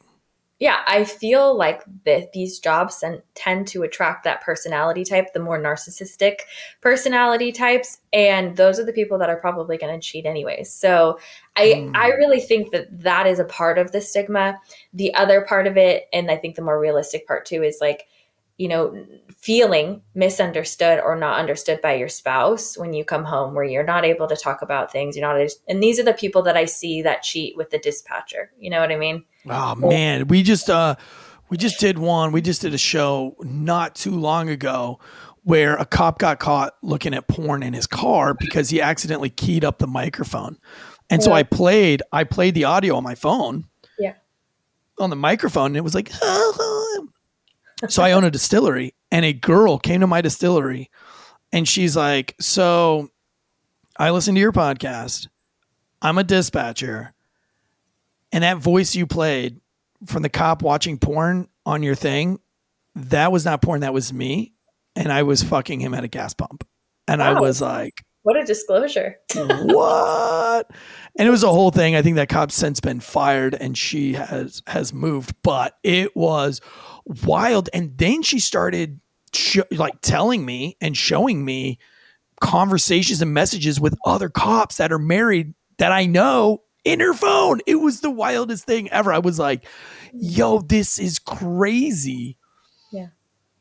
yeah, 0.60 0.82
I 0.88 1.04
feel 1.04 1.58
like 1.58 1.84
that 2.06 2.32
these 2.32 2.60
jobs 2.60 3.04
tend 3.36 3.68
to 3.68 3.84
attract 3.84 4.24
that 4.24 4.41
personality 4.41 5.04
type, 5.04 5.34
the 5.34 5.39
more 5.39 5.60
narcissistic 5.60 6.41
personality 6.80 7.51
types, 7.51 7.99
and 8.14 8.56
those 8.56 8.80
are 8.80 8.86
the 8.86 8.93
people 8.93 9.18
that 9.18 9.30
are 9.30 9.39
probably 9.39 9.78
going 9.78 9.99
to 9.99 10.06
cheat 10.06 10.26
anyways. 10.26 10.72
So 10.72 11.20
I 11.56 11.66
mm. 11.66 11.95
I 11.95 12.10
really 12.10 12.39
think 12.39 12.72
that 12.72 12.88
that 13.01 13.28
is 13.28 13.39
a 13.39 13.45
part 13.45 13.78
of 13.78 13.91
the 13.91 13.99
stigma. 13.99 14.60
The 14.93 15.14
other 15.16 15.41
part 15.41 15.68
of 15.68 15.76
it, 15.76 16.04
and 16.14 16.30
I 16.32 16.38
think 16.38 16.56
the 16.56 16.62
more 16.62 16.80
realistic 16.80 17.28
part 17.28 17.45
too, 17.45 17.64
is 17.64 17.80
like 17.82 18.08
you 18.58 18.68
know, 18.68 19.06
feeling 19.36 20.01
misunderstood 20.14 20.99
or 20.99 21.16
not 21.16 21.39
understood 21.39 21.82
by 21.82 21.95
your 21.95 22.08
spouse 22.08 22.78
when 22.78 22.93
you 22.93 23.04
come 23.04 23.24
home, 23.24 23.56
where 23.56 23.64
you're 23.64 23.84
not 23.84 24.06
able 24.06 24.28
to 24.28 24.36
talk 24.36 24.62
about 24.62 24.91
things. 24.91 25.18
You're 25.18 25.28
not, 25.28 25.49
and 25.68 25.82
these 25.82 25.99
are 25.99 26.04
the 26.04 26.14
people 26.14 26.43
that 26.43 26.56
I 26.56 26.66
see 26.66 27.01
that 27.01 27.24
cheat 27.24 27.58
with 27.58 27.72
the 27.72 27.80
dispatcher. 27.80 28.51
You 28.60 28.70
know 28.70 28.80
what 28.80 28.91
I 28.91 28.95
mean? 28.95 29.26
Oh 29.50 29.76
man, 29.76 30.28
we 30.28 30.44
just 30.44 30.70
uh, 30.70 30.96
we 31.50 31.58
just 31.58 31.80
did 31.80 31.98
one. 31.98 32.32
We 32.32 32.41
just 32.41 32.62
did 32.62 32.74
a 32.74 32.78
show 32.78 33.36
not 33.41 33.96
too 33.96 34.12
long 34.12 34.50
ago 34.50 35.00
where 35.44 35.76
a 35.76 35.86
cop 35.86 36.20
got 36.20 36.39
caught 36.39 36.74
looking 36.82 37.14
at 37.14 37.28
porn 37.28 37.64
in 37.64 37.74
his 37.74 37.86
car 37.86 38.34
because 38.34 38.70
he 38.70 38.82
accidentally 38.82 39.30
keyed 39.30 39.66
up 39.66 39.78
the 39.80 39.88
microphone. 39.88 40.58
And 41.10 41.22
yeah. 41.22 41.26
so 41.26 41.32
I 41.34 41.44
played 41.44 42.02
I 42.12 42.24
played 42.24 42.56
the 42.56 42.64
audio 42.64 42.96
on 42.96 43.04
my 43.04 43.16
phone. 43.16 43.66
Yeah. 44.00 44.14
On 45.00 45.10
the 45.10 45.16
microphone 45.16 45.68
and 45.68 45.78
it 45.78 45.84
was 45.84 45.96
like 45.96 46.12
so 47.89 48.02
I 48.04 48.12
own 48.14 48.24
a 48.24 48.32
distillery, 48.32 48.94
and 49.12 49.26
a 49.26 49.34
girl 49.34 49.78
came 49.78 50.02
to 50.02 50.08
my 50.08 50.22
distillery, 50.22 50.89
and 51.52 51.68
she's 51.68 51.96
like, 51.96 52.36
"So, 52.39 53.10
I 53.98 54.12
listen 54.12 54.36
to 54.36 54.41
your 54.41 54.52
podcast. 54.52 55.28
I'm 56.02 56.18
a 56.18 56.24
dispatcher, 56.24 57.12
and 58.34 58.43
that 58.43 58.57
voice 58.57 58.95
you 58.95 59.07
played 59.07 59.61
from 60.05 60.23
the 60.23 60.29
cop 60.29 60.61
watching 60.61 60.97
porn 60.97 61.47
on 61.65 61.84
your 61.84 61.95
thing, 61.95 62.39
that 62.95 63.31
was 63.31 63.45
not 63.45 63.61
porn. 63.61 63.81
That 63.81 63.93
was 63.93 64.11
me, 64.11 64.53
and 64.97 65.11
I 65.11 65.23
was 65.23 65.41
fucking 65.41 65.79
him 65.79 65.93
at 65.93 66.03
a 66.03 66.09
gas 66.09 66.34
pump." 66.34 66.67
And 67.07 67.21
I 67.21 67.39
was 67.39 67.61
like, 67.61 67.93
What 68.23 68.38
a 68.38 68.45
disclosure. 68.45 69.17
what? 69.36 70.71
And 71.17 71.27
it 71.27 71.31
was 71.31 71.43
a 71.43 71.49
whole 71.49 71.71
thing. 71.71 71.95
I 71.95 72.01
think 72.01 72.15
that 72.15 72.29
cop's 72.29 72.55
since 72.55 72.79
been 72.79 72.99
fired 72.99 73.55
and 73.55 73.77
she 73.77 74.13
has 74.13 74.61
has 74.67 74.93
moved, 74.93 75.36
but 75.43 75.77
it 75.84 76.15
was 76.15 76.61
wild. 77.05 77.69
And 77.73 77.97
then 77.97 78.23
she 78.23 78.39
started 78.39 78.99
sh- 79.34 79.59
like 79.71 80.01
telling 80.01 80.45
me 80.45 80.77
and 80.81 80.95
showing 80.95 81.43
me 81.43 81.79
conversations 82.39 83.21
and 83.21 83.34
messages 83.34 83.79
with 83.79 83.97
other 84.05 84.29
cops 84.29 84.77
that 84.77 84.91
are 84.91 84.99
married 84.99 85.53
that 85.77 85.91
I 85.91 86.05
know 86.05 86.63
in 86.84 86.99
her 86.99 87.13
phone. 87.13 87.61
It 87.65 87.75
was 87.75 88.01
the 88.01 88.11
wildest 88.11 88.65
thing 88.65 88.89
ever. 88.89 89.11
I 89.11 89.19
was 89.19 89.39
like, 89.39 89.65
yo, 90.13 90.59
this 90.59 90.99
is 90.99 91.19
crazy 91.19 92.38
Yeah. 92.91 93.07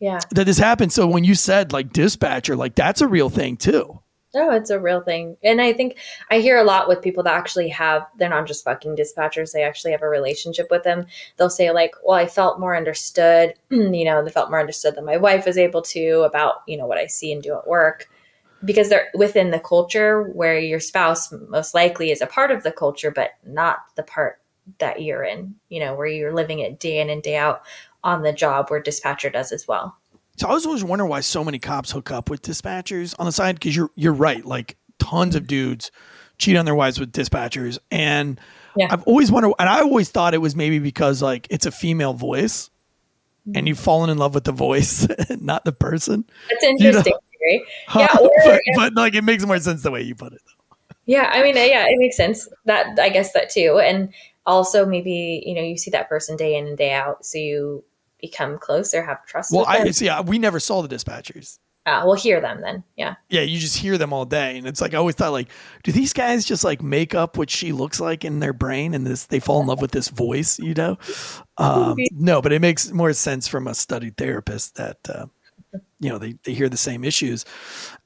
Yeah. 0.00 0.18
That 0.32 0.46
this 0.46 0.58
happened. 0.58 0.92
So 0.92 1.06
when 1.06 1.24
you 1.24 1.34
said 1.34 1.72
like 1.72 1.92
dispatcher, 1.92 2.56
like 2.56 2.74
that's 2.74 3.00
a 3.00 3.08
real 3.08 3.30
thing 3.30 3.56
too. 3.56 4.00
No, 4.34 4.50
it's 4.50 4.70
a 4.70 4.80
real 4.80 5.02
thing. 5.02 5.36
And 5.44 5.60
I 5.60 5.74
think 5.74 5.98
I 6.30 6.38
hear 6.38 6.56
a 6.56 6.64
lot 6.64 6.88
with 6.88 7.02
people 7.02 7.22
that 7.24 7.34
actually 7.34 7.68
have, 7.68 8.06
they're 8.16 8.30
not 8.30 8.46
just 8.46 8.64
fucking 8.64 8.96
dispatchers, 8.96 9.52
they 9.52 9.62
actually 9.62 9.92
have 9.92 10.00
a 10.00 10.08
relationship 10.08 10.68
with 10.70 10.84
them. 10.84 11.06
They'll 11.36 11.50
say, 11.50 11.70
like, 11.70 11.94
well, 12.02 12.16
I 12.16 12.26
felt 12.26 12.58
more 12.58 12.74
understood. 12.74 13.52
you 13.70 14.04
know, 14.04 14.24
they 14.24 14.30
felt 14.30 14.48
more 14.48 14.60
understood 14.60 14.96
than 14.96 15.04
my 15.04 15.18
wife 15.18 15.44
was 15.44 15.58
able 15.58 15.82
to 15.82 16.22
about, 16.22 16.62
you 16.66 16.78
know, 16.78 16.86
what 16.86 16.96
I 16.96 17.06
see 17.06 17.30
and 17.30 17.42
do 17.42 17.58
at 17.58 17.68
work. 17.68 18.08
Because 18.64 18.88
they're 18.88 19.08
within 19.14 19.50
the 19.50 19.58
culture 19.58 20.22
where 20.22 20.58
your 20.58 20.80
spouse 20.80 21.32
most 21.48 21.74
likely 21.74 22.10
is 22.10 22.20
a 22.20 22.26
part 22.26 22.50
of 22.50 22.62
the 22.62 22.72
culture, 22.72 23.10
but 23.10 23.30
not 23.44 23.78
the 23.96 24.02
part 24.02 24.40
that 24.78 25.02
you're 25.02 25.24
in, 25.24 25.54
you 25.68 25.80
know, 25.80 25.94
where 25.94 26.06
you're 26.06 26.34
living 26.34 26.60
it 26.60 26.78
day 26.78 27.00
in 27.00 27.10
and 27.10 27.22
day 27.22 27.36
out 27.36 27.62
on 28.04 28.22
the 28.22 28.32
job 28.32 28.68
where 28.68 28.80
dispatcher 28.80 29.30
does 29.30 29.52
as 29.52 29.66
well. 29.66 29.96
So 30.36 30.48
I 30.48 30.52
was 30.52 30.66
always 30.66 30.84
wondering 30.84 31.10
why 31.10 31.20
so 31.20 31.44
many 31.44 31.58
cops 31.58 31.90
hook 31.90 32.10
up 32.10 32.30
with 32.30 32.42
dispatchers 32.42 33.14
on 33.18 33.26
the 33.26 33.32
side 33.32 33.56
because 33.56 33.76
you're 33.76 33.90
you're 33.94 34.12
right. 34.12 34.44
Like 34.44 34.76
tons 34.98 35.34
of 35.34 35.46
dudes 35.46 35.90
cheat 36.38 36.56
on 36.56 36.64
their 36.64 36.74
wives 36.74 36.98
with 36.98 37.12
dispatchers, 37.12 37.78
and 37.90 38.40
Yeah. 38.76 38.88
I've 38.90 39.02
always 39.02 39.30
wondered, 39.30 39.52
and 39.58 39.68
I 39.68 39.80
always 39.80 40.08
thought 40.08 40.34
it 40.34 40.38
was 40.38 40.56
maybe 40.56 40.78
because 40.78 41.20
like 41.20 41.46
it's 41.50 41.66
a 41.66 41.70
female 41.70 42.14
voice, 42.14 42.70
and 43.44 43.54
mm-hmm. 43.54 43.66
you've 43.68 43.78
fallen 43.78 44.08
in 44.08 44.18
love 44.18 44.34
with 44.34 44.44
the 44.44 44.52
voice, 44.52 45.06
not 45.40 45.64
the 45.64 45.72
person. 45.72 46.24
That's 46.48 46.64
interesting. 46.64 47.14
Yeah, 47.96 48.08
or 48.20 48.30
but, 48.44 48.60
but 48.76 48.94
like 48.94 49.14
it 49.14 49.22
makes 49.24 49.44
more 49.46 49.58
sense 49.58 49.82
the 49.82 49.90
way 49.90 50.02
you 50.02 50.14
put 50.14 50.32
it. 50.32 50.42
Yeah, 51.06 51.30
I 51.32 51.42
mean, 51.42 51.56
uh, 51.56 51.60
yeah, 51.62 51.86
it 51.88 51.98
makes 51.98 52.16
sense. 52.16 52.48
That 52.66 52.98
I 53.00 53.08
guess 53.08 53.32
that 53.32 53.50
too, 53.50 53.80
and 53.82 54.12
also 54.46 54.86
maybe 54.86 55.42
you 55.44 55.54
know 55.54 55.62
you 55.62 55.76
see 55.76 55.90
that 55.90 56.08
person 56.08 56.36
day 56.36 56.56
in 56.56 56.66
and 56.66 56.78
day 56.78 56.92
out, 56.92 57.24
so 57.24 57.38
you 57.38 57.84
become 58.20 58.58
closer, 58.58 59.02
have 59.02 59.24
trust. 59.26 59.52
Well, 59.52 59.64
I 59.66 59.90
see. 59.90 60.08
I- 60.08 60.20
We 60.20 60.38
never 60.38 60.60
saw 60.60 60.80
the 60.82 60.88
dispatchers. 60.94 61.58
uh, 61.86 62.02
we'll 62.04 62.14
hear 62.14 62.40
them 62.40 62.60
then. 62.60 62.84
Yeah, 62.96 63.16
Yeah, 63.28 63.40
you 63.40 63.58
just 63.58 63.76
hear 63.76 63.98
them 63.98 64.12
all 64.12 64.24
day, 64.24 64.56
and 64.56 64.64
it's 64.68 64.80
like 64.80 64.94
I 64.94 64.98
always 64.98 65.16
thought, 65.16 65.32
like, 65.32 65.48
do 65.82 65.90
these 65.90 66.12
guys 66.12 66.44
just 66.44 66.62
like 66.62 66.80
make 66.80 67.12
up 67.16 67.36
what 67.36 67.50
she 67.50 67.72
looks 67.72 67.98
like 67.98 68.24
in 68.24 68.38
their 68.38 68.52
brain, 68.52 68.94
and 68.94 69.04
this 69.04 69.26
they 69.26 69.40
fall 69.40 69.60
in 69.60 69.66
love 69.66 69.80
with 69.82 69.90
this 69.90 70.06
voice, 70.08 70.60
you 70.60 70.74
know? 70.74 70.96
Um, 71.58 71.96
no, 72.12 72.40
but 72.40 72.52
it 72.52 72.60
makes 72.60 72.90
more 72.92 73.12
sense 73.12 73.46
from 73.46 73.66
a 73.68 73.74
studied 73.74 74.16
therapist 74.16 74.76
that 74.76 74.96
uh, 75.08 75.26
you 76.00 76.08
know 76.08 76.18
they 76.18 76.34
they 76.44 76.54
hear 76.54 76.68
the 76.68 76.76
same 76.76 77.04
issues, 77.04 77.44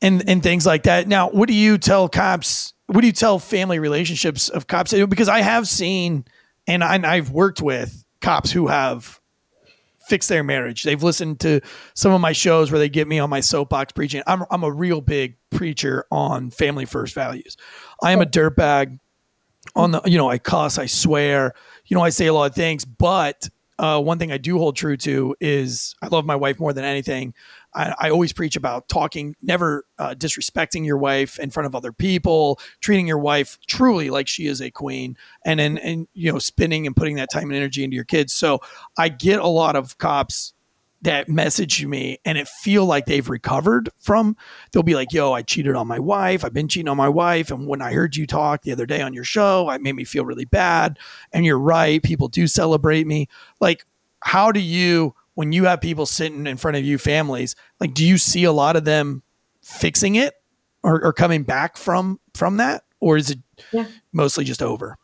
and 0.03 0.29
and 0.29 0.43
things 0.43 0.67
like 0.67 0.85
that. 0.85 1.09
Now, 1.09 1.31
what 1.31 1.49
do 1.49 1.55
you 1.55 1.79
tell 1.79 2.09
cops? 2.09 2.73
What 2.87 3.01
do 3.01 3.07
you 3.07 3.13
tell 3.13 3.39
family 3.39 3.79
relationships 3.79 4.49
of 4.49 4.67
cops? 4.67 4.93
Because 4.93 5.29
I 5.29 5.41
have 5.41 5.67
seen, 5.67 6.25
and 6.67 6.85
I, 6.85 6.95
and 6.95 7.07
I've 7.07 7.31
worked 7.31 7.61
with 7.61 8.05
cops 8.21 8.51
who 8.51 8.69
have 8.69 9.21
fix 10.07 10.29
their 10.29 10.45
marriage. 10.45 10.85
They've 10.85 11.03
listened 11.03 11.41
to 11.41 11.61
some 11.95 12.13
of 12.13 12.21
my 12.21 12.33
shows 12.33 12.71
where 12.71 12.79
they 12.79 12.89
get 12.89 13.09
me 13.09 13.19
on 13.19 13.29
my 13.29 13.41
soapbox 13.41 13.93
preaching. 13.93 14.23
I'm 14.27 14.45
I'm 14.51 14.63
a 14.63 14.71
real 14.71 15.01
big 15.01 15.37
preacher 15.51 16.07
on 16.11 16.51
family 16.51 16.85
first 16.85 17.15
values. 17.15 17.57
I 18.03 18.13
am 18.13 18.21
a 18.21 18.27
dirtbag 18.27 18.99
on 19.75 19.91
the 19.91 20.03
you 20.07 20.17
know 20.17 20.31
I 20.31 20.39
cuss, 20.39 20.79
I 20.79 20.87
swear, 20.87 21.55
you 21.87 21.97
know 21.97 22.03
I 22.03 22.11
say 22.11 22.27
a 22.27 22.33
lot 22.33 22.51
of 22.51 22.55
things, 22.55 22.85
but 22.85 23.49
uh, 23.79 24.01
one 24.01 24.19
thing 24.19 24.33
I 24.33 24.39
do 24.39 24.59
hold 24.59 24.77
true 24.77 24.97
to 24.99 25.37
is 25.41 25.95
I 26.01 26.09
love 26.09 26.25
my 26.25 26.37
wife 26.37 26.59
more 26.59 26.73
than 26.73 26.85
anything. 26.85 27.35
I, 27.75 27.95
I 27.99 28.11
always 28.11 28.33
preach 28.33 28.57
about 28.57 28.89
talking, 28.89 29.37
never 29.43 29.85
uh, 29.99 30.15
disrespecting 30.15 30.87
your 30.87 30.97
wife 30.97 31.39
in 31.39 31.51
front 31.51 31.67
of 31.67 31.75
other 31.75 31.93
people, 31.93 32.59
treating 32.81 33.07
your 33.07 33.19
wife 33.19 33.59
truly 33.67 34.09
like 34.09 34.29
she 34.29 34.47
is 34.47 34.63
a 34.63 34.71
queen, 34.71 35.17
and 35.45 35.61
and 35.61 35.79
and 35.79 36.09
you 36.15 36.33
know 36.33 36.39
spending 36.39 36.87
and 36.87 36.97
putting 36.97 37.17
that 37.17 37.31
time 37.31 37.45
and 37.45 37.55
energy 37.55 37.85
into 37.85 37.95
your 37.95 38.05
kids. 38.05 38.33
So 38.33 38.61
I 38.97 39.11
get 39.11 39.41
a 39.41 39.47
lot 39.47 39.77
of 39.77 39.99
cops 39.99 40.55
that 41.03 41.29
message 41.29 41.85
me 41.85 42.19
and 42.25 42.39
it 42.39 42.49
feel 42.49 42.85
like 42.87 43.07
they've 43.07 43.29
recovered 43.29 43.91
from 43.99 44.37
they'll 44.73 44.83
be 44.83 44.95
like 44.95 45.13
yo 45.13 45.33
i 45.33 45.43
cheated 45.43 45.77
on 45.77 45.87
my 45.87 45.99
wife 45.99 46.45
i've 46.45 46.55
been 46.55 46.69
cheating 46.69 46.89
on 46.89 46.97
my 46.97 47.09
wife 47.09 47.51
and 47.51 47.67
when 47.67 47.83
i 47.83 47.93
heard 47.93 48.17
you 48.17 48.27
talk 48.27 48.63
the 48.63 48.73
other 48.73 48.87
day 48.87 49.03
on 49.03 49.13
your 49.13 49.23
show 49.25 49.69
it 49.71 49.83
made 49.83 49.95
me 49.95 50.05
feel 50.05 50.25
really 50.25 50.47
bad 50.47 50.99
and 51.33 51.45
you're 51.45 51.59
right 51.59 52.03
people 52.03 52.29
do 52.29 52.47
celebrate 52.47 53.07
me 53.07 53.29
like 53.61 53.85
how 54.21 54.51
do 54.51 54.59
you 54.61 55.15
when 55.35 55.53
you 55.53 55.65
have 55.65 55.81
people 55.81 56.07
sitting 56.07 56.47
in 56.47 56.57
front 56.57 56.77
of 56.77 56.85
you 56.85 56.97
families 56.99 57.55
like 57.79 57.93
do 57.93 58.05
you 58.05 58.17
see 58.17 58.45
a 58.45 58.53
lot 58.53 58.75
of 58.75 58.85
them 58.85 59.23
fixing 59.63 60.15
it 60.15 60.35
or, 60.83 61.05
or 61.05 61.13
coming 61.13 61.43
back 61.43 61.77
from 61.77 62.19
from 62.35 62.57
that 62.57 62.85
or 63.01 63.17
is 63.19 63.31
it 63.31 63.39
Yeah. 63.71 63.87
mostly 64.13 64.45
just 64.45 64.63
over 64.63 64.97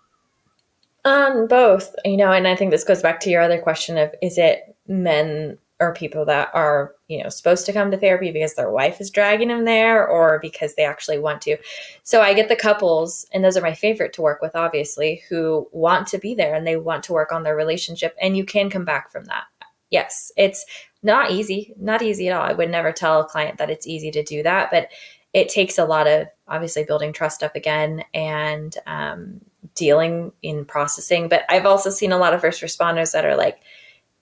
um, 1.04 1.48
both. 1.48 1.94
You 2.04 2.16
know, 2.16 2.30
and 2.30 2.46
I 2.46 2.54
think 2.54 2.70
this 2.70 2.84
goes 2.84 3.02
back 3.02 3.18
to 3.20 3.30
your 3.30 3.42
other 3.42 3.58
question 3.60 3.98
of 3.98 4.14
is 4.22 4.38
it 4.38 4.76
men 4.86 5.58
or 5.82 5.92
people 5.92 6.24
that 6.24 6.48
are 6.54 6.94
you 7.08 7.20
know 7.22 7.28
supposed 7.28 7.66
to 7.66 7.72
come 7.72 7.90
to 7.90 7.96
therapy 7.96 8.30
because 8.30 8.54
their 8.54 8.70
wife 8.70 9.00
is 9.00 9.10
dragging 9.10 9.48
them 9.48 9.64
there 9.64 10.06
or 10.06 10.38
because 10.40 10.74
they 10.74 10.84
actually 10.84 11.18
want 11.18 11.42
to. 11.42 11.56
So 12.04 12.22
i 12.22 12.32
get 12.32 12.48
the 12.48 12.56
couples 12.56 13.26
and 13.32 13.44
those 13.44 13.56
are 13.56 13.62
my 13.62 13.74
favorite 13.74 14.12
to 14.14 14.22
work 14.22 14.40
with 14.40 14.54
obviously 14.54 15.22
who 15.28 15.68
want 15.72 16.06
to 16.08 16.18
be 16.18 16.34
there 16.34 16.54
and 16.54 16.66
they 16.66 16.76
want 16.76 17.02
to 17.04 17.12
work 17.12 17.32
on 17.32 17.42
their 17.42 17.56
relationship 17.56 18.14
and 18.22 18.36
you 18.36 18.44
can 18.44 18.70
come 18.70 18.84
back 18.84 19.10
from 19.10 19.24
that. 19.24 19.44
Yes 19.90 20.30
it's 20.36 20.64
not 21.02 21.32
easy 21.32 21.74
not 21.76 22.00
easy 22.00 22.28
at 22.28 22.36
all. 22.36 22.48
I 22.48 22.52
would 22.52 22.70
never 22.70 22.92
tell 22.92 23.20
a 23.20 23.24
client 23.26 23.58
that 23.58 23.70
it's 23.70 23.86
easy 23.86 24.12
to 24.12 24.22
do 24.22 24.42
that 24.44 24.70
but 24.70 24.88
it 25.32 25.48
takes 25.48 25.78
a 25.78 25.84
lot 25.84 26.06
of 26.06 26.28
obviously 26.46 26.84
building 26.84 27.12
trust 27.12 27.42
up 27.42 27.56
again 27.56 28.04
and 28.14 28.76
um, 28.86 29.40
dealing 29.74 30.30
in 30.42 30.64
processing. 30.64 31.28
But 31.28 31.42
i've 31.48 31.66
also 31.66 31.90
seen 31.90 32.12
a 32.12 32.18
lot 32.18 32.34
of 32.34 32.40
first 32.40 32.62
responders 32.62 33.12
that 33.12 33.24
are 33.24 33.36
like 33.36 33.58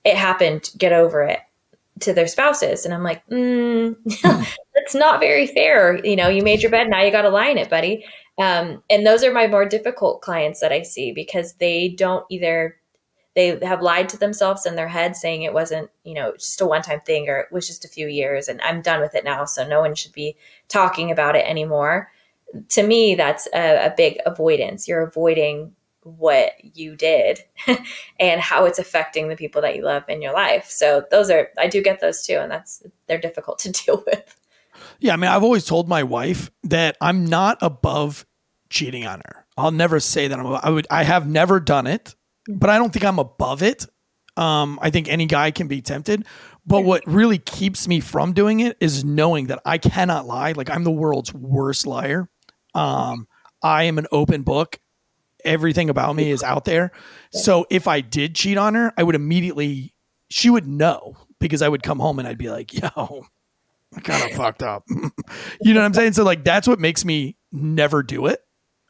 it 0.04 0.16
happened. 0.16 0.70
Get 0.78 0.92
over 0.92 1.22
it 1.22 1.40
to 2.00 2.12
their 2.12 2.26
spouses. 2.26 2.84
And 2.84 2.94
i'm 2.94 3.02
like 3.02 3.26
mm, 3.28 3.94
that's 4.74 4.94
not 4.94 5.20
very 5.20 5.46
fair. 5.46 6.04
You 6.04 6.16
know 6.16 6.28
you 6.28 6.42
made 6.42 6.62
your 6.62 6.70
bed 6.70 6.88
now 6.88 7.02
you 7.02 7.10
got 7.10 7.22
to 7.22 7.28
lie 7.28 7.48
in 7.48 7.58
it 7.58 7.70
buddy. 7.70 8.04
Um, 8.38 8.82
and 8.88 9.06
those 9.06 9.22
are 9.22 9.32
my 9.32 9.46
more 9.46 9.66
difficult 9.66 10.22
clients 10.22 10.60
that 10.60 10.72
i 10.72 10.82
see 10.82 11.12
because 11.12 11.54
they 11.54 11.90
don't 11.90 12.24
either 12.30 12.76
they 13.36 13.58
have 13.64 13.82
lied 13.82 14.08
to 14.10 14.16
themselves 14.16 14.66
in 14.66 14.76
their 14.76 14.88
head 14.88 15.14
saying 15.14 15.42
it 15.42 15.52
wasn't 15.52 15.90
you 16.04 16.14
know 16.14 16.32
just 16.32 16.60
a 16.60 16.66
one-time 16.66 17.00
thing 17.00 17.28
or 17.28 17.38
it 17.38 17.52
was 17.52 17.66
just 17.66 17.84
a 17.84 17.88
few 17.88 18.08
years 18.08 18.48
and 18.48 18.60
i'm 18.62 18.82
done 18.82 19.00
with 19.00 19.14
it 19.14 19.24
now 19.24 19.44
so 19.44 19.66
no 19.66 19.80
one 19.80 19.94
should 19.94 20.12
be 20.12 20.36
talking 20.68 21.10
about 21.10 21.36
it 21.36 21.46
anymore. 21.46 22.10
To 22.70 22.82
me 22.82 23.14
that's 23.14 23.46
a, 23.54 23.86
a 23.86 23.94
big 23.96 24.18
avoidance. 24.26 24.88
You're 24.88 25.02
avoiding 25.02 25.72
what 26.02 26.52
you 26.62 26.96
did 26.96 27.40
and 28.20 28.40
how 28.40 28.64
it's 28.64 28.78
affecting 28.78 29.28
the 29.28 29.36
people 29.36 29.60
that 29.60 29.76
you 29.76 29.82
love 29.82 30.02
in 30.08 30.22
your 30.22 30.32
life 30.32 30.66
so 30.68 31.04
those 31.10 31.30
are 31.30 31.48
i 31.58 31.66
do 31.66 31.82
get 31.82 32.00
those 32.00 32.24
too 32.26 32.34
and 32.34 32.50
that's 32.50 32.82
they're 33.06 33.18
difficult 33.18 33.58
to 33.58 33.70
deal 33.84 34.02
with 34.06 34.36
Yeah, 35.00 35.14
I 35.14 35.16
mean, 35.16 35.30
I've 35.30 35.42
always 35.42 35.64
told 35.64 35.88
my 35.88 36.02
wife 36.02 36.50
that 36.64 36.96
I'm 37.00 37.24
not 37.24 37.58
above 37.60 38.26
cheating 38.68 39.06
on 39.06 39.20
her. 39.26 39.46
I'll 39.56 39.72
never 39.72 40.00
say 40.00 40.28
that 40.28 40.38
I'm. 40.38 40.46
Above, 40.46 40.60
I 40.62 40.70
would. 40.70 40.86
I 40.90 41.04
have 41.04 41.28
never 41.28 41.60
done 41.60 41.86
it, 41.86 42.14
but 42.48 42.70
I 42.70 42.78
don't 42.78 42.92
think 42.92 43.04
I'm 43.04 43.18
above 43.18 43.62
it. 43.62 43.86
Um, 44.36 44.78
I 44.80 44.90
think 44.90 45.08
any 45.08 45.26
guy 45.26 45.50
can 45.50 45.68
be 45.68 45.82
tempted, 45.82 46.24
but 46.64 46.84
what 46.84 47.02
really 47.06 47.38
keeps 47.38 47.88
me 47.88 48.00
from 48.00 48.32
doing 48.32 48.60
it 48.60 48.76
is 48.80 49.04
knowing 49.04 49.48
that 49.48 49.60
I 49.64 49.78
cannot 49.78 50.26
lie. 50.26 50.52
Like 50.52 50.70
I'm 50.70 50.84
the 50.84 50.90
world's 50.90 51.34
worst 51.34 51.86
liar. 51.86 52.30
Um, 52.74 53.26
I 53.62 53.84
am 53.84 53.98
an 53.98 54.06
open 54.12 54.42
book. 54.42 54.78
Everything 55.44 55.90
about 55.90 56.16
me 56.16 56.30
is 56.30 56.42
out 56.42 56.64
there. 56.64 56.92
So 57.32 57.66
if 57.70 57.88
I 57.88 58.00
did 58.00 58.34
cheat 58.34 58.58
on 58.58 58.74
her, 58.74 58.92
I 58.96 59.02
would 59.02 59.14
immediately. 59.14 59.94
She 60.28 60.48
would 60.48 60.66
know 60.66 61.16
because 61.40 61.60
I 61.60 61.68
would 61.68 61.82
come 61.82 61.98
home 61.98 62.18
and 62.18 62.28
I'd 62.28 62.38
be 62.38 62.50
like, 62.50 62.72
"Yo, 62.72 63.24
I 63.96 64.00
kind 64.00 64.30
of 64.30 64.30
fucked 64.36 64.62
up. 64.62 64.84
you 65.60 65.74
know 65.74 65.80
what 65.80 65.86
I'm 65.86 65.94
saying? 65.94 66.12
So 66.12 66.24
like 66.24 66.44
that's 66.44 66.68
what 66.68 66.78
makes 66.78 67.04
me 67.04 67.36
never 67.52 68.02
do 68.02 68.26
it. 68.26 68.40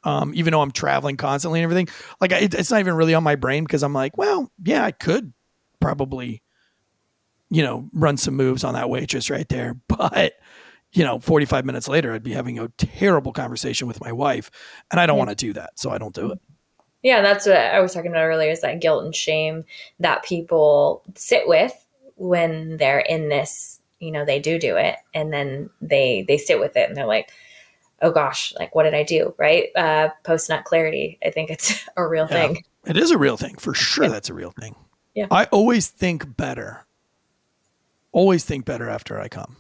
Um, 0.02 0.32
even 0.34 0.52
though 0.52 0.62
I'm 0.62 0.70
traveling 0.70 1.16
constantly 1.18 1.60
and 1.60 1.64
everything, 1.64 1.88
like 2.20 2.32
it, 2.32 2.54
it's 2.54 2.70
not 2.70 2.80
even 2.80 2.94
really 2.94 3.14
on 3.14 3.22
my 3.22 3.36
brain 3.36 3.64
because 3.64 3.82
I'm 3.82 3.92
like, 3.92 4.16
well, 4.16 4.50
yeah, 4.64 4.82
I 4.82 4.92
could 4.92 5.32
probably, 5.78 6.42
you 7.50 7.62
know, 7.62 7.88
run 7.92 8.16
some 8.16 8.34
moves 8.34 8.64
on 8.64 8.74
that 8.74 8.88
waitress 8.88 9.28
right 9.30 9.48
there. 9.48 9.76
But, 9.88 10.32
you 10.92 11.04
know, 11.04 11.18
45 11.18 11.64
minutes 11.64 11.88
later, 11.88 12.12
I'd 12.12 12.22
be 12.22 12.32
having 12.32 12.58
a 12.58 12.68
terrible 12.76 13.32
conversation 13.32 13.86
with 13.86 14.00
my 14.00 14.12
wife 14.12 14.50
and 14.90 14.98
I 15.00 15.06
don't 15.06 15.18
want 15.18 15.30
to 15.30 15.36
do 15.36 15.52
that. 15.52 15.78
So 15.78 15.90
I 15.90 15.98
don't 15.98 16.14
do 16.14 16.32
it. 16.32 16.40
Yeah, 17.02 17.22
that's 17.22 17.46
what 17.46 17.56
I 17.56 17.80
was 17.80 17.94
talking 17.94 18.10
about 18.10 18.24
earlier 18.24 18.50
is 18.50 18.60
that 18.60 18.80
guilt 18.80 19.04
and 19.04 19.14
shame 19.14 19.64
that 20.00 20.22
people 20.24 21.02
sit 21.14 21.48
with 21.48 21.72
when 22.16 22.76
they're 22.76 22.98
in 23.00 23.28
this 23.28 23.78
you 24.00 24.10
know, 24.10 24.24
they 24.24 24.38
do 24.38 24.58
do 24.58 24.76
it 24.76 24.96
and 25.14 25.30
then 25.32 25.68
they 25.82 26.24
they 26.26 26.38
sit 26.38 26.58
with 26.58 26.74
it 26.76 26.88
and 26.88 26.96
they're 26.96 27.06
like, 27.06 27.30
oh 28.02 28.10
gosh, 28.10 28.54
like 28.58 28.74
what 28.74 28.84
did 28.84 28.94
I 28.94 29.02
do? 29.02 29.34
Right? 29.38 29.68
Uh, 29.76 30.08
post 30.24 30.48
nut 30.48 30.64
clarity. 30.64 31.18
I 31.24 31.30
think 31.30 31.50
it's 31.50 31.86
a 31.96 32.06
real 32.06 32.26
Yeah. 32.30 32.48
thing. 32.48 32.64
It 32.86 32.96
is 32.96 33.10
a 33.10 33.18
real 33.18 33.36
thing 33.36 33.56
for 33.56 33.74
sure. 33.74 34.08
That's 34.08 34.30
a 34.30 34.34
real 34.34 34.52
thing. 34.52 34.74
Yeah. 35.14 35.26
I 35.30 35.44
always 35.46 35.88
think 35.88 36.36
better. 36.36 36.86
Always 38.12 38.44
think 38.44 38.64
better 38.64 38.88
after 38.88 39.20
I 39.20 39.28
come. 39.28 39.56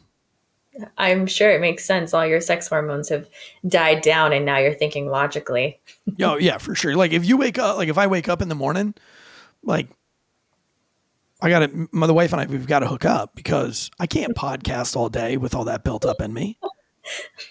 I'm 0.98 1.26
sure 1.26 1.50
it 1.50 1.60
makes 1.60 1.84
sense. 1.84 2.14
All 2.14 2.26
your 2.26 2.40
sex 2.40 2.68
hormones 2.68 3.08
have 3.08 3.28
died 3.66 4.02
down 4.02 4.32
and 4.32 4.44
now 4.44 4.58
you're 4.58 4.74
thinking 4.74 5.08
logically. 5.08 5.80
oh 6.20 6.36
yeah, 6.36 6.58
for 6.58 6.74
sure. 6.74 6.96
Like 6.96 7.12
if 7.12 7.24
you 7.24 7.36
wake 7.36 7.58
up, 7.58 7.76
like 7.76 7.88
if 7.88 7.98
I 7.98 8.06
wake 8.06 8.28
up 8.28 8.42
in 8.42 8.48
the 8.48 8.54
morning, 8.54 8.94
like 9.62 9.88
I 11.42 11.48
got 11.48 11.60
to, 11.60 11.88
my 11.92 12.10
wife 12.10 12.32
and 12.32 12.40
I, 12.40 12.46
we've 12.46 12.66
got 12.66 12.80
to 12.80 12.86
hook 12.86 13.04
up 13.04 13.34
because 13.34 13.90
I 13.98 14.06
can't 14.06 14.34
podcast 14.34 14.96
all 14.96 15.08
day 15.08 15.36
with 15.36 15.54
all 15.54 15.64
that 15.64 15.84
built 15.84 16.04
up 16.04 16.20
in 16.20 16.32
me. 16.32 16.58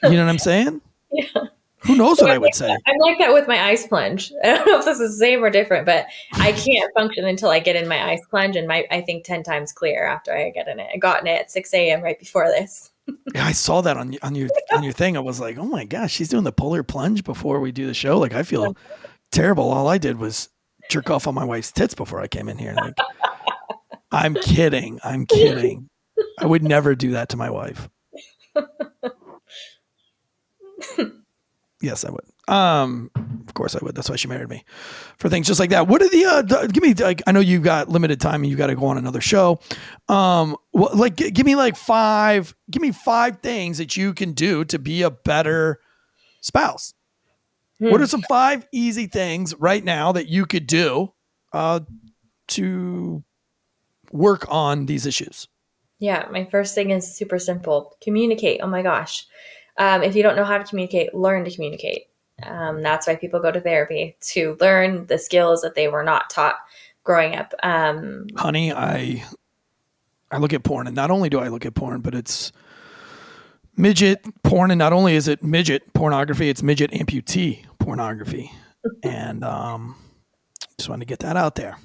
You 0.04 0.12
know 0.12 0.24
what 0.24 0.30
I'm 0.30 0.40
saying? 0.40 0.82
Yeah. 1.12 1.46
Who 1.80 1.96
knows 1.96 2.22
what 2.22 2.30
I 2.30 2.38
would 2.38 2.54
say? 2.54 2.70
I'm 2.70 2.98
like 3.00 3.20
that 3.20 3.34
with 3.34 3.48
my 3.48 3.60
ice 3.64 3.88
plunge. 3.88 4.34
I 4.44 4.58
don't 4.58 4.68
know 4.68 4.80
if 4.80 4.86
this 4.86 5.00
is 5.00 5.18
the 5.18 5.26
same 5.26 5.44
or 5.44 5.50
different, 5.50 5.86
but 5.86 6.08
I 6.34 6.52
can't 6.52 6.92
function 6.94 7.26
until 7.26 7.50
I 7.50 7.60
get 7.60 7.76
in 7.76 7.88
my 7.88 8.12
ice 8.12 8.22
plunge 8.30 8.56
and 8.56 8.68
my 8.68 8.86
I 8.92 9.02
think 9.02 9.24
ten 9.24 9.44
times 9.44 9.72
clear 9.72 10.06
after 10.06 10.36
I 10.36 10.50
get 10.50 10.68
in 10.68 10.80
it. 10.80 10.88
I 10.94 10.98
got 10.98 11.22
in 11.22 11.28
it 11.28 11.40
at 11.40 11.52
six 11.52 11.74
a.m. 11.74 12.02
right 12.02 12.20
before 12.20 12.48
this. 12.48 12.92
Yeah, 13.34 13.46
I 13.46 13.52
saw 13.52 13.82
that 13.82 13.98
on 13.98 14.16
on 14.22 14.36
your 14.36 14.50
on 14.74 14.84
your 14.84 14.94
thing. 14.94 15.18
I 15.18 15.22
was 15.22 15.40
like, 15.40 15.58
oh 15.58 15.66
my 15.66 15.86
gosh, 15.86 16.12
she's 16.12 16.30
doing 16.30 16.44
the 16.44 16.52
polar 16.52 16.84
plunge 16.84 17.24
before 17.24 17.60
we 17.60 17.72
do 17.72 17.88
the 17.88 17.94
show. 17.94 18.18
Like 18.18 18.34
I 18.34 18.44
feel 18.44 18.76
terrible. 19.32 19.72
All 19.72 19.88
I 19.88 19.98
did 19.98 20.18
was 20.18 20.50
jerk 20.90 21.10
off 21.10 21.28
on 21.28 21.36
my 21.36 21.46
wife's 21.46 21.72
tits 21.72 21.94
before 21.94 22.22
I 22.22 22.28
came 22.28 22.50
in 22.50 22.58
here. 22.58 22.74
Like, 22.74 22.98
I'm 24.12 24.36
kidding. 24.36 25.00
I'm 25.04 25.26
kidding. 25.26 25.90
I 26.40 26.46
would 26.46 26.64
never 26.64 26.96
do 26.96 27.12
that 27.12 27.30
to 27.30 27.38
my 27.38 27.50
wife. 27.50 27.90
Yes, 31.82 32.04
I 32.04 32.12
would. 32.12 32.26
Um, 32.50 33.12
of 33.48 33.54
course 33.54 33.76
I 33.76 33.80
would. 33.82 33.96
That's 33.96 34.10
why 34.10 34.16
she 34.16 34.28
married 34.28 34.50
me 34.50 34.64
for 35.18 35.30
things 35.30 35.46
just 35.48 35.60
like 35.60 35.70
that. 35.70 35.88
What 35.88 36.02
are 36.02 36.10
the, 36.10 36.26
uh, 36.26 36.42
the- 36.42 36.68
give 36.72 36.82
me, 36.84 36.94
like, 36.96 37.22
I 37.28 37.32
know 37.32 37.40
you've 37.40 37.64
got 37.64 37.90
limited 37.90 38.20
time 38.20 38.42
and 38.42 38.50
you've 38.50 38.58
got 38.58 38.68
to 38.68 38.76
go 38.76 38.88
on 38.88 38.98
another 38.98 39.22
show. 39.22 39.60
Um, 40.08 40.56
what, 40.72 40.96
like, 40.98 41.16
g- 41.16 41.32
give 41.32 41.46
me 41.46 41.56
like 41.56 41.76
five, 41.76 42.56
give 42.72 42.82
me 42.82 42.92
five 42.92 43.40
things 43.42 43.78
that 43.78 43.96
you 43.96 44.14
can 44.14 44.34
do 44.34 44.66
to 44.66 44.80
be 44.80 45.04
a 45.04 45.12
better 45.12 45.80
spouse. 46.42 46.94
What 47.92 48.02
are 48.02 48.08
some 48.08 48.24
five 48.28 48.68
easy 48.74 49.08
things 49.08 49.56
right 49.56 49.84
now 49.84 50.12
that 50.12 50.28
you 50.28 50.46
could 50.46 50.68
do, 50.68 51.14
uh, 51.54 51.80
to 52.50 53.24
work 54.12 54.46
on 54.50 54.86
these 54.86 55.06
issues? 55.06 55.48
Yeah, 56.00 56.26
my 56.32 56.46
first 56.46 56.76
thing 56.76 56.90
is 56.92 57.16
super 57.16 57.40
simple. 57.40 57.96
Communicate. 58.02 58.60
Oh 58.64 58.68
my 58.68 58.82
gosh. 58.82 59.26
Um, 59.78 60.04
if 60.04 60.16
you 60.16 60.24
don't 60.24 60.36
know 60.36 60.44
how 60.44 60.58
to 60.58 60.64
communicate, 60.66 61.14
learn 61.14 61.46
to 61.46 61.52
communicate. 61.56 62.04
Um, 62.44 62.82
that's 62.82 63.08
why 63.08 63.16
people 63.16 63.40
go 63.40 63.52
to 63.52 63.62
therapy 63.62 64.16
to 64.22 64.58
learn 64.60 65.06
the 65.08 65.18
skills 65.18 65.62
that 65.62 65.76
they 65.76 65.88
were 65.88 66.04
not 66.04 66.30
taught 66.30 66.56
growing 67.04 67.36
up. 67.36 67.54
Um, 67.64 68.28
honey, 68.36 68.72
I 68.72 69.24
I 70.32 70.38
look 70.38 70.54
at 70.54 70.64
porn, 70.64 70.88
and 70.88 70.96
not 70.96 71.12
only 71.12 71.30
do 71.30 71.40
I 71.40 71.48
look 71.48 71.66
at 71.66 71.76
porn, 71.76 72.02
but 72.02 72.14
it's 72.14 72.52
midget 73.76 74.24
porn, 74.44 74.72
and 74.72 74.80
not 74.80 74.94
only 74.94 75.16
is 75.16 75.28
it 75.28 75.44
midget 75.44 75.94
pornography, 75.94 76.50
it's 76.50 76.62
midget 76.62 76.92
amputee 76.92 77.66
pornography, 77.80 78.52
and 79.04 79.44
um, 79.44 79.96
just 80.78 80.90
wanted 80.90 81.02
to 81.02 81.08
get 81.08 81.20
that 81.20 81.38
out 81.38 81.56
there. 81.56 81.78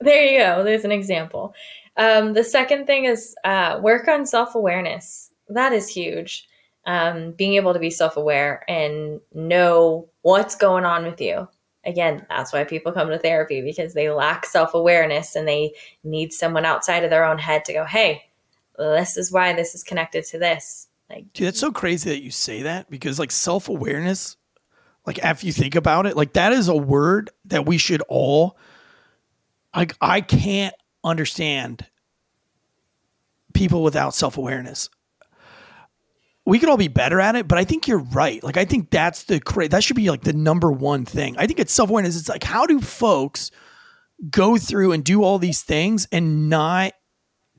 there 0.00 0.24
you 0.24 0.38
go. 0.38 0.64
There's 0.64 0.84
an 0.84 0.92
example. 0.92 1.54
Um, 1.96 2.32
the 2.32 2.44
second 2.44 2.86
thing 2.86 3.04
is 3.04 3.34
uh, 3.44 3.78
work 3.82 4.08
on 4.08 4.26
self 4.26 4.54
awareness. 4.54 5.30
That 5.48 5.72
is 5.72 5.88
huge. 5.88 6.48
Um, 6.84 7.32
being 7.32 7.54
able 7.54 7.72
to 7.74 7.78
be 7.78 7.90
self 7.90 8.16
aware 8.16 8.64
and 8.68 9.20
know 9.32 10.08
what's 10.22 10.56
going 10.56 10.84
on 10.84 11.04
with 11.04 11.20
you. 11.20 11.48
Again, 11.84 12.26
that's 12.28 12.52
why 12.52 12.64
people 12.64 12.92
come 12.92 13.08
to 13.08 13.18
therapy 13.18 13.60
because 13.60 13.94
they 13.94 14.10
lack 14.10 14.46
self 14.46 14.74
awareness 14.74 15.36
and 15.36 15.46
they 15.46 15.74
need 16.04 16.32
someone 16.32 16.64
outside 16.64 17.04
of 17.04 17.10
their 17.10 17.24
own 17.24 17.38
head 17.38 17.64
to 17.66 17.72
go, 17.72 17.84
hey, 17.84 18.24
this 18.78 19.16
is 19.16 19.32
why 19.32 19.52
this 19.52 19.74
is 19.74 19.82
connected 19.82 20.24
to 20.26 20.38
this. 20.38 20.88
Like, 21.10 21.32
Dude, 21.32 21.48
that's 21.48 21.60
so 21.60 21.72
crazy 21.72 22.10
that 22.10 22.22
you 22.22 22.30
say 22.30 22.62
that 22.62 22.90
because 22.90 23.18
like 23.18 23.30
self 23.30 23.68
awareness, 23.68 24.36
like 25.06 25.22
after 25.24 25.46
you 25.46 25.52
think 25.52 25.74
about 25.74 26.06
it, 26.06 26.16
like 26.16 26.34
that 26.34 26.52
is 26.52 26.68
a 26.68 26.76
word 26.76 27.30
that 27.46 27.66
we 27.66 27.78
should 27.78 28.02
all. 28.08 28.56
Like 29.74 29.94
I 30.00 30.20
can't 30.20 30.74
understand 31.04 31.86
people 33.52 33.82
without 33.82 34.14
self 34.14 34.38
awareness. 34.38 34.88
We 36.44 36.58
could 36.58 36.68
all 36.68 36.76
be 36.76 36.88
better 36.88 37.20
at 37.20 37.36
it, 37.36 37.46
but 37.46 37.58
I 37.58 37.64
think 37.64 37.86
you're 37.86 37.98
right. 37.98 38.42
Like 38.42 38.56
I 38.56 38.64
think 38.64 38.90
that's 38.90 39.24
the 39.24 39.38
cra- 39.38 39.68
that 39.68 39.84
should 39.84 39.96
be 39.96 40.10
like 40.10 40.22
the 40.22 40.32
number 40.32 40.72
one 40.72 41.04
thing. 41.04 41.36
I 41.38 41.46
think 41.46 41.60
it's 41.60 41.72
self 41.72 41.88
awareness. 41.88 42.18
It's 42.18 42.28
like 42.28 42.44
how 42.44 42.66
do 42.66 42.80
folks 42.80 43.50
go 44.30 44.56
through 44.56 44.92
and 44.92 45.04
do 45.04 45.22
all 45.22 45.38
these 45.38 45.62
things 45.62 46.06
and 46.12 46.48
not 46.48 46.92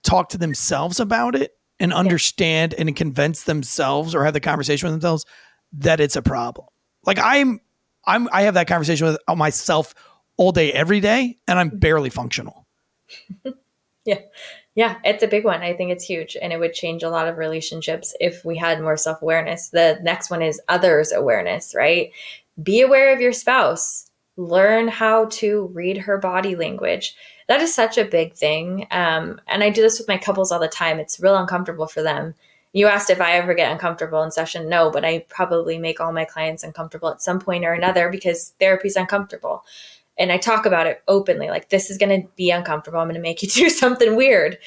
talk 0.04 0.30
to 0.30 0.38
themselves 0.38 1.00
about 1.00 1.36
it 1.36 1.52
and 1.80 1.94
understand 1.94 2.74
and 2.78 2.96
convince 2.96 3.44
themselves 3.44 4.14
or 4.16 4.24
have 4.26 4.34
the 4.34 4.40
conversation 4.40 4.88
with 4.88 4.94
themselves 4.94 5.26
that 5.74 6.00
it's 6.00 6.16
a 6.16 6.22
problem. 6.22 6.68
Like 7.06 7.20
I'm 7.20 7.60
I'm 8.06 8.30
I 8.32 8.44
have 8.44 8.54
that 8.56 8.68
conversation 8.68 9.08
with 9.08 9.18
myself 9.36 9.94
all 10.38 10.52
day 10.52 10.72
every 10.72 11.00
day 11.00 11.38
and 11.48 11.60
I'm 11.60 11.70
mm-hmm. 11.70 11.80
barely 11.80 12.10
functional. 12.10 12.68
Yeah. 14.06 14.20
Yeah, 14.76 14.98
it's 15.04 15.22
a 15.22 15.28
big 15.28 15.46
one. 15.46 15.62
I 15.62 15.74
think 15.74 15.92
it's 15.92 16.04
huge 16.04 16.36
and 16.42 16.52
it 16.52 16.60
would 16.60 16.74
change 16.74 17.04
a 17.04 17.10
lot 17.10 17.28
of 17.28 17.38
relationships 17.38 18.16
if 18.20 18.44
we 18.44 18.58
had 18.58 18.82
more 18.82 18.98
self 18.98 19.22
awareness. 19.22 19.70
The 19.70 20.00
next 20.02 20.32
one 20.32 20.42
is 20.42 20.60
others 20.68 21.12
awareness, 21.12 21.76
right? 21.76 22.12
Be 22.62 22.82
aware 22.82 23.14
of 23.14 23.22
your 23.22 23.34
spouse, 23.34 24.10
learn 24.36 24.88
how 24.88 25.26
to 25.26 25.68
read 25.74 25.98
her 25.98 26.18
body 26.18 26.56
language. 26.56 27.16
That 27.48 27.62
is 27.62 27.74
such 27.74 27.98
a 28.00 28.06
big 28.06 28.34
thing. 28.34 28.88
Um, 28.90 29.40
and 29.48 29.64
I 29.64 29.70
do 29.70 29.82
this 29.82 30.00
with 30.00 30.08
my 30.08 30.18
couples 30.18 30.52
all 30.52 30.60
the 30.60 30.68
time. 30.68 31.00
It's 31.00 31.20
real 31.20 31.36
uncomfortable 31.36 31.88
for 31.88 32.02
them. 32.02 32.34
You 32.72 32.88
asked 32.88 33.12
if 33.12 33.22
I 33.22 33.34
ever 33.34 33.54
get 33.54 33.72
uncomfortable 33.72 34.24
in 34.24 34.32
session. 34.32 34.70
No, 34.70 34.90
but 34.90 35.06
I 35.06 35.26
probably 35.30 35.78
make 35.78 36.00
all 36.00 36.12
my 36.12 36.26
clients 36.26 36.64
uncomfortable 36.64 37.10
at 37.10 37.22
some 37.22 37.40
point 37.40 37.64
or 37.66 37.74
another 37.74 38.10
because 38.10 38.56
therapy 38.60 38.88
is 38.88 38.96
uncomfortable 38.96 39.64
and 40.18 40.32
I 40.32 40.38
talk 40.38 40.66
about 40.66 40.88
it 40.88 41.02
openly 41.08 41.50
like 41.50 41.70
this 41.70 41.90
is 41.90 41.98
going 41.98 42.22
to 42.22 42.28
be 42.36 42.52
uncomfortable. 42.52 43.00
I'm 43.00 43.08
going 43.08 43.16
to 43.16 43.22
make 43.22 43.42
you 43.42 43.50
do 43.50 43.70
something 43.70 44.16
weird. 44.16 44.58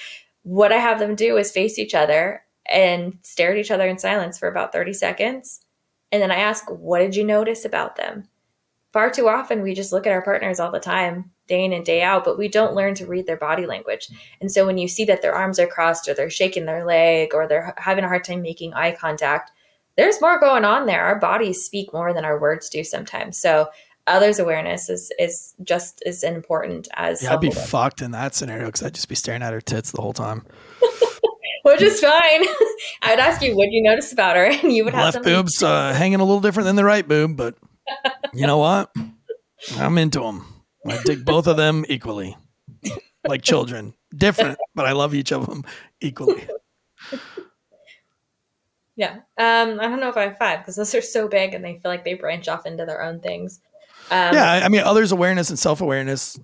What 0.42 0.72
I 0.72 0.78
have 0.78 0.98
them 0.98 1.14
do 1.14 1.36
is 1.36 1.50
face 1.50 1.78
each 1.78 1.94
other 1.94 2.42
and 2.68 3.18
stare 3.22 3.52
at 3.52 3.58
each 3.58 3.70
other 3.70 3.86
in 3.86 3.98
silence 3.98 4.38
for 4.38 4.48
about 4.48 4.72
30 4.72 4.92
seconds. 4.92 5.60
And 6.12 6.22
then 6.22 6.30
I 6.30 6.36
ask, 6.36 6.64
What 6.70 7.00
did 7.00 7.16
you 7.16 7.24
notice 7.24 7.64
about 7.64 7.96
them? 7.96 8.28
Far 8.92 9.10
too 9.10 9.28
often, 9.28 9.62
we 9.62 9.74
just 9.74 9.92
look 9.92 10.06
at 10.06 10.12
our 10.12 10.22
partners 10.22 10.58
all 10.58 10.70
the 10.72 10.80
time, 10.80 11.30
day 11.48 11.64
in 11.64 11.72
and 11.72 11.84
day 11.84 12.02
out, 12.02 12.24
but 12.24 12.38
we 12.38 12.48
don't 12.48 12.74
learn 12.74 12.94
to 12.94 13.06
read 13.06 13.26
their 13.26 13.36
body 13.36 13.66
language. 13.66 14.08
And 14.40 14.50
so 14.50 14.64
when 14.64 14.78
you 14.78 14.88
see 14.88 15.04
that 15.04 15.20
their 15.20 15.34
arms 15.34 15.58
are 15.58 15.66
crossed 15.66 16.08
or 16.08 16.14
they're 16.14 16.30
shaking 16.30 16.64
their 16.64 16.84
leg 16.84 17.34
or 17.34 17.46
they're 17.46 17.74
having 17.76 18.04
a 18.04 18.08
hard 18.08 18.24
time 18.24 18.40
making 18.40 18.72
eye 18.72 18.92
contact, 18.92 19.50
there's 19.96 20.20
more 20.20 20.40
going 20.40 20.64
on 20.64 20.86
there. 20.86 21.02
Our 21.02 21.18
bodies 21.18 21.64
speak 21.64 21.92
more 21.92 22.12
than 22.14 22.24
our 22.24 22.38
words 22.38 22.70
do 22.70 22.84
sometimes. 22.84 23.38
So 23.38 23.68
others 24.06 24.38
awareness 24.38 24.88
is 24.88 25.12
is 25.18 25.54
just 25.62 26.02
as 26.06 26.22
important 26.22 26.88
as 26.94 27.22
Yeah, 27.22 27.34
I'd 27.34 27.40
be 27.40 27.50
fucked 27.50 28.02
in 28.02 28.12
that 28.12 28.34
scenario 28.34 28.66
because 28.66 28.82
I'd 28.82 28.94
just 28.94 29.08
be 29.08 29.14
staring 29.14 29.42
at 29.42 29.52
her 29.52 29.60
tits 29.60 29.90
the 29.92 30.02
whole 30.02 30.12
time. 30.12 30.44
which 31.62 31.82
is 31.82 32.00
fine. 32.00 32.12
I 33.02 33.10
would 33.10 33.18
ask 33.18 33.42
you, 33.42 33.56
what 33.56 33.68
you 33.70 33.82
notice 33.82 34.12
about 34.12 34.36
her? 34.36 34.46
And 34.62 34.72
you 34.72 34.84
would 34.84 34.94
have 34.94 35.04
Left 35.04 35.14
something. 35.14 35.32
boob's 35.32 35.62
uh, 35.62 35.92
hanging 35.92 36.20
a 36.20 36.24
little 36.24 36.40
different 36.40 36.66
than 36.66 36.76
the 36.76 36.84
right 36.84 37.06
boob, 37.06 37.36
but 37.36 37.56
you 38.32 38.46
know 38.46 38.58
what? 38.58 38.94
I'm 39.76 39.98
into 39.98 40.20
them. 40.20 40.46
I 40.86 41.00
dig 41.04 41.24
both 41.24 41.48
of 41.48 41.56
them 41.56 41.84
equally, 41.88 42.36
like 43.26 43.42
children. 43.42 43.94
Different, 44.16 44.58
but 44.74 44.86
I 44.86 44.92
love 44.92 45.14
each 45.14 45.32
of 45.32 45.46
them 45.46 45.64
equally. 46.00 46.46
Yeah. 48.96 49.16
Um, 49.36 49.78
I 49.78 49.88
don't 49.88 50.00
know 50.00 50.08
if 50.08 50.16
I 50.16 50.22
have 50.22 50.38
five 50.38 50.60
because 50.60 50.76
those 50.76 50.94
are 50.94 51.02
so 51.02 51.28
big 51.28 51.52
and 51.52 51.64
they 51.64 51.74
feel 51.74 51.90
like 51.90 52.04
they 52.04 52.14
branch 52.14 52.48
off 52.48 52.64
into 52.64 52.86
their 52.86 53.02
own 53.02 53.20
things. 53.20 53.60
Um, 54.10 54.34
yeah, 54.34 54.60
I- 54.64 54.68
mean, 54.68 54.82
others' 54.82 55.12
awareness 55.12 55.50
and 55.50 55.58
self 55.58 55.80
awareness, 55.80 56.38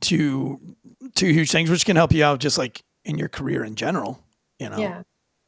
two 0.00 0.60
two 1.14 1.28
huge 1.32 1.50
things, 1.50 1.70
which 1.70 1.86
can 1.86 1.96
help 1.96 2.12
you 2.12 2.22
out 2.24 2.40
just 2.40 2.58
like 2.58 2.82
in 3.04 3.16
your 3.18 3.28
career 3.28 3.64
in 3.64 3.74
general. 3.74 4.20
You 4.58 4.68
know, 4.70 4.78
Yeah. 4.78 5.02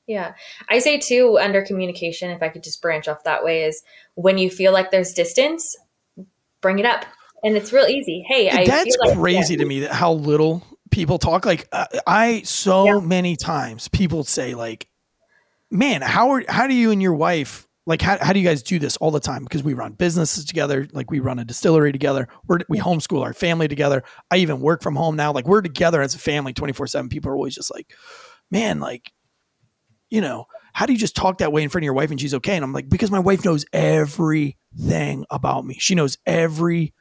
Yeah. 0.07 0.35
I 0.71 0.79
say 0.79 0.99
too, 0.99 1.39
under 1.39 1.62
communication, 1.62 2.31
if 2.31 2.43
I 2.43 2.49
could 2.49 2.62
just 2.62 2.81
branch 2.81 3.09
off 3.09 3.25
that 3.25 3.45
way, 3.45 3.64
is 3.64 3.83
when 4.14 4.39
you 4.39 4.49
feel 4.51 4.73
like 4.73 4.91
there's 4.91 5.12
distance, 5.12 5.77
bring 6.62 6.79
it 6.79 6.87
up. 6.87 7.05
And 7.45 7.57
it's 7.57 7.73
real 7.73 7.87
easy. 7.87 8.25
Hey, 8.27 8.49
I 8.51 8.64
that's 8.64 8.85
feel 8.97 9.09
like 9.11 9.19
crazy 9.19 9.57
to 9.59 9.64
me 9.64 9.81
that 9.81 9.93
how 9.93 10.12
little 10.12 10.62
people 10.91 11.19
talk. 11.19 11.45
Like 11.47 11.69
uh, 11.71 11.87
I 12.07 12.43
so 12.43 12.87
Yeah. 12.87 12.99
many 13.01 13.37
times 13.37 13.87
people 13.89 14.25
say 14.25 14.55
like, 14.55 14.89
"Man, 15.71 16.01
how 16.03 16.31
are 16.31 16.43
how 16.49 16.66
do 16.66 16.75
you 16.75 16.91
and 16.91 17.01
your 17.01 17.14
wife 17.14 17.68
like 17.89 18.03
how 18.03 18.18
how 18.20 18.32
do 18.32 18.39
you 18.39 18.47
guys 18.47 18.62
do 18.62 18.78
this 18.78 18.97
all 18.99 19.11
the 19.11 19.18
time?" 19.18 19.43
Because 19.43 19.64
we 19.64 19.74
run 19.74 19.93
businesses 19.93 20.45
together, 20.45 20.86
like 20.93 21.11
we 21.11 21.18
run 21.18 21.41
a 21.41 21.45
distillery 21.45 21.91
together. 21.91 22.28
We're 22.47 22.61
we 22.68 22.78
homeschool 22.78 23.24
our 23.24 23.32
family 23.32 23.66
together. 23.66 24.05
I 24.30 24.36
even 24.36 24.61
work 24.61 24.82
from 24.82 24.95
home 24.95 25.16
now. 25.16 25.32
Like 25.32 25.49
we're 25.49 25.62
together 25.62 26.01
as 26.01 26.14
a 26.14 26.18
family, 26.18 26.53
twenty 26.53 26.72
four 26.72 26.86
seven. 26.86 27.09
People 27.09 27.32
are 27.32 27.34
always 27.34 27.57
just 27.57 27.74
like, 27.74 27.93
"Man, 28.51 28.78
like." 28.78 29.11
you 30.11 30.20
know, 30.20 30.47
how 30.72 30.86
do 30.86 30.93
you 30.93 30.99
just 30.99 31.16
talk 31.16 31.39
that 31.39 31.53
way 31.53 31.62
in 31.62 31.68
front 31.68 31.82
of 31.82 31.84
your 31.84 31.95
wife 31.95 32.11
and 32.11 32.20
she's 32.20 32.34
okay? 32.34 32.57
And 32.57 32.64
I'm 32.64 32.72
like, 32.72 32.89
because 32.89 33.11
my 33.11 33.18
wife 33.18 33.45
knows 33.45 33.64
everything 33.72 35.24
about 35.30 35.66
me. 35.66 35.76
She 35.78 35.95
knows 35.95 36.16
every 36.24 36.95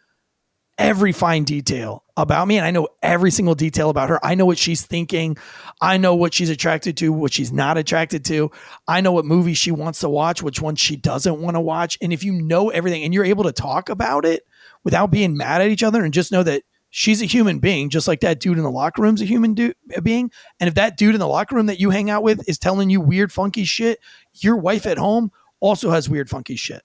every 0.77 1.11
fine 1.11 1.43
detail 1.43 2.03
about 2.15 2.47
me 2.47 2.57
and 2.57 2.65
I 2.65 2.71
know 2.71 2.87
every 3.01 3.31
single 3.31 3.55
detail 3.55 3.89
about 3.89 4.09
her. 4.09 4.23
I 4.23 4.35
know 4.35 4.45
what 4.45 4.57
she's 4.57 4.85
thinking. 4.85 5.37
I 5.81 5.97
know 5.97 6.15
what 6.15 6.33
she's 6.33 6.49
attracted 6.49 6.97
to, 6.97 7.11
what 7.11 7.33
she's 7.33 7.51
not 7.51 7.77
attracted 7.77 8.25
to. 8.25 8.51
I 8.87 9.01
know 9.01 9.11
what 9.11 9.25
movies 9.25 9.57
she 9.57 9.71
wants 9.71 9.99
to 10.01 10.09
watch, 10.09 10.41
which 10.41 10.61
ones 10.61 10.79
she 10.79 10.95
doesn't 10.95 11.39
want 11.39 11.55
to 11.55 11.61
watch. 11.61 11.97
And 12.01 12.13
if 12.13 12.23
you 12.23 12.31
know 12.31 12.69
everything 12.69 13.03
and 13.03 13.13
you're 13.13 13.25
able 13.25 13.43
to 13.45 13.51
talk 13.51 13.89
about 13.89 14.25
it 14.25 14.43
without 14.83 15.11
being 15.11 15.35
mad 15.35 15.61
at 15.61 15.69
each 15.69 15.83
other 15.83 16.03
and 16.03 16.13
just 16.13 16.31
know 16.31 16.43
that 16.43 16.63
she's 16.89 17.21
a 17.21 17.25
human 17.25 17.59
being, 17.59 17.89
just 17.89 18.07
like 18.07 18.21
that 18.21 18.39
dude 18.39 18.57
in 18.57 18.63
the 18.63 18.71
locker 18.71 19.01
room's 19.01 19.21
a 19.21 19.25
human 19.25 19.53
du- 19.55 19.73
being. 20.03 20.31
And 20.59 20.67
if 20.67 20.75
that 20.75 20.97
dude 20.97 21.15
in 21.15 21.19
the 21.19 21.27
locker 21.27 21.55
room 21.55 21.67
that 21.67 21.79
you 21.79 21.89
hang 21.89 22.09
out 22.09 22.23
with 22.23 22.47
is 22.47 22.59
telling 22.59 22.89
you 22.89 23.01
weird, 23.01 23.31
funky 23.31 23.63
shit, 23.63 23.99
your 24.33 24.57
wife 24.57 24.85
at 24.85 24.97
home 24.97 25.31
also 25.59 25.89
has 25.89 26.07
weird, 26.07 26.29
funky 26.29 26.55
shit 26.55 26.83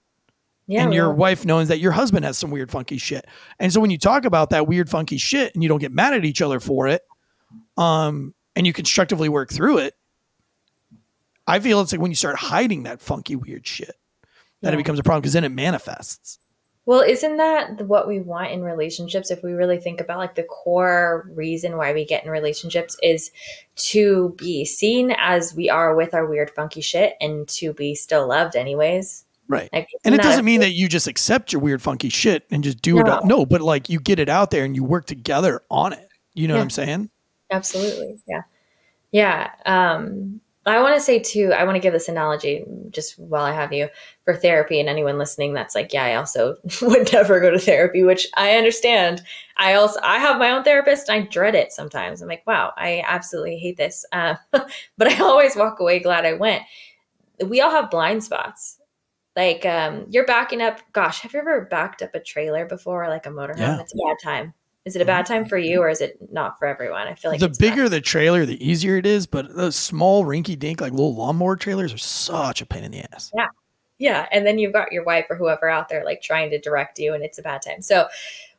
Yeah. 0.65 0.83
and 0.83 0.93
your 0.93 1.13
wife 1.13 1.45
knows 1.45 1.67
that 1.67 1.79
your 1.79 1.91
husband 1.91 2.23
has 2.25 2.37
some 2.37 2.49
weird 2.49 2.71
funky 2.71 2.97
shit. 2.97 3.25
And 3.59 3.73
so 3.73 3.81
when 3.81 3.91
you 3.91 3.97
talk 3.97 4.23
about 4.23 4.51
that 4.51 4.67
weird 4.67 4.89
funky 4.89 5.17
shit 5.17 5.53
and 5.53 5.61
you 5.61 5.67
don't 5.67 5.79
get 5.79 5.91
mad 5.91 6.13
at 6.13 6.23
each 6.23 6.41
other 6.41 6.59
for 6.59 6.87
it, 6.87 7.01
um, 7.77 8.33
and 8.55 8.65
you 8.65 8.73
constructively 8.73 9.29
work 9.29 9.51
through 9.51 9.79
it, 9.79 9.95
I 11.45 11.59
feel 11.59 11.81
it's 11.81 11.91
like 11.91 12.01
when 12.01 12.11
you 12.11 12.15
start 12.15 12.37
hiding 12.37 12.83
that 12.83 13.01
funky 13.01 13.35
weird 13.35 13.67
shit, 13.67 13.95
that 14.61 14.73
it 14.73 14.77
becomes 14.77 14.99
a 14.99 15.03
problem 15.03 15.21
because 15.21 15.33
then 15.33 15.43
it 15.43 15.49
manifests. 15.49 16.39
Well, 16.85 17.01
isn't 17.01 17.37
that 17.37 17.87
what 17.87 18.09
we 18.09 18.19
want 18.19 18.51
in 18.51 18.61
relationships? 18.61 19.31
If 19.31 19.41
we 19.41 19.53
really 19.53 19.79
think 19.79 20.01
about 20.01 20.17
like 20.17 20.35
the 20.35 20.43
core 20.43 21.29
reason 21.33 21.77
why 21.77 21.93
we 21.93 22.05
get 22.05 22.25
in 22.25 22.29
relationships 22.29 22.97
is 23.01 23.31
to 23.75 24.35
be 24.37 24.65
seen 24.65 25.15
as 25.17 25.53
we 25.55 25.69
are 25.69 25.95
with 25.95 26.13
our 26.13 26.25
weird, 26.25 26.49
funky 26.49 26.81
shit 26.81 27.15
and 27.21 27.47
to 27.49 27.73
be 27.73 27.95
still 27.95 28.27
loved, 28.27 28.57
anyways. 28.57 29.22
Right. 29.47 29.69
Like, 29.73 29.89
And 30.05 30.15
it 30.15 30.21
doesn't 30.21 30.45
mean 30.45 30.61
that 30.61 30.71
you 30.71 30.87
just 30.87 31.07
accept 31.07 31.51
your 31.51 31.61
weird 31.61 31.81
funky 31.81 32.09
shit 32.09 32.45
and 32.49 32.63
just 32.63 32.81
do 32.81 32.99
it. 32.99 33.05
No. 33.05 33.19
No, 33.23 33.45
but 33.45 33.61
like 33.61 33.89
you 33.89 33.99
get 33.99 34.19
it 34.19 34.29
out 34.29 34.51
there 34.51 34.63
and 34.63 34.75
you 34.75 34.83
work 34.83 35.05
together 35.05 35.61
on 35.69 35.93
it. 35.93 36.07
You 36.33 36.47
know 36.47 36.55
what 36.55 36.61
I'm 36.61 36.69
saying? 36.69 37.09
Absolutely. 37.51 38.19
Yeah. 38.27 38.41
Yeah. 39.11 39.51
Um, 39.65 40.41
I 40.65 40.81
want 40.81 40.95
to 40.95 41.01
say 41.01 41.19
too, 41.19 41.51
I 41.51 41.65
want 41.65 41.75
to 41.75 41.81
give 41.81 41.91
this 41.91 42.07
analogy 42.07 42.63
just 42.89 43.19
while 43.19 43.43
I 43.43 43.51
have 43.51 43.73
you 43.73 43.89
for 44.23 44.33
therapy 44.33 44.79
and 44.79 44.87
anyone 44.87 45.17
listening 45.17 45.53
that's 45.53 45.75
like, 45.75 45.91
yeah, 45.91 46.05
I 46.05 46.15
also 46.15 46.55
would 46.81 47.11
never 47.11 47.41
go 47.41 47.51
to 47.51 47.59
therapy, 47.59 48.03
which 48.03 48.27
I 48.35 48.55
understand. 48.55 49.21
I 49.57 49.73
also, 49.73 49.99
I 50.01 50.19
have 50.19 50.37
my 50.37 50.51
own 50.51 50.63
therapist. 50.63 51.09
and 51.09 51.23
I 51.23 51.27
dread 51.27 51.53
it 51.53 51.73
sometimes. 51.73 52.21
I'm 52.21 52.29
like, 52.29 52.47
wow, 52.47 52.71
I 52.77 53.03
absolutely 53.05 53.57
hate 53.57 53.75
this. 53.75 54.05
Uh, 54.13 54.35
but 54.51 55.07
I 55.07 55.19
always 55.19 55.55
walk 55.55 55.79
away 55.81 55.99
glad 55.99 56.25
I 56.25 56.33
went. 56.33 56.63
We 57.45 57.59
all 57.59 57.71
have 57.71 57.91
blind 57.91 58.23
spots. 58.23 58.79
Like, 59.35 59.65
um, 59.65 60.05
you're 60.09 60.25
backing 60.25 60.61
up. 60.61 60.79
Gosh, 60.91 61.21
have 61.21 61.33
you 61.33 61.39
ever 61.39 61.61
backed 61.61 62.01
up 62.01 62.13
a 62.13 62.19
trailer 62.19 62.65
before, 62.65 63.07
like 63.09 63.25
a 63.25 63.29
motorhome? 63.29 63.59
Yeah. 63.59 63.79
It's 63.79 63.93
a 63.93 63.97
bad 63.97 64.17
time. 64.23 64.53
Is 64.85 64.95
it 64.95 65.01
a 65.01 65.05
bad 65.05 65.25
time 65.25 65.45
for 65.45 65.57
you, 65.57 65.79
or 65.79 65.89
is 65.89 66.01
it 66.01 66.17
not 66.31 66.59
for 66.59 66.67
everyone? 66.67 67.07
I 67.07 67.15
feel 67.15 67.31
like 67.31 67.39
the 67.39 67.47
not. 67.47 67.57
bigger 67.57 67.87
the 67.87 68.01
trailer, 68.01 68.45
the 68.45 68.63
easier 68.63 68.97
it 68.97 69.05
is. 69.05 69.25
But 69.25 69.55
those 69.55 69.75
small 69.75 70.25
rinky 70.25 70.59
dink, 70.59 70.81
like 70.81 70.91
little 70.91 71.15
lawnmower 71.15 71.55
trailers, 71.55 71.93
are 71.93 71.97
such 71.97 72.61
a 72.61 72.65
pain 72.65 72.83
in 72.83 72.91
the 72.91 73.05
ass. 73.13 73.31
Yeah. 73.35 73.47
Yeah. 73.97 74.27
And 74.31 74.45
then 74.45 74.59
you've 74.59 74.73
got 74.73 74.91
your 74.91 75.05
wife 75.05 75.25
or 75.29 75.37
whoever 75.37 75.69
out 75.69 75.87
there 75.87 76.03
like 76.03 76.21
trying 76.21 76.49
to 76.49 76.59
direct 76.59 76.99
you 76.99 77.13
and 77.13 77.23
it's 77.23 77.37
a 77.37 77.41
bad 77.41 77.61
time. 77.61 77.81
So 77.81 78.07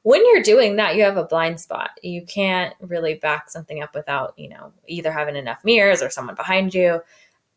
when 0.03 0.23
you're 0.27 0.43
doing 0.43 0.77
that, 0.77 0.97
you 0.97 1.03
have 1.03 1.17
a 1.17 1.25
blind 1.25 1.61
spot. 1.61 1.91
You 2.03 2.25
can't 2.25 2.75
really 2.81 3.15
back 3.15 3.51
something 3.51 3.83
up 3.83 3.95
without, 3.95 4.33
you 4.39 4.49
know, 4.49 4.73
either 4.87 5.11
having 5.13 5.37
enough 5.37 5.59
mirrors 5.65 6.03
or 6.03 6.09
someone 6.11 6.35
behind 6.35 6.73
you. 6.73 7.01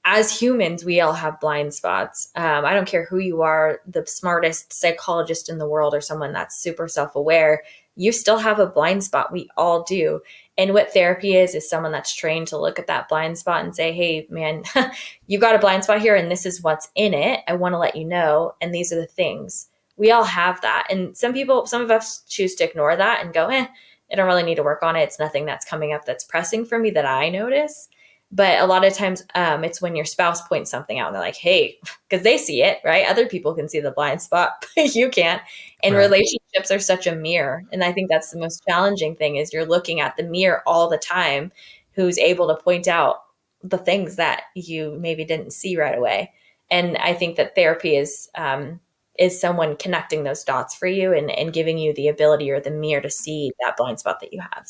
As 0.10 0.40
humans, 0.40 0.86
we 0.86 1.02
all 1.02 1.12
have 1.12 1.42
blind 1.42 1.74
spots. 1.74 2.30
Um, 2.34 2.64
I 2.64 2.74
don't 2.74 2.88
care 2.88 3.04
who 3.04 3.18
you 3.18 3.42
are, 3.42 3.82
the 3.86 4.06
smartest 4.08 4.72
psychologist 4.72 5.50
in 5.50 5.58
the 5.58 5.68
world 5.68 5.94
or 5.94 6.00
someone 6.00 6.32
that's 6.32 6.56
super 6.56 6.88
self 6.88 7.14
aware, 7.14 7.64
you 7.98 8.14
still 8.14 8.38
have 8.38 8.58
a 8.58 8.68
blind 8.68 9.04
spot. 9.04 9.34
We 9.34 9.50
all 9.58 9.84
do. 9.84 10.22
And 10.58 10.74
what 10.74 10.94
therapy 10.94 11.36
is, 11.36 11.54
is 11.54 11.70
someone 11.70 11.92
that's 11.92 12.16
trained 12.16 12.48
to 12.48 12.58
look 12.58 12.80
at 12.80 12.88
that 12.88 13.10
blind 13.10 13.38
spot 13.38 13.66
and 13.66 13.76
say, 13.76 13.92
hey, 13.92 14.26
man, 14.30 14.64
you 15.28 15.40
got 15.40 15.56
a 15.56 15.60
blind 15.60 15.84
spot 15.84 16.00
here 16.00 16.16
and 16.16 16.32
this 16.32 16.46
is 16.46 16.64
what's 16.64 16.88
in 16.96 17.14
it. 17.14 17.42
I 17.46 17.56
want 17.56 17.74
to 17.74 17.78
let 17.78 17.98
you 17.98 18.06
know. 18.06 18.56
And 18.62 18.74
these 18.74 18.94
are 18.94 19.02
the 19.02 19.08
things. 19.08 19.68
We 19.98 20.12
all 20.12 20.24
have 20.24 20.62
that. 20.62 20.88
And 20.90 21.18
some 21.18 21.34
people, 21.34 21.66
some 21.66 21.82
of 21.82 21.92
us 21.92 22.24
choose 22.30 22.56
to 22.56 22.64
ignore 22.64 22.96
that 22.96 23.26
and 23.26 23.34
go, 23.34 23.48
eh, 23.48 23.68
I 24.10 24.16
don't 24.16 24.28
really 24.28 24.44
need 24.44 24.56
to 24.56 24.64
work 24.64 24.84
on 24.84 24.96
it. 24.96 25.02
It's 25.02 25.20
nothing 25.20 25.46
that's 25.46 25.66
coming 25.66 25.92
up 25.92 26.06
that's 26.06 26.24
pressing 26.24 26.64
for 26.64 26.80
me 26.80 26.92
that 26.92 27.06
I 27.06 27.28
notice. 27.28 27.90
But 28.32 28.60
a 28.60 28.66
lot 28.66 28.84
of 28.84 28.94
times 28.94 29.24
um, 29.36 29.64
it's 29.64 29.82
when 29.82 29.96
your 29.96 30.04
spouse 30.06 30.46
points 30.48 30.70
something 30.70 31.00
out 31.00 31.08
and 31.08 31.16
they're 31.16 31.22
like, 31.24 31.38
hey, 31.38 31.78
because 32.10 32.24
they 32.24 32.38
see 32.38 32.62
it, 32.62 32.80
right? 32.84 33.08
Other 33.08 33.26
people 33.28 33.54
can 33.56 33.70
see 33.70 33.80
the 33.80 33.92
blind 33.92 34.22
spot, 34.22 34.66
but 34.76 34.96
you 34.96 35.10
can't. 35.10 35.42
And 35.84 35.96
Right. 35.96 36.04
relationships 36.04 36.72
are 36.72 36.80
such 36.80 37.08
a 37.08 37.16
mirror. 37.16 37.64
And 37.72 37.84
I 37.84 37.92
think 37.94 38.10
that's 38.10 38.32
the 38.32 38.40
most 38.40 38.64
challenging 38.68 39.16
thing 39.16 39.38
is 39.38 39.54
you're 39.54 39.66
looking 39.66 40.02
at 40.02 40.18
the 40.18 40.24
mirror 40.24 40.62
all 40.68 40.90
the 40.90 40.98
time 40.98 41.52
who's 41.94 42.18
able 42.18 42.48
to 42.48 42.62
point 42.62 42.88
out 42.88 43.18
the 43.64 43.78
things 43.78 44.16
that 44.18 44.44
you 44.56 44.98
maybe 45.00 45.26
didn't 45.26 45.52
see 45.54 45.78
right 45.78 45.98
away. 45.98 46.32
And 46.70 46.98
I 46.98 47.14
think 47.14 47.38
that 47.38 47.56
therapy 47.56 47.96
is 47.96 48.30
um, 48.36 48.80
is 49.18 49.40
someone 49.40 49.76
connecting 49.78 50.24
those 50.24 50.44
dots 50.44 50.76
for 50.76 50.88
you 50.88 51.12
and, 51.14 51.32
and 51.32 51.52
giving 51.54 51.78
you 51.78 51.94
the 51.94 52.08
ability 52.08 52.52
or 52.52 52.60
the 52.60 52.70
mirror 52.72 53.02
to 53.02 53.10
see 53.10 53.52
that 53.62 53.76
blind 53.78 54.00
spot 54.00 54.20
that 54.20 54.32
you 54.34 54.40
have. 54.42 54.68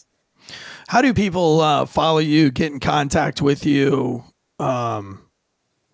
How 0.88 1.02
do 1.02 1.14
people 1.14 1.62
uh, 1.62 1.86
follow 1.86 2.20
you, 2.20 2.50
get 2.52 2.72
in 2.72 2.80
contact 2.80 3.42
with 3.42 3.66
you? 3.66 4.24
Um, 4.60 5.22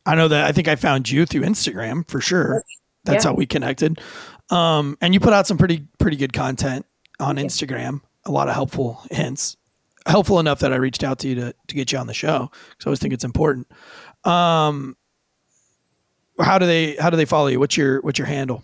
I 0.05 0.15
know 0.15 0.27
that 0.27 0.45
I 0.45 0.51
think 0.51 0.67
I 0.67 0.75
found 0.75 1.09
you 1.09 1.25
through 1.25 1.41
Instagram 1.41 2.07
for 2.09 2.21
sure. 2.21 2.63
That's 3.05 3.23
Yeah. 3.25 3.31
how 3.31 3.35
we 3.35 3.45
connected. 3.45 3.99
Um, 4.49 4.97
and 5.01 5.13
you 5.13 5.19
put 5.19 5.33
out 5.33 5.47
some 5.47 5.57
pretty 5.57 5.87
pretty 5.99 6.17
good 6.17 6.33
content 6.33 6.85
on 7.19 7.37
Instagram. 7.37 8.01
A 8.25 8.31
lot 8.31 8.47
of 8.49 8.53
helpful 8.53 9.01
hints, 9.11 9.57
helpful 10.05 10.39
enough 10.39 10.59
that 10.59 10.71
I 10.73 10.75
reached 10.77 11.03
out 11.03 11.19
to 11.19 11.27
you 11.27 11.35
to 11.35 11.55
to 11.67 11.75
get 11.75 11.91
you 11.91 11.97
on 11.97 12.07
the 12.07 12.13
show 12.13 12.51
because 12.69 12.85
I 12.85 12.89
always 12.89 12.99
think 12.99 13.13
it's 13.13 13.23
important. 13.23 13.67
Um, 14.23 14.95
how 16.39 16.57
do 16.59 16.65
they 16.65 16.95
how 16.95 17.09
do 17.09 17.17
they 17.17 17.25
follow 17.25 17.47
you? 17.47 17.59
What's 17.59 17.77
your 17.77 18.01
what's 18.01 18.19
your 18.19 18.27
handle? 18.27 18.63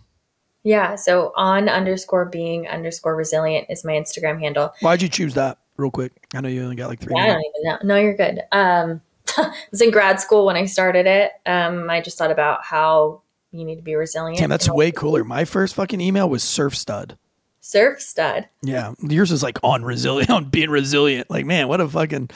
Yeah. 0.63 0.95
So 0.95 1.31
on 1.35 1.69
underscore 1.69 2.25
being 2.25 2.67
underscore 2.67 3.15
resilient 3.15 3.67
is 3.69 3.85
my 3.85 3.93
Instagram 3.93 4.39
handle. 4.39 4.71
Why'd 4.81 5.01
you 5.01 5.07
choose 5.09 5.33
that? 5.35 5.57
Real 5.79 5.91
quick, 5.91 6.11
I 6.35 6.41
know 6.41 6.49
you 6.49 6.61
only 6.61 6.75
got 6.75 6.89
like 6.89 6.99
three. 6.99 7.15
I 7.17 7.27
don't 7.27 7.39
even 7.39 7.63
know. 7.63 7.77
No, 7.83 7.95
you're 7.95 8.17
good. 8.17 8.41
Um, 8.51 8.99
I 9.37 9.53
was 9.71 9.81
in 9.81 9.91
grad 9.91 10.19
school 10.19 10.45
when 10.45 10.57
I 10.57 10.65
started 10.65 11.07
it. 11.07 11.31
Um, 11.45 11.89
I 11.89 12.01
just 12.01 12.17
thought 12.17 12.31
about 12.31 12.65
how 12.65 13.21
you 13.51 13.63
need 13.63 13.77
to 13.77 13.81
be 13.81 13.95
resilient. 13.95 14.39
Damn, 14.39 14.49
that's 14.49 14.69
way 14.69 14.91
cooler. 14.91 15.23
My 15.23 15.45
first 15.45 15.75
fucking 15.75 16.01
email 16.01 16.29
was 16.29 16.43
surf 16.43 16.75
stud. 16.75 17.17
surf 17.61 18.01
stud. 18.01 18.49
Yeah, 18.61 18.93
yours 18.99 19.31
is 19.31 19.41
like 19.41 19.57
on 19.63 19.85
resilient, 19.85 20.29
on 20.31 20.49
being 20.49 20.69
resilient. 20.69 21.29
Like, 21.29 21.45
man, 21.45 21.69
what 21.69 21.79
a 21.79 21.87
fucking, 21.87 22.29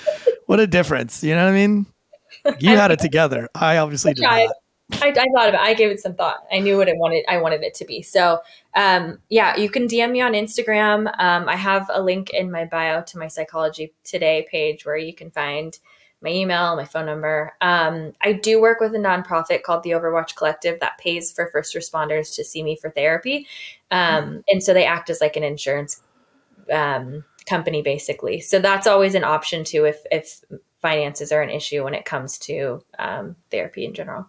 what 0.45 0.61
a 0.61 0.67
difference. 0.67 1.21
You 1.21 1.35
know 1.35 1.43
what 1.43 1.51
I 1.51 1.53
mean? 1.53 1.85
You 2.59 2.69
had 2.75 2.91
it 2.91 2.99
together. 2.99 3.47
I 3.53 3.77
obviously 3.77 4.13
did 4.15 4.23
not. 4.23 4.49
I, 4.91 5.09
I 5.09 5.11
thought 5.13 5.49
about. 5.49 5.53
It. 5.55 5.59
I 5.59 5.73
gave 5.73 5.91
it 5.91 5.99
some 5.99 6.15
thought. 6.15 6.45
I 6.51 6.59
knew 6.59 6.77
what 6.77 6.89
I 6.89 6.93
wanted. 6.95 7.25
I 7.27 7.37
wanted 7.37 7.63
it 7.63 7.73
to 7.75 7.85
be. 7.85 8.01
So, 8.01 8.39
um, 8.75 9.19
yeah, 9.29 9.55
you 9.55 9.69
can 9.69 9.87
DM 9.87 10.11
me 10.11 10.21
on 10.21 10.33
Instagram. 10.33 11.07
Um, 11.19 11.47
I 11.47 11.55
have 11.55 11.89
a 11.93 12.01
link 12.01 12.31
in 12.31 12.51
my 12.51 12.65
bio 12.65 13.01
to 13.01 13.17
my 13.17 13.27
Psychology 13.27 13.93
Today 14.03 14.45
page 14.49 14.85
where 14.85 14.97
you 14.97 15.13
can 15.13 15.31
find 15.31 15.77
my 16.21 16.29
email, 16.29 16.75
my 16.75 16.85
phone 16.85 17.05
number. 17.05 17.53
Um, 17.61 18.13
I 18.21 18.33
do 18.33 18.61
work 18.61 18.79
with 18.79 18.95
a 18.95 18.97
nonprofit 18.97 19.63
called 19.63 19.83
the 19.83 19.91
Overwatch 19.91 20.35
Collective 20.35 20.79
that 20.79 20.97
pays 20.97 21.31
for 21.31 21.49
first 21.51 21.75
responders 21.75 22.33
to 22.35 22.43
see 22.43 22.63
me 22.63 22.77
for 22.77 22.89
therapy, 22.89 23.45
um, 23.91 24.43
and 24.47 24.63
so 24.63 24.73
they 24.73 24.85
act 24.85 25.09
as 25.09 25.19
like 25.19 25.35
an 25.35 25.43
insurance 25.43 26.01
um, 26.71 27.25
company 27.45 27.81
basically. 27.81 28.39
So 28.39 28.59
that's 28.59 28.87
always 28.87 29.15
an 29.15 29.25
option 29.25 29.65
too 29.65 29.85
if 29.85 30.01
if 30.11 30.41
finances 30.81 31.31
are 31.31 31.41
an 31.41 31.49
issue 31.49 31.83
when 31.83 31.93
it 31.93 32.05
comes 32.05 32.37
to 32.37 32.83
um, 32.99 33.35
therapy 33.51 33.85
in 33.85 33.93
general. 33.93 34.27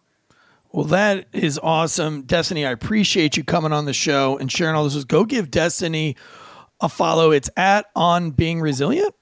Well, 0.74 0.86
that 0.86 1.28
is 1.32 1.60
awesome, 1.62 2.22
Destiny. 2.22 2.66
I 2.66 2.72
appreciate 2.72 3.36
you 3.36 3.44
coming 3.44 3.72
on 3.72 3.84
the 3.84 3.92
show 3.92 4.36
and 4.38 4.50
sharing 4.50 4.74
all 4.74 4.82
this. 4.82 5.04
Go 5.04 5.24
give 5.24 5.48
Destiny 5.48 6.16
a 6.80 6.88
follow. 6.88 7.30
It's 7.30 7.48
at 7.56 7.86
on 7.94 8.32
being 8.32 8.60
resilient. 8.60 9.14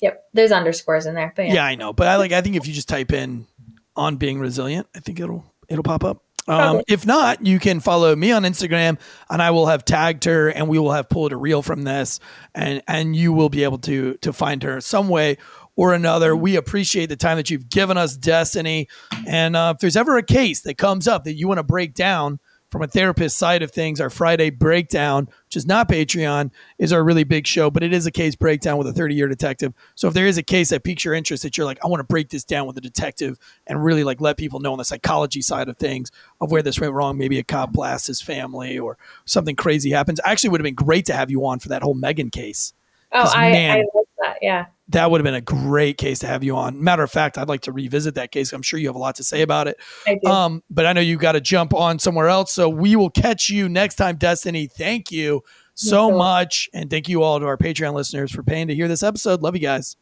Yep, 0.00 0.28
there's 0.34 0.52
underscores 0.52 1.06
in 1.06 1.16
there, 1.16 1.32
but 1.34 1.46
yeah, 1.46 1.54
Yeah, 1.54 1.64
I 1.64 1.74
know, 1.74 1.92
but 1.92 2.06
I 2.06 2.14
like. 2.14 2.30
I 2.30 2.42
think 2.42 2.54
if 2.54 2.68
you 2.68 2.72
just 2.72 2.88
type 2.88 3.12
in 3.12 3.48
on 3.96 4.18
being 4.18 4.38
resilient, 4.38 4.86
I 4.94 5.00
think 5.00 5.18
it'll 5.18 5.44
it'll 5.68 5.82
pop 5.82 6.04
up. 6.04 6.22
Um, 6.46 6.82
if 6.88 7.04
not, 7.04 7.44
you 7.44 7.58
can 7.58 7.80
follow 7.80 8.14
me 8.14 8.30
on 8.30 8.44
Instagram, 8.44 8.98
and 9.28 9.42
I 9.42 9.50
will 9.50 9.66
have 9.66 9.84
tagged 9.84 10.24
her, 10.24 10.48
and 10.48 10.68
we 10.68 10.78
will 10.78 10.92
have 10.92 11.08
pulled 11.08 11.32
a 11.32 11.36
reel 11.36 11.62
from 11.62 11.82
this, 11.82 12.20
and 12.54 12.82
and 12.86 13.16
you 13.16 13.32
will 13.32 13.48
be 13.48 13.64
able 13.64 13.78
to 13.78 14.14
to 14.18 14.32
find 14.32 14.62
her 14.62 14.80
some 14.80 15.08
way 15.08 15.38
or 15.80 15.94
another. 15.94 16.36
We 16.36 16.56
appreciate 16.56 17.06
the 17.06 17.16
time 17.16 17.38
that 17.38 17.48
you've 17.48 17.70
given 17.70 17.96
us, 17.96 18.14
Destiny. 18.14 18.86
And 19.26 19.56
uh, 19.56 19.72
if 19.74 19.80
there's 19.80 19.96
ever 19.96 20.18
a 20.18 20.22
case 20.22 20.60
that 20.60 20.76
comes 20.76 21.08
up 21.08 21.24
that 21.24 21.36
you 21.36 21.48
want 21.48 21.56
to 21.56 21.62
break 21.62 21.94
down, 21.94 22.38
from 22.70 22.82
a 22.82 22.86
therapist 22.86 23.36
side 23.36 23.62
of 23.62 23.72
things, 23.72 24.00
our 24.00 24.10
Friday 24.10 24.50
breakdown, 24.50 25.26
which 25.46 25.56
is 25.56 25.66
not 25.66 25.88
Patreon, 25.88 26.52
is 26.78 26.92
our 26.92 27.02
really 27.02 27.24
big 27.24 27.44
show, 27.44 27.68
but 27.68 27.82
it 27.82 27.92
is 27.92 28.06
a 28.06 28.12
case 28.12 28.36
breakdown 28.36 28.76
with 28.76 28.86
a 28.86 28.92
30 28.92 29.14
year 29.16 29.26
detective. 29.26 29.72
So 29.96 30.06
if 30.06 30.14
there 30.14 30.26
is 30.26 30.38
a 30.38 30.42
case 30.42 30.68
that 30.68 30.84
piques 30.84 31.04
your 31.04 31.14
interest 31.14 31.42
that 31.42 31.56
you're 31.56 31.64
like, 31.64 31.82
I 31.82 31.88
want 31.88 31.98
to 31.98 32.04
break 32.04 32.28
this 32.28 32.44
down 32.44 32.68
with 32.68 32.76
a 32.76 32.80
detective 32.80 33.38
and 33.66 33.82
really 33.82 34.04
like 34.04 34.20
let 34.20 34.36
people 34.36 34.60
know 34.60 34.70
on 34.70 34.78
the 34.78 34.84
psychology 34.84 35.42
side 35.42 35.68
of 35.68 35.78
things 35.78 36.12
of 36.40 36.52
where 36.52 36.62
this 36.62 36.78
went 36.78 36.92
wrong, 36.92 37.18
maybe 37.18 37.40
a 37.40 37.42
cop 37.42 37.72
blasts 37.72 38.06
his 38.06 38.22
family 38.22 38.78
or 38.78 38.98
something 39.24 39.56
crazy 39.56 39.90
happens. 39.90 40.20
Actually, 40.24 40.50
would 40.50 40.60
have 40.60 40.64
been 40.64 40.74
great 40.74 41.06
to 41.06 41.14
have 41.14 41.28
you 41.28 41.44
on 41.46 41.58
for 41.58 41.70
that 41.70 41.82
whole 41.82 41.94
Maegan 41.94 42.30
case. 42.30 42.72
Oh, 43.12 43.32
I, 43.34 43.50
man, 43.50 43.78
I 43.78 43.84
love 43.94 44.06
that. 44.20 44.36
Yeah. 44.42 44.66
That 44.90 45.10
would 45.10 45.20
have 45.20 45.24
been 45.24 45.34
a 45.34 45.40
great 45.40 45.98
case 45.98 46.18
to 46.20 46.26
have 46.26 46.42
you 46.42 46.56
on. 46.56 46.82
Matter 46.82 47.02
of 47.02 47.10
fact, 47.10 47.38
I'd 47.38 47.48
like 47.48 47.62
to 47.62 47.72
revisit 47.72 48.14
that 48.16 48.32
case. 48.32 48.52
I'm 48.52 48.62
sure 48.62 48.78
you 48.78 48.88
have 48.88 48.96
a 48.96 49.00
lot 49.00 49.14
to 49.16 49.24
say 49.24 49.42
about 49.42 49.68
it. 49.68 49.76
I 50.06 50.18
do. 50.22 50.30
Um, 50.30 50.62
but 50.70 50.86
I 50.86 50.92
know 50.92 51.00
you've 51.00 51.20
got 51.20 51.32
to 51.32 51.40
jump 51.40 51.72
on 51.74 51.98
somewhere 51.98 52.28
else. 52.28 52.52
So 52.52 52.68
we 52.68 52.96
will 52.96 53.10
catch 53.10 53.48
you 53.50 53.68
next 53.68 53.96
time, 53.96 54.16
Destiny. 54.16 54.66
Thank 54.66 55.10
you 55.12 55.42
so 55.74 56.10
much. 56.10 56.68
And 56.74 56.90
thank 56.90 57.08
you 57.08 57.22
all 57.22 57.40
to 57.40 57.46
our 57.46 57.56
Patreon 57.56 57.94
listeners 57.94 58.32
for 58.32 58.42
paying 58.42 58.68
to 58.68 58.74
hear 58.74 58.88
this 58.88 59.02
episode. 59.02 59.42
Love 59.42 59.54
you 59.54 59.62
guys. 59.62 59.96